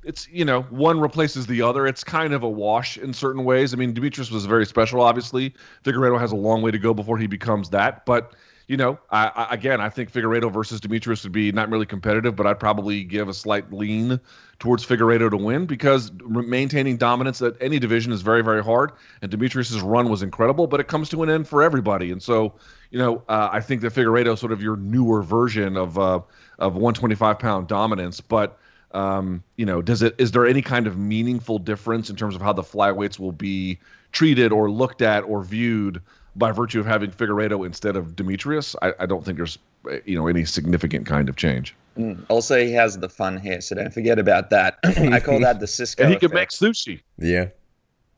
It's 0.04 0.28
you 0.28 0.44
know 0.44 0.62
one 0.64 1.00
replaces 1.00 1.46
the 1.46 1.62
other. 1.62 1.84
It's 1.86 2.04
kind 2.04 2.32
of 2.32 2.44
a 2.44 2.48
wash 2.48 2.96
in 2.96 3.12
certain 3.12 3.44
ways. 3.44 3.74
I 3.74 3.76
mean, 3.76 3.92
Demetrious 3.92 4.30
was 4.30 4.46
very 4.46 4.64
special. 4.64 5.00
Obviously, 5.00 5.52
Figueiredo 5.84 6.20
has 6.20 6.30
a 6.30 6.36
long 6.36 6.62
way 6.62 6.70
to 6.70 6.78
go 6.78 6.94
before 6.94 7.18
he 7.18 7.26
becomes 7.26 7.70
that. 7.70 8.06
But 8.06 8.32
you 8.68 8.76
know, 8.76 8.98
I, 9.10 9.30
I, 9.34 9.54
again, 9.54 9.80
I 9.80 9.88
think 9.88 10.12
Figueiredo 10.12 10.52
versus 10.52 10.80
Demetrious 10.80 11.22
would 11.22 11.32
be 11.32 11.52
not 11.52 11.70
really 11.70 11.86
competitive, 11.86 12.34
but 12.34 12.46
I'd 12.46 12.58
probably 12.58 13.04
give 13.04 13.28
a 13.28 13.34
slight 13.34 13.72
lean 13.72 14.18
towards 14.58 14.84
Figueiredo 14.84 15.30
to 15.30 15.36
win 15.36 15.66
because 15.66 16.10
maintaining 16.24 16.96
dominance 16.96 17.40
at 17.42 17.54
any 17.60 17.78
division 17.78 18.12
is 18.12 18.22
very, 18.22 18.42
very 18.42 18.64
hard. 18.64 18.90
And 19.22 19.30
Demetrious's 19.30 19.80
run 19.82 20.08
was 20.08 20.22
incredible, 20.22 20.66
but 20.66 20.80
it 20.80 20.88
comes 20.88 21.08
to 21.10 21.22
an 21.22 21.30
end 21.30 21.46
for 21.46 21.62
everybody. 21.62 22.10
And 22.10 22.20
so, 22.20 22.54
you 22.90 22.98
know, 22.98 23.22
uh, 23.28 23.50
I 23.52 23.60
think 23.60 23.82
that 23.82 23.92
Figueiredo 23.92 24.36
sort 24.36 24.50
of 24.50 24.60
your 24.60 24.76
newer 24.76 25.22
version 25.22 25.76
of 25.76 25.96
uh, 25.96 26.20
of 26.58 26.74
125 26.74 27.38
pound 27.38 27.68
dominance, 27.68 28.20
but. 28.20 28.58
Um, 28.92 29.42
you 29.56 29.66
know, 29.66 29.82
does 29.82 30.00
it 30.00 30.14
is 30.16 30.30
there 30.30 30.46
any 30.46 30.62
kind 30.62 30.86
of 30.86 30.96
meaningful 30.96 31.58
difference 31.58 32.08
in 32.08 32.16
terms 32.16 32.34
of 32.34 32.40
how 32.40 32.54
the 32.54 32.62
flyweights 32.62 33.18
will 33.18 33.32
be 33.32 33.78
treated 34.12 34.52
or 34.52 34.70
looked 34.70 35.02
at 35.02 35.22
or 35.24 35.42
viewed 35.42 36.00
by 36.36 36.52
virtue 36.52 36.80
of 36.80 36.86
having 36.86 37.10
Figueiredo 37.10 37.64
instead 37.66 37.96
of 37.96 38.14
Demetrious, 38.14 38.76
I, 38.82 38.92
I 39.00 39.06
don't 39.06 39.24
think 39.24 39.38
there's 39.38 39.58
you 40.04 40.16
know 40.16 40.26
any 40.26 40.44
significant 40.44 41.06
kind 41.06 41.28
of 41.28 41.36
change. 41.36 41.74
Mm. 41.98 42.24
Also, 42.28 42.58
he 42.62 42.72
has 42.72 42.98
the 42.98 43.08
fun 43.08 43.38
hair, 43.38 43.60
so 43.60 43.74
don't 43.74 43.92
forget 43.92 44.18
about 44.18 44.50
that. 44.50 44.78
I 44.84 45.20
call 45.20 45.40
that 45.40 45.60
the 45.60 45.66
Cisco. 45.66 46.04
and 46.04 46.12
he 46.12 46.18
can 46.18 46.32
make 46.32 46.50
sushi. 46.50 47.00
Yeah. 47.18 47.48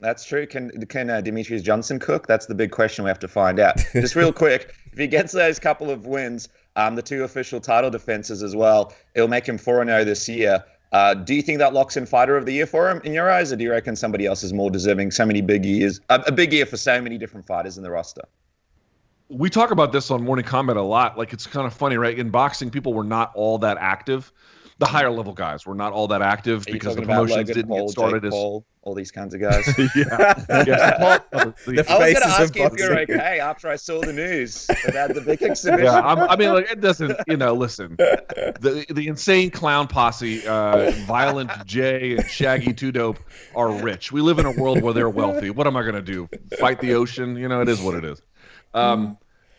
That's 0.00 0.24
true. 0.24 0.46
Can 0.46 0.70
can 0.86 1.10
uh, 1.10 1.20
Demetrious 1.20 1.62
Johnson 1.62 1.98
cook? 1.98 2.26
That's 2.26 2.46
the 2.46 2.54
big 2.54 2.70
question 2.70 3.04
we 3.04 3.08
have 3.08 3.18
to 3.20 3.28
find 3.28 3.58
out. 3.58 3.78
Just 3.92 4.14
real 4.14 4.32
quick, 4.32 4.74
if 4.92 4.98
he 4.98 5.08
gets 5.08 5.32
those 5.32 5.58
couple 5.58 5.90
of 5.90 6.06
wins, 6.06 6.48
um, 6.76 6.94
the 6.94 7.02
two 7.02 7.24
official 7.24 7.60
title 7.60 7.90
defenses 7.90 8.42
as 8.42 8.54
well, 8.54 8.92
it'll 9.14 9.28
make 9.28 9.46
him 9.46 9.58
4 9.58 9.84
0 9.84 10.04
this 10.04 10.28
year. 10.28 10.64
Uh, 10.92 11.14
do 11.14 11.34
you 11.34 11.42
think 11.42 11.58
that 11.58 11.74
locks 11.74 11.96
in 11.96 12.06
fighter 12.06 12.36
of 12.36 12.46
the 12.46 12.52
year 12.52 12.66
for 12.66 12.90
him 12.90 13.00
in 13.04 13.12
your 13.12 13.30
eyes, 13.30 13.52
or 13.52 13.56
do 13.56 13.64
you 13.64 13.70
reckon 13.70 13.94
somebody 13.94 14.26
else 14.26 14.42
is 14.42 14.52
more 14.52 14.70
deserving? 14.70 15.10
So 15.10 15.26
many 15.26 15.42
big 15.42 15.64
years, 15.64 16.00
a, 16.08 16.22
a 16.26 16.32
big 16.32 16.52
year 16.52 16.66
for 16.66 16.76
so 16.76 17.00
many 17.00 17.18
different 17.18 17.46
fighters 17.46 17.76
in 17.76 17.82
the 17.82 17.90
roster. 17.90 18.22
We 19.28 19.50
talk 19.50 19.70
about 19.70 19.92
this 19.92 20.10
on 20.10 20.24
Morning 20.24 20.44
Kombat 20.44 20.76
a 20.76 20.80
lot. 20.80 21.18
Like 21.18 21.34
it's 21.34 21.46
kind 21.46 21.66
of 21.66 21.74
funny, 21.74 21.98
right? 21.98 22.18
In 22.18 22.30
boxing, 22.30 22.70
people 22.70 22.94
were 22.94 23.04
not 23.04 23.32
all 23.34 23.58
that 23.58 23.76
active 23.78 24.32
the 24.78 24.86
higher 24.86 25.10
level 25.10 25.32
guys 25.32 25.66
were 25.66 25.74
not 25.74 25.92
all 25.92 26.06
that 26.08 26.22
active 26.22 26.64
because 26.66 26.94
the 26.94 27.02
promotions 27.02 27.48
didn't 27.48 27.68
Paul, 27.68 27.86
get 27.86 27.90
started 27.90 28.22
Jake 28.22 28.28
as 28.28 28.34
Paul, 28.34 28.64
all 28.88 28.94
these 28.94 29.10
kinds 29.10 29.34
of 29.34 29.40
guys. 29.40 29.66
yeah, 29.94 30.64
yeah. 30.66 31.18
The 31.66 31.84
I 31.88 31.98
was 31.98 32.12
going 32.12 32.14
to 32.14 32.26
ask 32.26 32.56
you 32.56 32.64
if 32.64 32.72
you're 32.78 32.98
okay 33.00 33.38
after 33.38 33.68
I 33.68 33.76
saw 33.76 34.00
the 34.00 34.12
news 34.12 34.68
about 34.86 35.14
the 35.14 35.20
big 35.20 35.42
exhibition. 35.42 35.84
Yeah, 35.84 36.00
I'm, 36.00 36.18
i 36.18 36.36
mean, 36.36 36.54
like 36.54 36.70
it 36.70 36.80
doesn't. 36.80 37.14
You 37.26 37.36
know, 37.36 37.52
listen, 37.52 37.96
the 37.96 38.86
the 38.88 39.08
insane 39.08 39.50
clown 39.50 39.86
posse, 39.86 40.46
uh, 40.46 40.90
Violent 41.06 41.50
J 41.66 42.16
and 42.16 42.28
Shaggy 42.28 42.72
Two 42.72 42.90
Dope 42.90 43.18
are 43.54 43.70
rich. 43.70 44.10
We 44.10 44.22
live 44.22 44.38
in 44.38 44.46
a 44.46 44.52
world 44.52 44.80
where 44.80 44.94
they're 44.94 45.10
wealthy. 45.10 45.50
What 45.50 45.66
am 45.66 45.76
I 45.76 45.82
going 45.82 45.94
to 45.94 46.02
do? 46.02 46.28
Fight 46.58 46.80
the 46.80 46.94
ocean? 46.94 47.36
You 47.36 47.48
know, 47.48 47.60
it 47.60 47.68
is 47.68 47.80
what 47.80 47.94
it 47.94 48.04
is. 48.04 48.22
Um, 48.72 49.18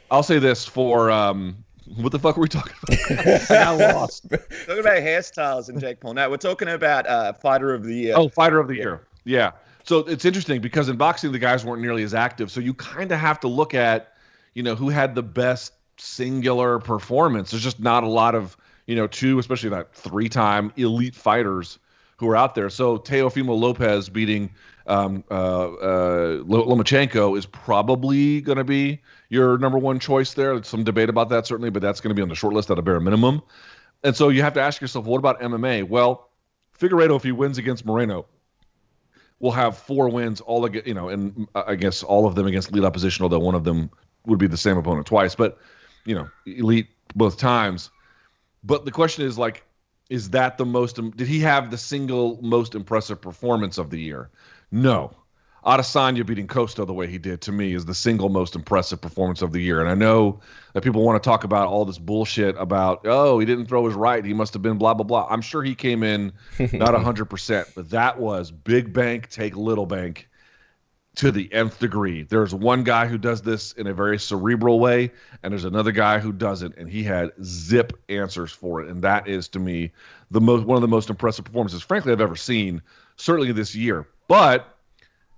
I'll 0.09 0.23
say 0.23 0.39
this 0.39 0.65
for 0.65 1.11
um, 1.11 1.63
what 1.95 2.11
the 2.11 2.19
fuck 2.19 2.37
are 2.37 2.41
we 2.41 2.47
talking 2.47 2.73
about? 2.83 3.51
I 3.51 3.93
lost. 3.93 4.29
talking 4.29 4.79
about 4.79 4.97
hairstyles 4.97 5.69
and 5.69 5.79
Jake 5.79 5.99
Paul. 5.99 6.13
Now 6.13 6.29
we're 6.29 6.37
talking 6.37 6.69
about 6.69 7.07
uh, 7.07 7.33
fighter 7.33 7.73
of 7.73 7.83
the 7.83 7.93
year. 7.93 8.13
Oh, 8.15 8.29
fighter 8.29 8.59
of 8.59 8.67
the 8.67 8.75
year. 8.75 9.07
Yeah. 9.23 9.51
So 9.83 9.99
it's 9.99 10.25
interesting 10.25 10.61
because 10.61 10.89
in 10.89 10.97
boxing 10.97 11.31
the 11.31 11.39
guys 11.39 11.65
weren't 11.65 11.81
nearly 11.81 12.03
as 12.03 12.13
active. 12.13 12.51
So 12.51 12.59
you 12.59 12.73
kind 12.73 13.11
of 13.11 13.19
have 13.19 13.39
to 13.41 13.47
look 13.47 13.73
at, 13.73 14.13
you 14.53 14.63
know, 14.63 14.75
who 14.75 14.89
had 14.89 15.15
the 15.15 15.23
best 15.23 15.73
singular 15.97 16.79
performance. 16.79 17.51
There's 17.51 17.63
just 17.63 17.79
not 17.79 18.03
a 18.03 18.07
lot 18.07 18.35
of, 18.35 18.55
you 18.85 18.95
know, 18.95 19.07
two, 19.07 19.39
especially 19.39 19.69
that 19.69 19.93
three-time 19.93 20.71
elite 20.77 21.15
fighters 21.15 21.79
who 22.17 22.29
are 22.29 22.35
out 22.35 22.55
there. 22.55 22.69
So 22.69 22.97
Teofimo 22.97 23.57
Lopez 23.59 24.09
beating 24.09 24.51
um, 24.87 25.23
uh, 25.29 25.33
uh, 25.73 26.37
Lomachenko 26.43 27.37
is 27.37 27.45
probably 27.45 28.41
going 28.41 28.57
to 28.57 28.63
be 28.63 28.99
your 29.29 29.57
number 29.57 29.77
one 29.77 29.99
choice 29.99 30.33
there. 30.33 30.55
There's 30.55 30.67
some 30.67 30.83
debate 30.83 31.09
about 31.09 31.29
that 31.29 31.45
certainly, 31.47 31.69
but 31.69 31.81
that's 31.81 32.01
going 32.01 32.09
to 32.09 32.15
be 32.15 32.21
on 32.21 32.29
the 32.29 32.35
short 32.35 32.53
list 32.53 32.71
at 32.71 32.79
a 32.79 32.81
bare 32.81 32.99
minimum. 32.99 33.41
And 34.03 34.15
so 34.15 34.29
you 34.29 34.41
have 34.41 34.53
to 34.53 34.61
ask 34.61 34.81
yourself, 34.81 35.05
what 35.05 35.19
about 35.19 35.39
MMA? 35.41 35.87
Well, 35.87 36.29
Figueiredo, 36.77 37.15
if 37.15 37.23
he 37.23 37.31
wins 37.31 37.57
against 37.57 37.85
Moreno, 37.85 38.25
will 39.39 39.51
have 39.51 39.77
four 39.77 40.09
wins, 40.09 40.41
all 40.41 40.65
against, 40.65 40.87
you 40.87 40.93
know, 40.93 41.09
and 41.09 41.47
uh, 41.55 41.63
I 41.67 41.75
guess 41.75 42.03
all 42.03 42.25
of 42.25 42.35
them 42.35 42.47
against 42.47 42.71
elite 42.71 42.83
opposition, 42.83 43.23
although 43.23 43.39
one 43.39 43.55
of 43.55 43.63
them 43.63 43.89
would 44.25 44.39
be 44.39 44.47
the 44.47 44.57
same 44.57 44.77
opponent 44.77 45.07
twice, 45.07 45.35
but 45.35 45.57
you 46.05 46.15
know, 46.15 46.29
elite 46.45 46.87
both 47.15 47.37
times. 47.37 47.89
But 48.63 48.85
the 48.85 48.91
question 48.91 49.25
is 49.25 49.37
like, 49.37 49.63
is 50.09 50.31
that 50.31 50.57
the 50.57 50.65
most? 50.65 50.95
Did 50.95 51.27
he 51.27 51.39
have 51.39 51.71
the 51.71 51.77
single 51.77 52.39
most 52.41 52.75
impressive 52.75 53.21
performance 53.21 53.77
of 53.77 53.89
the 53.89 53.99
year? 53.99 54.29
No. 54.71 55.15
Adesanya 55.65 56.25
beating 56.25 56.47
Costa 56.47 56.85
the 56.85 56.93
way 56.93 57.07
he 57.07 57.17
did 57.17 57.41
to 57.41 57.51
me 57.51 57.73
is 57.73 57.85
the 57.85 57.93
single 57.93 58.29
most 58.29 58.55
impressive 58.55 59.01
performance 59.01 59.41
of 59.41 59.51
the 59.51 59.61
year. 59.61 59.81
And 59.81 59.89
I 59.89 59.93
know 59.93 60.39
that 60.73 60.83
people 60.83 61.03
want 61.03 61.21
to 61.21 61.27
talk 61.27 61.43
about 61.43 61.67
all 61.67 61.85
this 61.85 61.97
bullshit 61.97 62.55
about, 62.57 63.01
oh, 63.05 63.39
he 63.39 63.45
didn't 63.45 63.65
throw 63.65 63.85
his 63.85 63.95
right. 63.95 64.23
He 64.23 64.33
must 64.33 64.53
have 64.53 64.61
been 64.61 64.77
blah, 64.77 64.93
blah, 64.93 65.03
blah. 65.03 65.27
I'm 65.29 65.41
sure 65.41 65.63
he 65.63 65.75
came 65.75 66.03
in 66.03 66.31
not 66.59 66.93
100%, 66.93 67.65
but 67.75 67.89
that 67.89 68.19
was 68.19 68.51
big 68.51 68.93
bank, 68.93 69.29
take 69.29 69.55
little 69.55 69.85
bank 69.85 70.29
to 71.15 71.31
the 71.31 71.51
nth 71.53 71.79
degree. 71.79 72.23
There's 72.23 72.55
one 72.55 72.83
guy 72.83 73.05
who 73.05 73.17
does 73.17 73.41
this 73.41 73.73
in 73.73 73.87
a 73.87 73.93
very 73.93 74.17
cerebral 74.17 74.79
way, 74.79 75.11
and 75.43 75.51
there's 75.51 75.65
another 75.65 75.91
guy 75.91 76.19
who 76.19 76.31
doesn't, 76.31 76.77
and 76.77 76.89
he 76.89 77.03
had 77.03 77.31
zip 77.43 77.91
answers 78.07 78.53
for 78.53 78.81
it. 78.81 78.89
And 78.89 79.01
that 79.01 79.27
is, 79.27 79.49
to 79.49 79.59
me, 79.59 79.91
the 80.31 80.39
most 80.39 80.65
one 80.65 80.77
of 80.77 80.81
the 80.81 80.87
most 80.87 81.09
impressive 81.09 81.43
performances, 81.43 81.81
frankly, 81.81 82.13
I've 82.13 82.21
ever 82.21 82.37
seen, 82.37 82.81
certainly 83.17 83.51
this 83.51 83.75
year. 83.75 84.07
But 84.29 84.78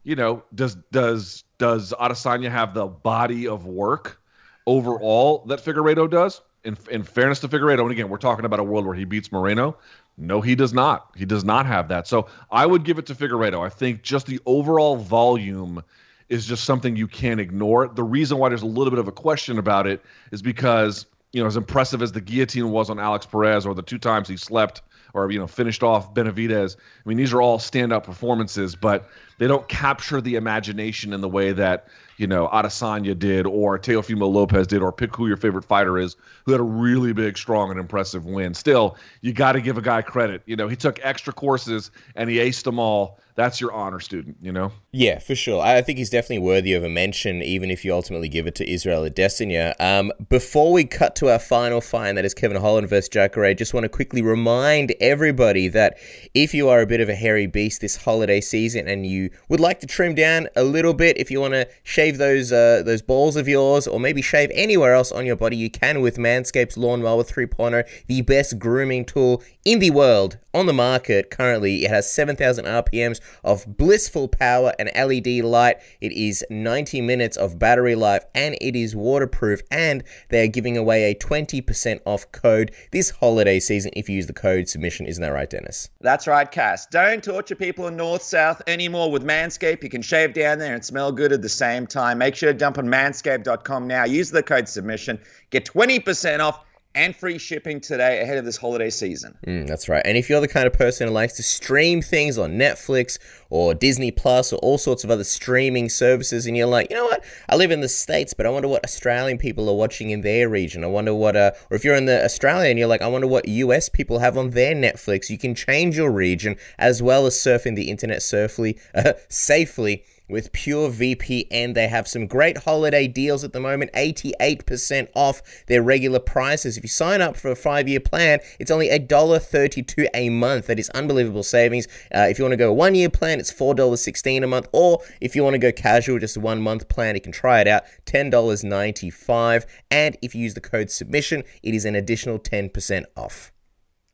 you 0.04 0.16
know, 0.16 0.44
does 0.56 0.76
does 0.92 1.44
does 1.58 1.94
Adesanya 2.00 2.50
have 2.50 2.74
the 2.74 2.88
body 2.88 3.48
of 3.48 3.66
work 3.66 4.22
overall 4.66 5.44
that 5.48 5.64
Figueiredo 5.64 6.10
does? 6.10 6.42
In, 6.64 6.78
in 6.92 7.04
fairness 7.04 7.40
to 7.40 7.48
Figueiredo, 7.48 7.82
and 7.82 7.92
again, 7.92 8.08
we're 8.10 8.18
talking 8.18 8.46
about 8.46 8.60
a 8.60 8.64
world 8.64 8.86
where 8.86 8.96
he 8.96 9.04
beats 9.04 9.32
Moreno. 9.32 9.76
No, 10.18 10.42
he 10.42 10.54
does 10.54 10.74
not. 10.74 11.10
He 11.16 11.26
does 11.26 11.44
not 11.44 11.66
have 11.66 11.88
that. 11.88 12.08
So 12.08 12.28
I 12.52 12.68
would 12.68 12.84
give 12.84 13.00
it 13.00 13.08
to 13.08 13.16
Figueiredo. 13.16 13.66
I 13.66 13.70
think 13.70 14.04
just 14.04 14.28
the 14.28 14.40
overall 14.46 14.96
volume 14.96 15.84
is 16.30 16.46
just 16.46 16.64
something 16.64 16.96
you 16.96 17.08
can't 17.08 17.40
ignore. 17.40 17.88
The 17.88 18.04
reason 18.04 18.38
why 18.38 18.50
there's 18.50 18.62
a 18.62 18.68
little 18.68 18.92
bit 18.92 19.00
of 19.00 19.08
a 19.08 19.12
question 19.12 19.58
about 19.58 19.88
it 19.88 20.02
is 20.32 20.42
because, 20.42 21.08
you 21.34 21.42
know, 21.42 21.48
as 21.48 21.58
impressive 21.58 22.02
as 22.02 22.12
the 22.12 22.22
guillotine 22.22 22.70
was 22.70 22.90
on 22.90 23.00
Alex 23.00 23.26
Perez 23.26 23.66
or 23.66 23.74
the 23.74 23.82
two 23.82 23.98
times 23.98 24.28
he 24.28 24.38
slept 24.38 24.82
or, 25.14 25.32
you 25.32 25.40
know, 25.40 25.48
finished 25.48 25.84
off 25.84 26.14
Benavidez, 26.14 26.76
I 26.78 27.10
mean, 27.10 27.18
these 27.18 27.34
are 27.34 27.42
all 27.42 27.58
standout 27.58 28.04
performances, 28.04 28.76
but 28.76 29.10
they 29.42 29.48
don't 29.48 29.68
capture 29.68 30.22
the 30.22 30.36
imagination 30.36 31.14
in 31.14 31.22
the 31.22 31.28
way 31.28 31.52
that 31.52 31.88
you 32.18 32.28
know 32.28 32.48
Adesanya 32.50 33.18
did, 33.18 33.48
or 33.48 33.80
Teofimo 33.80 34.32
Lopez 34.32 34.68
did, 34.68 34.84
or 34.84 34.92
pick 34.92 35.16
who 35.16 35.28
your 35.28 35.36
favorite 35.36 35.66
fighter 35.66 35.98
is, 35.98 36.16
who 36.46 36.52
had 36.52 36.62
a 36.62 36.64
really 36.64 37.12
big, 37.12 37.40
strong, 37.40 37.72
and 37.72 37.80
impressive 37.80 38.28
win. 38.28 38.54
Still, 38.54 38.98
you 39.22 39.34
got 39.34 39.54
to 39.54 39.62
give 39.62 39.80
a 39.80 39.82
guy 39.82 40.04
credit. 40.04 40.44
You 40.46 40.56
know, 40.56 40.68
he 40.68 40.76
took 40.76 41.00
extra 41.02 41.34
courses 41.34 41.90
and 42.16 42.30
he 42.30 42.38
aced 42.38 42.66
them 42.66 42.78
all 42.78 43.20
that's 43.36 43.62
your 43.62 43.72
honor 43.72 44.00
student, 44.00 44.38
you 44.42 44.52
know? 44.52 44.72
Yeah, 44.92 45.20
for 45.20 45.36
sure. 45.36 45.62
I 45.62 45.82
think 45.82 45.98
he's 45.98 46.10
definitely 46.10 46.40
worthy 46.40 46.74
of 46.74 46.84
a 46.84 46.90
mention, 46.90 47.42
even 47.42 47.72
if 47.72 47.86
you 47.86 47.94
ultimately 47.94 48.28
give 48.28 48.48
it 48.48 48.56
to 48.56 48.70
Israel 48.70 49.04
Adesanya. 49.10 49.74
Um, 49.80 50.12
before 50.30 50.74
we 50.74 50.84
cut 50.84 51.16
to 51.18 51.30
our 51.30 51.40
final 51.40 51.80
fight, 51.80 52.16
that 52.16 52.26
is 52.26 52.34
Kevin 52.34 52.60
Holland 52.60 52.90
versus 52.90 53.08
Jacare, 53.10 53.54
just 53.54 53.74
want 53.74 53.84
to 53.84 53.90
quickly 53.90 54.22
remind 54.22 54.94
everybody 55.00 55.68
that 55.70 55.98
if 56.34 56.54
you 56.54 56.68
are 56.68 56.82
a 56.82 56.86
bit 56.86 57.00
of 57.00 57.10
a 57.10 57.16
hairy 57.16 57.48
beast 57.48 57.82
this 57.82 57.96
holiday 57.96 58.42
season 58.42 58.88
and 58.88 59.06
you 59.06 59.30
would 59.48 59.60
like 59.60 59.80
to 59.80 59.88
trim 59.88 60.14
down 60.14 60.48
a 60.56 60.64
little 60.64 60.94
bit, 60.94 61.18
if 61.18 61.32
you 61.32 61.40
want 61.40 61.54
to 61.54 61.68
shave 61.84 62.18
those 62.18 62.52
uh, 62.52 62.82
those 62.86 63.02
balls 63.02 63.36
of 63.36 63.48
yours, 63.48 63.88
or 63.88 64.00
maybe 64.00 64.22
shave 64.22 64.52
anywhere 64.54 64.94
else 64.94 65.12
on 65.12 65.26
your 65.26 65.36
body, 65.36 65.56
you 65.56 65.70
can 65.70 66.02
with 66.02 66.18
Manscaped's 66.18 66.78
Lawnmower 66.78 67.24
3.0, 67.24 67.88
the 68.08 68.22
best 68.22 68.60
grooming 68.60 69.06
tool 69.06 69.42
in 69.64 69.80
the 69.80 69.92
world 69.92 70.38
on 70.54 70.66
the 70.66 70.74
market 70.74 71.30
currently. 71.30 71.86
It 71.86 71.90
has 71.90 72.12
7,000 72.12 72.66
RPMs 72.66 73.21
of 73.44 73.66
blissful 73.78 74.28
power 74.28 74.74
and 74.80 74.90
LED 74.96 75.44
light. 75.44 75.78
It 76.02 76.12
is 76.12 76.44
90 76.50 77.02
minutes 77.02 77.38
of 77.38 77.60
battery 77.60 77.96
life 77.96 78.24
and 78.36 78.56
it 78.62 78.76
is 78.76 78.96
waterproof. 78.96 79.62
And 79.72 80.04
they 80.30 80.44
are 80.44 80.48
giving 80.48 80.78
away 80.78 81.12
a 81.12 81.16
20% 81.16 82.00
off 82.06 82.32
code 82.32 82.72
this 82.92 83.10
holiday 83.10 83.60
season 83.60 83.92
if 83.96 84.10
you 84.10 84.16
use 84.16 84.28
the 84.28 84.34
code 84.34 84.68
submission. 84.68 85.06
Isn't 85.06 85.22
that 85.22 85.34
right, 85.34 85.50
Dennis? 85.50 85.90
That's 86.02 86.28
right, 86.28 86.50
Cass. 86.50 86.86
Don't 86.88 87.24
torture 87.24 87.56
people 87.56 87.88
in 87.88 87.96
North 87.96 88.22
South 88.22 88.62
anymore 88.68 89.12
with 89.12 89.24
Manscaped. 89.24 89.84
You 89.84 89.90
can 89.90 90.02
shave 90.02 90.34
down 90.34 90.60
there 90.60 90.74
and 90.74 90.84
smell 90.84 91.12
good 91.12 91.32
at 91.32 91.42
the 91.42 91.50
same 91.50 91.88
time. 91.88 92.18
Make 92.18 92.36
sure 92.36 92.52
to 92.52 92.58
dump 92.58 92.78
on 92.78 92.88
manscaped.com 92.88 93.88
now. 93.88 94.06
Use 94.06 94.32
the 94.32 94.44
code 94.44 94.68
submission. 94.68 95.20
Get 95.50 95.66
20% 95.66 96.40
off 96.40 96.66
and 96.94 97.16
free 97.16 97.38
shipping 97.38 97.80
today 97.80 98.22
ahead 98.22 98.38
of 98.38 98.46
this 98.46 98.58
holiday 98.58 98.90
season. 98.90 99.38
Mm, 99.48 99.68
that's 99.68 99.88
right. 99.88 100.02
And 100.06 100.18
if 100.18 100.30
you're 100.30 100.42
the 100.42 100.48
kind 100.48 100.68
of 100.68 100.74
person 100.74 101.08
who 101.08 101.14
likes 101.14 101.34
to 101.34 101.44
stream 101.44 102.02
things 102.02 102.38
on 102.38 102.54
Netflix 102.54 103.18
or 103.50 103.74
Disney 103.74 104.12
Plus 104.12 104.52
or 104.52 104.58
all 104.58 104.78
sorts 104.78 105.04
of 105.04 105.12
other 105.12 105.24
streaming 105.24 105.90
services, 105.90 106.46
and 106.46 106.58
you're 106.58 106.68
like, 106.68 106.90
you 106.90 106.98
know 106.98 107.06
what, 107.06 107.24
I 107.48 107.56
live 107.56 107.72
in 107.72 107.82
the 107.82 107.90
States, 107.90 108.34
but 108.34 108.46
I 108.46 108.50
wonder 108.50 108.68
what 108.68 108.84
Australian 108.84 109.38
people 109.38 109.70
are 109.70 109.76
watching 109.76 110.10
in 110.10 110.22
their 110.22 110.50
region. 110.50 110.84
I 110.84 110.88
wonder 110.88 111.14
what, 111.14 111.36
uh, 111.36 111.52
or 111.70 111.76
if 111.76 111.86
you're 111.86 111.96
in 111.96 112.06
the 112.06 112.24
Australia 112.24 112.70
and 112.70 112.78
you're 112.78 112.88
like, 112.88 113.02
I 113.02 113.08
wonder 113.08 113.28
what 113.28 113.48
US 113.48 113.88
people 113.88 114.20
have 114.20 114.38
on 114.38 114.52
their 114.52 114.76
Netflix, 114.76 115.30
you 115.30 115.38
can 115.38 115.56
change 115.56 115.96
your 115.96 116.12
region 116.12 116.58
as 116.78 117.02
well 117.02 117.26
as 117.26 117.36
surfing 117.36 117.76
the 117.76 117.90
internet 117.90 118.22
safely, 118.22 118.78
uh, 118.94 119.14
safely 119.30 120.04
with 120.32 120.52
Pure 120.54 120.92
VPN. 120.92 121.74
They 121.74 121.88
have 121.88 122.08
some 122.08 122.26
great 122.26 122.58
holiday 122.58 123.08
deals 123.08 123.44
at 123.44 123.54
the 123.54 123.60
moment 123.60 123.92
88% 123.94 125.10
off 125.16 125.42
their 125.68 125.84
regular 125.84 126.20
prices. 126.20 126.78
If 126.78 126.84
you 126.84 126.90
sign 126.90 127.22
up 127.22 127.38
for 127.38 127.52
a 127.52 127.56
five 127.56 127.88
year 127.88 128.00
plan, 128.00 128.40
it's 128.60 128.72
only 128.72 128.90
$1.32 128.90 130.08
a 130.14 130.30
month. 130.30 130.68
That 130.68 130.80
is 130.80 130.90
unbelievable 130.92 131.44
savings. 131.44 131.88
Uh, 132.16 132.28
if 132.30 132.40
you 132.40 132.46
want 132.46 132.54
to 132.54 132.58
go 132.58 132.74
one 132.74 132.96
year 132.96 133.10
plan, 133.10 133.40
it's 133.40 133.54
$4.16 133.54 134.44
a 134.44 134.48
month. 134.48 134.68
Or 134.72 135.00
if 135.20 135.36
you 135.36 135.44
want 135.44 135.54
to 135.54 135.60
go 135.60 135.72
casual, 135.72 136.20
just 136.20 136.38
a 136.38 136.40
one 136.40 136.62
month 136.62 136.88
plan, 136.88 137.16
you 137.16 137.22
can 137.22 137.32
try 137.32 137.62
it 137.62 137.68
out 137.68 137.84
$10.95. 138.06 139.66
And 139.92 140.18
if 140.22 140.34
you 140.34 140.44
use 140.44 140.54
the 140.54 140.62
code 140.62 140.90
submission, 140.90 141.44
it 141.62 141.76
is 141.76 141.86
an 141.86 141.96
additional 141.96 142.40
10% 142.40 143.06
off. 143.16 143.52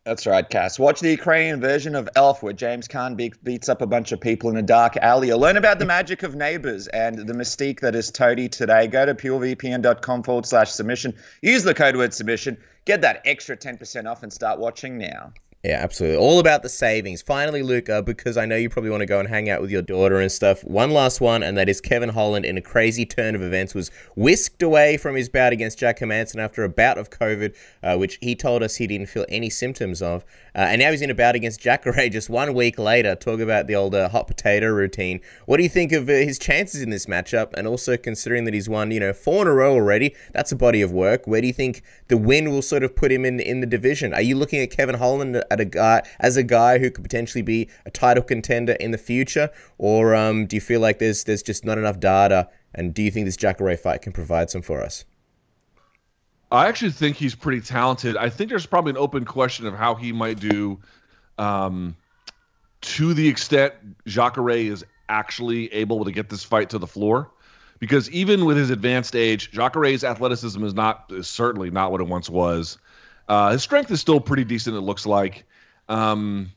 That's 0.08 0.26
right, 0.26 0.50
Cass. 0.50 0.80
Watch 0.80 1.02
the 1.02 1.10
Ukrainian 1.10 1.60
version 1.60 1.94
of 1.94 2.08
Elf, 2.16 2.42
where 2.42 2.54
James 2.54 2.88
Caan 2.88 3.18
be- 3.18 3.34
beats 3.44 3.68
up 3.68 3.82
a 3.82 3.86
bunch 3.86 4.14
of 4.14 4.22
people 4.22 4.50
in 4.50 4.56
a 4.56 4.62
dark 4.62 4.96
alley. 4.96 5.34
Or 5.34 5.36
learn 5.36 5.58
about 5.58 5.80
the 5.80 5.86
magic 5.86 6.24
of 6.24 6.34
neighbors 6.34 6.88
and 6.88 7.28
the 7.28 7.34
mystique 7.34 7.82
that 7.82 7.94
is 7.94 8.10
Toadie 8.10 8.48
today. 8.48 8.88
Go 8.88 9.06
to 9.06 9.14
purevpn.com 9.14 10.24
forward 10.24 10.46
slash 10.46 10.72
submission. 10.72 11.14
Use 11.42 11.64
the 11.64 11.74
code 11.74 11.98
word 11.98 12.14
submission. 12.14 12.56
Get 12.86 13.02
that 13.02 13.22
extra 13.26 13.58
10% 13.58 14.10
off 14.10 14.24
and 14.24 14.32
start 14.32 14.60
watching 14.60 14.98
now. 14.98 15.34
Yeah, 15.64 15.80
absolutely. 15.82 16.18
All 16.18 16.40
about 16.40 16.62
the 16.62 16.70
savings. 16.70 17.24
Finally, 17.24 17.64
Luca, 17.64 18.04
because 18.04 18.38
I 18.38 18.46
know 18.46 18.56
you 18.56 18.70
probably 18.70 18.92
want 18.92 19.02
to 19.02 19.08
go 19.08 19.20
and 19.20 19.28
hang 19.28 19.50
out 19.50 19.60
with 19.60 19.72
your 19.72 19.82
daughter 19.82 20.22
and 20.22 20.32
stuff. 20.32 20.64
One 20.64 20.92
last 20.92 21.20
one, 21.20 21.42
and 21.42 21.58
that 21.58 21.68
is 21.68 21.82
Kevin 21.82 22.10
Holland, 22.10 22.46
in 22.46 22.60
a 22.60 22.62
crazy 22.62 23.08
turn 23.08 23.34
of 23.34 23.42
events, 23.42 23.74
was 23.74 23.90
whisked 24.16 24.62
away 24.62 24.98
from 24.98 25.16
his 25.16 25.30
bout 25.30 25.54
against 25.54 25.80
Jack 25.80 26.00
Hermansson 26.00 26.38
after 26.38 26.64
a 26.64 26.70
bout 26.70 27.00
of 27.00 27.10
COVID, 27.10 27.56
uh, 27.82 27.98
which 27.98 28.20
he 28.22 28.36
told 28.36 28.62
us 28.62 28.76
he 28.76 28.86
didn't 28.86 29.08
feel 29.08 29.26
any 29.30 29.50
symptoms 29.50 30.00
of. 30.00 30.24
Uh, 30.54 30.60
and 30.60 30.80
now 30.80 30.92
he's 30.92 31.02
in 31.02 31.10
a 31.10 31.16
bout 31.16 31.34
against 31.34 31.60
Jacare 31.60 32.08
just 32.12 32.30
one 32.30 32.54
week 32.54 32.78
later. 32.78 33.16
Talk 33.16 33.40
about 33.40 33.66
the 33.66 33.76
old 33.76 33.96
uh, 33.96 34.10
hot 34.10 34.28
potato 34.28 34.68
routine. 34.68 35.22
What 35.48 35.58
do 35.58 35.64
you 35.64 35.70
think 35.70 35.92
of 35.92 36.08
uh, 36.08 36.14
his 36.14 36.38
chances 36.38 36.84
in 36.84 36.92
this 36.92 37.08
matchup? 37.08 37.54
And 37.56 37.66
also 37.66 37.98
considering 37.98 38.46
that 38.46 38.54
he's 38.54 38.70
won, 38.70 38.92
you 38.92 39.00
know, 39.00 39.12
four 39.12 39.42
in 39.42 39.48
a 39.48 39.54
row 39.54 39.74
already, 39.74 40.16
that's 40.34 40.52
a 40.52 40.56
body 40.56 40.84
of 40.84 40.92
work. 40.92 41.26
Where 41.26 41.42
do 41.42 41.48
you 41.48 41.54
think 41.54 41.82
the 42.10 42.18
win 42.18 42.52
will 42.52 42.62
sort 42.62 42.84
of 42.84 42.96
put 42.96 43.12
him 43.12 43.26
in 43.26 43.40
in 43.40 43.60
the 43.60 43.68
division? 43.68 44.14
Are 44.14 44.22
you 44.22 44.36
looking 44.36 44.62
at 44.62 44.70
Kevin 44.70 44.96
Holland 44.96 45.44
at 45.60 45.62
a 45.62 45.66
guy 45.66 46.02
as 46.20 46.38
a 46.38 46.44
guy 46.44 46.80
who 46.80 46.90
could 46.92 47.04
potentially 47.04 47.42
be 47.42 47.70
a 47.86 47.92
title 47.92 48.24
contender 48.24 48.74
in 48.74 48.92
the 48.92 48.98
future, 48.98 49.50
or 49.78 50.16
um, 50.16 50.46
do 50.46 50.56
you 50.56 50.62
feel 50.62 50.80
like 50.80 51.00
there's 51.00 51.24
there's 51.24 51.44
just 51.44 51.66
not 51.66 51.78
enough 51.78 52.00
data? 52.00 52.50
And 52.74 52.94
do 52.94 53.02
you 53.02 53.12
think 53.12 53.26
this 53.26 53.38
Jacare 53.38 53.76
fight 53.78 54.02
can 54.02 54.14
provide 54.14 54.50
some 54.50 54.62
for 54.62 54.82
us? 54.82 55.06
I 56.52 56.68
actually 56.68 56.92
think 56.92 57.18
he's 57.18 57.36
pretty 57.36 57.62
talented. 57.62 58.16
I 58.16 58.30
think 58.30 58.50
there's 58.50 58.66
probably 58.66 58.92
an 58.92 58.98
open 58.98 59.26
question 59.26 59.66
of 59.68 59.74
how 59.74 59.96
he 59.96 60.14
might 60.14 60.40
do, 60.40 60.80
um, 61.38 61.96
to 62.82 63.14
the 63.14 63.28
extent 63.28 63.74
Jacare 64.06 64.50
is 64.52 64.86
actually 65.10 65.74
able 65.74 66.06
to 66.06 66.12
get 66.12 66.30
this 66.30 66.44
fight 66.44 66.70
to 66.70 66.78
the 66.78 66.88
floor 66.88 67.32
because 67.80 68.10
even 68.12 68.46
with 68.46 68.58
his 68.58 68.70
advanced 68.70 69.16
age, 69.16 69.52
Jacare's 69.52 70.04
athleticism 70.04 70.64
is 70.64 70.74
not 70.74 71.06
is 71.10 71.28
certainly 71.28 71.70
not 71.70 71.92
what 71.92 72.02
it 72.02 72.08
once 72.08 72.30
was. 72.30 72.78
Uh, 73.28 73.52
his 73.52 73.62
strength 73.62 73.92
is 73.92 74.00
still 74.00 74.20
pretty 74.20 74.44
decent. 74.44 74.76
It 74.76 74.82
looks 74.82 75.06
like, 75.06 75.46
um, 75.90 76.52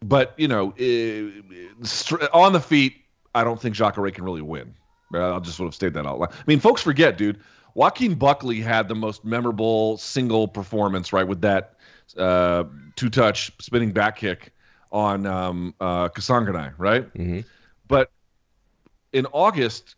but 0.00 0.34
you 0.36 0.48
know, 0.48 0.74
on 2.32 2.52
the 2.52 2.60
feet, 2.60 2.96
I 3.34 3.44
don't 3.44 3.60
think 3.60 3.74
Jacare 3.74 4.10
can 4.10 4.24
really 4.24 4.42
win. 4.42 4.74
I'll 5.14 5.40
just 5.40 5.56
sort 5.56 5.68
of 5.68 5.74
state 5.74 5.92
that 5.92 6.06
out 6.06 6.18
loud. 6.18 6.32
I 6.32 6.42
mean, 6.46 6.60
folks 6.60 6.82
forget, 6.82 7.18
dude. 7.18 7.40
Joaquin 7.74 8.14
Buckley 8.14 8.60
had 8.60 8.88
the 8.88 8.94
most 8.94 9.24
memorable 9.24 9.96
single 9.96 10.46
performance, 10.46 11.12
right, 11.12 11.26
with 11.26 11.40
that 11.40 11.76
uh, 12.18 12.64
two-touch 12.96 13.52
spinning 13.60 13.92
back 13.92 14.16
kick 14.16 14.52
on 14.90 15.24
um, 15.26 15.74
uh, 15.80 16.08
Kasanganay, 16.10 16.74
right? 16.76 17.04
Mm-hmm. 17.14 17.40
But 17.88 18.10
in 19.12 19.26
August, 19.32 19.96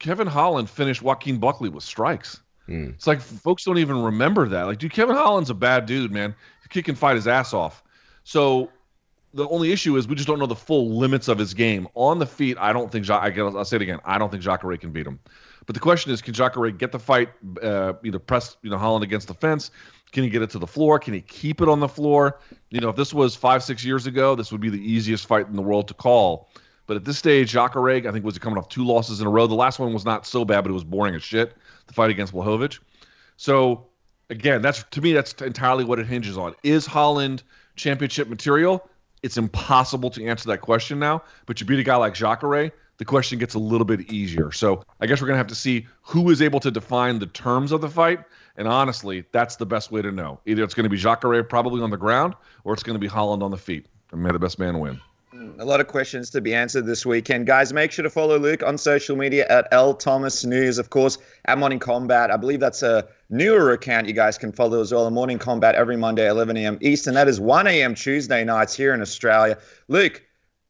Kevin 0.00 0.26
Holland 0.26 0.68
finished 0.68 1.02
Joaquin 1.02 1.38
Buckley 1.38 1.68
with 1.68 1.84
strikes. 1.84 2.40
Mm. 2.68 2.94
It's 2.94 3.06
like 3.06 3.20
folks 3.20 3.64
don't 3.64 3.78
even 3.78 4.02
remember 4.02 4.48
that. 4.48 4.64
Like, 4.64 4.78
dude, 4.78 4.92
Kevin 4.92 5.14
Holland's 5.14 5.50
a 5.50 5.54
bad 5.54 5.86
dude, 5.86 6.10
man. 6.10 6.34
He 6.72 6.82
can 6.82 6.94
fight 6.94 7.16
his 7.16 7.28
ass 7.28 7.52
off. 7.52 7.84
So 8.24 8.70
the 9.34 9.48
only 9.48 9.72
issue 9.72 9.96
is 9.96 10.06
we 10.06 10.14
just 10.14 10.28
don't 10.28 10.38
know 10.38 10.46
the 10.46 10.54
full 10.54 10.90
limits 10.90 11.28
of 11.28 11.38
his 11.38 11.54
game 11.54 11.88
on 11.94 12.18
the 12.18 12.26
feet. 12.26 12.56
I 12.58 12.72
don't 12.72 12.90
think 12.92 13.08
I 13.08 13.30
will 13.30 13.64
say 13.64 13.76
it 13.76 13.82
again. 13.82 13.98
I 14.04 14.18
don't 14.18 14.30
think 14.30 14.42
Jacare 14.42 14.76
can 14.76 14.92
beat 14.92 15.06
him. 15.06 15.18
But 15.64 15.74
the 15.74 15.80
question 15.80 16.12
is, 16.12 16.20
can 16.20 16.34
Jacare 16.34 16.70
get 16.70 16.92
the 16.92 16.98
fight, 16.98 17.30
uh, 17.62 17.94
either 18.04 18.18
press 18.18 18.56
you 18.62 18.70
know 18.70 18.78
Holland 18.78 19.04
against 19.04 19.28
the 19.28 19.34
fence? 19.34 19.70
Can 20.10 20.24
he 20.24 20.30
get 20.30 20.42
it 20.42 20.50
to 20.50 20.58
the 20.58 20.66
floor? 20.66 20.98
Can 20.98 21.14
he 21.14 21.22
keep 21.22 21.62
it 21.62 21.68
on 21.68 21.80
the 21.80 21.88
floor? 21.88 22.40
You 22.70 22.80
know, 22.80 22.90
if 22.90 22.96
this 22.96 23.14
was 23.14 23.34
five 23.34 23.62
six 23.62 23.84
years 23.84 24.06
ago, 24.06 24.34
this 24.34 24.52
would 24.52 24.60
be 24.60 24.68
the 24.68 24.80
easiest 24.80 25.26
fight 25.26 25.46
in 25.46 25.56
the 25.56 25.62
world 25.62 25.88
to 25.88 25.94
call. 25.94 26.48
But 26.86 26.96
at 26.96 27.04
this 27.04 27.16
stage, 27.16 27.52
Jacare, 27.52 28.06
I 28.06 28.12
think, 28.12 28.24
was 28.24 28.38
coming 28.38 28.58
off 28.58 28.68
two 28.68 28.84
losses 28.84 29.20
in 29.20 29.26
a 29.26 29.30
row. 29.30 29.46
The 29.46 29.54
last 29.54 29.78
one 29.78 29.94
was 29.94 30.04
not 30.04 30.26
so 30.26 30.44
bad, 30.44 30.62
but 30.62 30.70
it 30.70 30.74
was 30.74 30.84
boring 30.84 31.14
as 31.14 31.22
shit. 31.22 31.54
The 31.86 31.94
fight 31.94 32.10
against 32.10 32.34
Blachowicz. 32.34 32.80
So 33.36 33.86
again, 34.28 34.60
that's 34.60 34.82
to 34.82 35.00
me, 35.00 35.12
that's 35.12 35.32
entirely 35.40 35.84
what 35.84 35.98
it 35.98 36.06
hinges 36.06 36.36
on. 36.36 36.54
Is 36.62 36.84
Holland 36.84 37.42
championship 37.76 38.28
material? 38.28 38.88
It's 39.22 39.36
impossible 39.36 40.10
to 40.10 40.26
answer 40.26 40.48
that 40.48 40.62
question 40.62 40.98
now. 40.98 41.22
But 41.46 41.60
you 41.60 41.66
beat 41.66 41.78
a 41.78 41.84
guy 41.84 41.96
like 41.96 42.14
Jacare, 42.14 42.72
the 42.98 43.04
question 43.04 43.38
gets 43.38 43.54
a 43.54 43.58
little 43.58 43.84
bit 43.84 44.12
easier. 44.12 44.52
So 44.52 44.84
I 45.00 45.06
guess 45.06 45.20
we're 45.20 45.28
gonna 45.28 45.38
have 45.38 45.46
to 45.48 45.54
see 45.54 45.86
who 46.02 46.30
is 46.30 46.42
able 46.42 46.60
to 46.60 46.70
define 46.70 47.18
the 47.18 47.26
terms 47.26 47.72
of 47.72 47.80
the 47.80 47.88
fight. 47.88 48.20
And 48.56 48.68
honestly, 48.68 49.24
that's 49.32 49.56
the 49.56 49.66
best 49.66 49.90
way 49.90 50.02
to 50.02 50.12
know. 50.12 50.40
Either 50.46 50.62
it's 50.62 50.74
going 50.74 50.84
to 50.84 50.90
be 50.90 50.96
Jacare 50.96 51.42
probably 51.42 51.80
on 51.82 51.90
the 51.90 51.96
ground, 51.96 52.34
or 52.64 52.74
it's 52.74 52.82
going 52.82 52.94
to 52.94 53.00
be 53.00 53.06
Holland 53.06 53.42
on 53.42 53.50
the 53.50 53.56
feet. 53.56 53.86
And 54.12 54.22
may 54.22 54.30
the 54.30 54.38
best 54.38 54.58
man 54.58 54.78
win. 54.78 55.00
A 55.58 55.64
lot 55.64 55.80
of 55.80 55.86
questions 55.86 56.28
to 56.30 56.40
be 56.42 56.54
answered 56.54 56.84
this 56.84 57.06
weekend. 57.06 57.46
Guys, 57.46 57.72
make 57.72 57.90
sure 57.90 58.02
to 58.02 58.10
follow 58.10 58.38
Luke 58.38 58.62
on 58.62 58.76
social 58.76 59.16
media 59.16 59.46
at 59.48 59.66
L 59.72 59.94
Thomas 59.94 60.44
News. 60.44 60.76
Of 60.76 60.90
course, 60.90 61.16
at 61.46 61.56
Morning 61.56 61.78
Kombat. 61.78 62.30
I 62.30 62.36
believe 62.36 62.60
that's 62.60 62.82
a 62.82 63.08
newer 63.30 63.72
account 63.72 64.06
you 64.06 64.12
guys 64.12 64.36
can 64.36 64.52
follow 64.52 64.80
as 64.80 64.92
well. 64.92 65.10
Morning 65.10 65.38
Kombat 65.38 65.72
every 65.72 65.96
Monday, 65.96 66.28
11 66.28 66.56
a.m. 66.58 66.76
Eastern. 66.82 67.14
That 67.14 67.28
is 67.28 67.40
1 67.40 67.66
a.m. 67.66 67.94
Tuesday 67.94 68.44
nights 68.44 68.76
here 68.76 68.92
in 68.92 69.00
Australia. 69.00 69.56
Luke, 69.88 70.22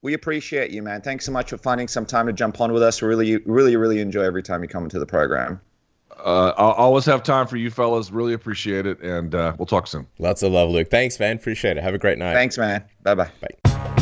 we 0.02 0.14
appreciate 0.14 0.70
you, 0.70 0.82
man. 0.82 1.00
Thanks 1.00 1.24
so 1.24 1.32
much 1.32 1.50
for 1.50 1.58
finding 1.58 1.88
some 1.88 2.06
time 2.06 2.26
to 2.26 2.32
jump 2.32 2.60
on 2.60 2.72
with 2.72 2.82
us. 2.82 3.02
We 3.02 3.08
Really, 3.08 3.38
really, 3.38 3.76
really 3.76 4.00
enjoy 4.00 4.22
every 4.22 4.42
time 4.42 4.62
you 4.62 4.68
come 4.68 4.84
into 4.84 4.98
the 4.98 5.06
program. 5.06 5.60
Uh, 6.24 6.52
I'll 6.56 6.72
always 6.72 7.04
have 7.06 7.22
time 7.22 7.46
for 7.48 7.56
you 7.56 7.70
fellas. 7.70 8.12
Really 8.12 8.32
appreciate 8.32 8.86
it. 8.86 9.00
And 9.00 9.34
uh, 9.34 9.54
we'll 9.58 9.66
talk 9.66 9.88
soon. 9.88 10.06
Lots 10.18 10.42
of 10.42 10.52
love, 10.52 10.70
Luke. 10.70 10.88
Thanks, 10.88 11.18
man. 11.18 11.36
Appreciate 11.36 11.76
it. 11.76 11.82
Have 11.82 11.94
a 11.94 11.98
great 11.98 12.18
night. 12.18 12.34
Thanks, 12.34 12.58
man. 12.58 12.84
Bye-bye. 13.02 13.30
Bye. 13.40 13.92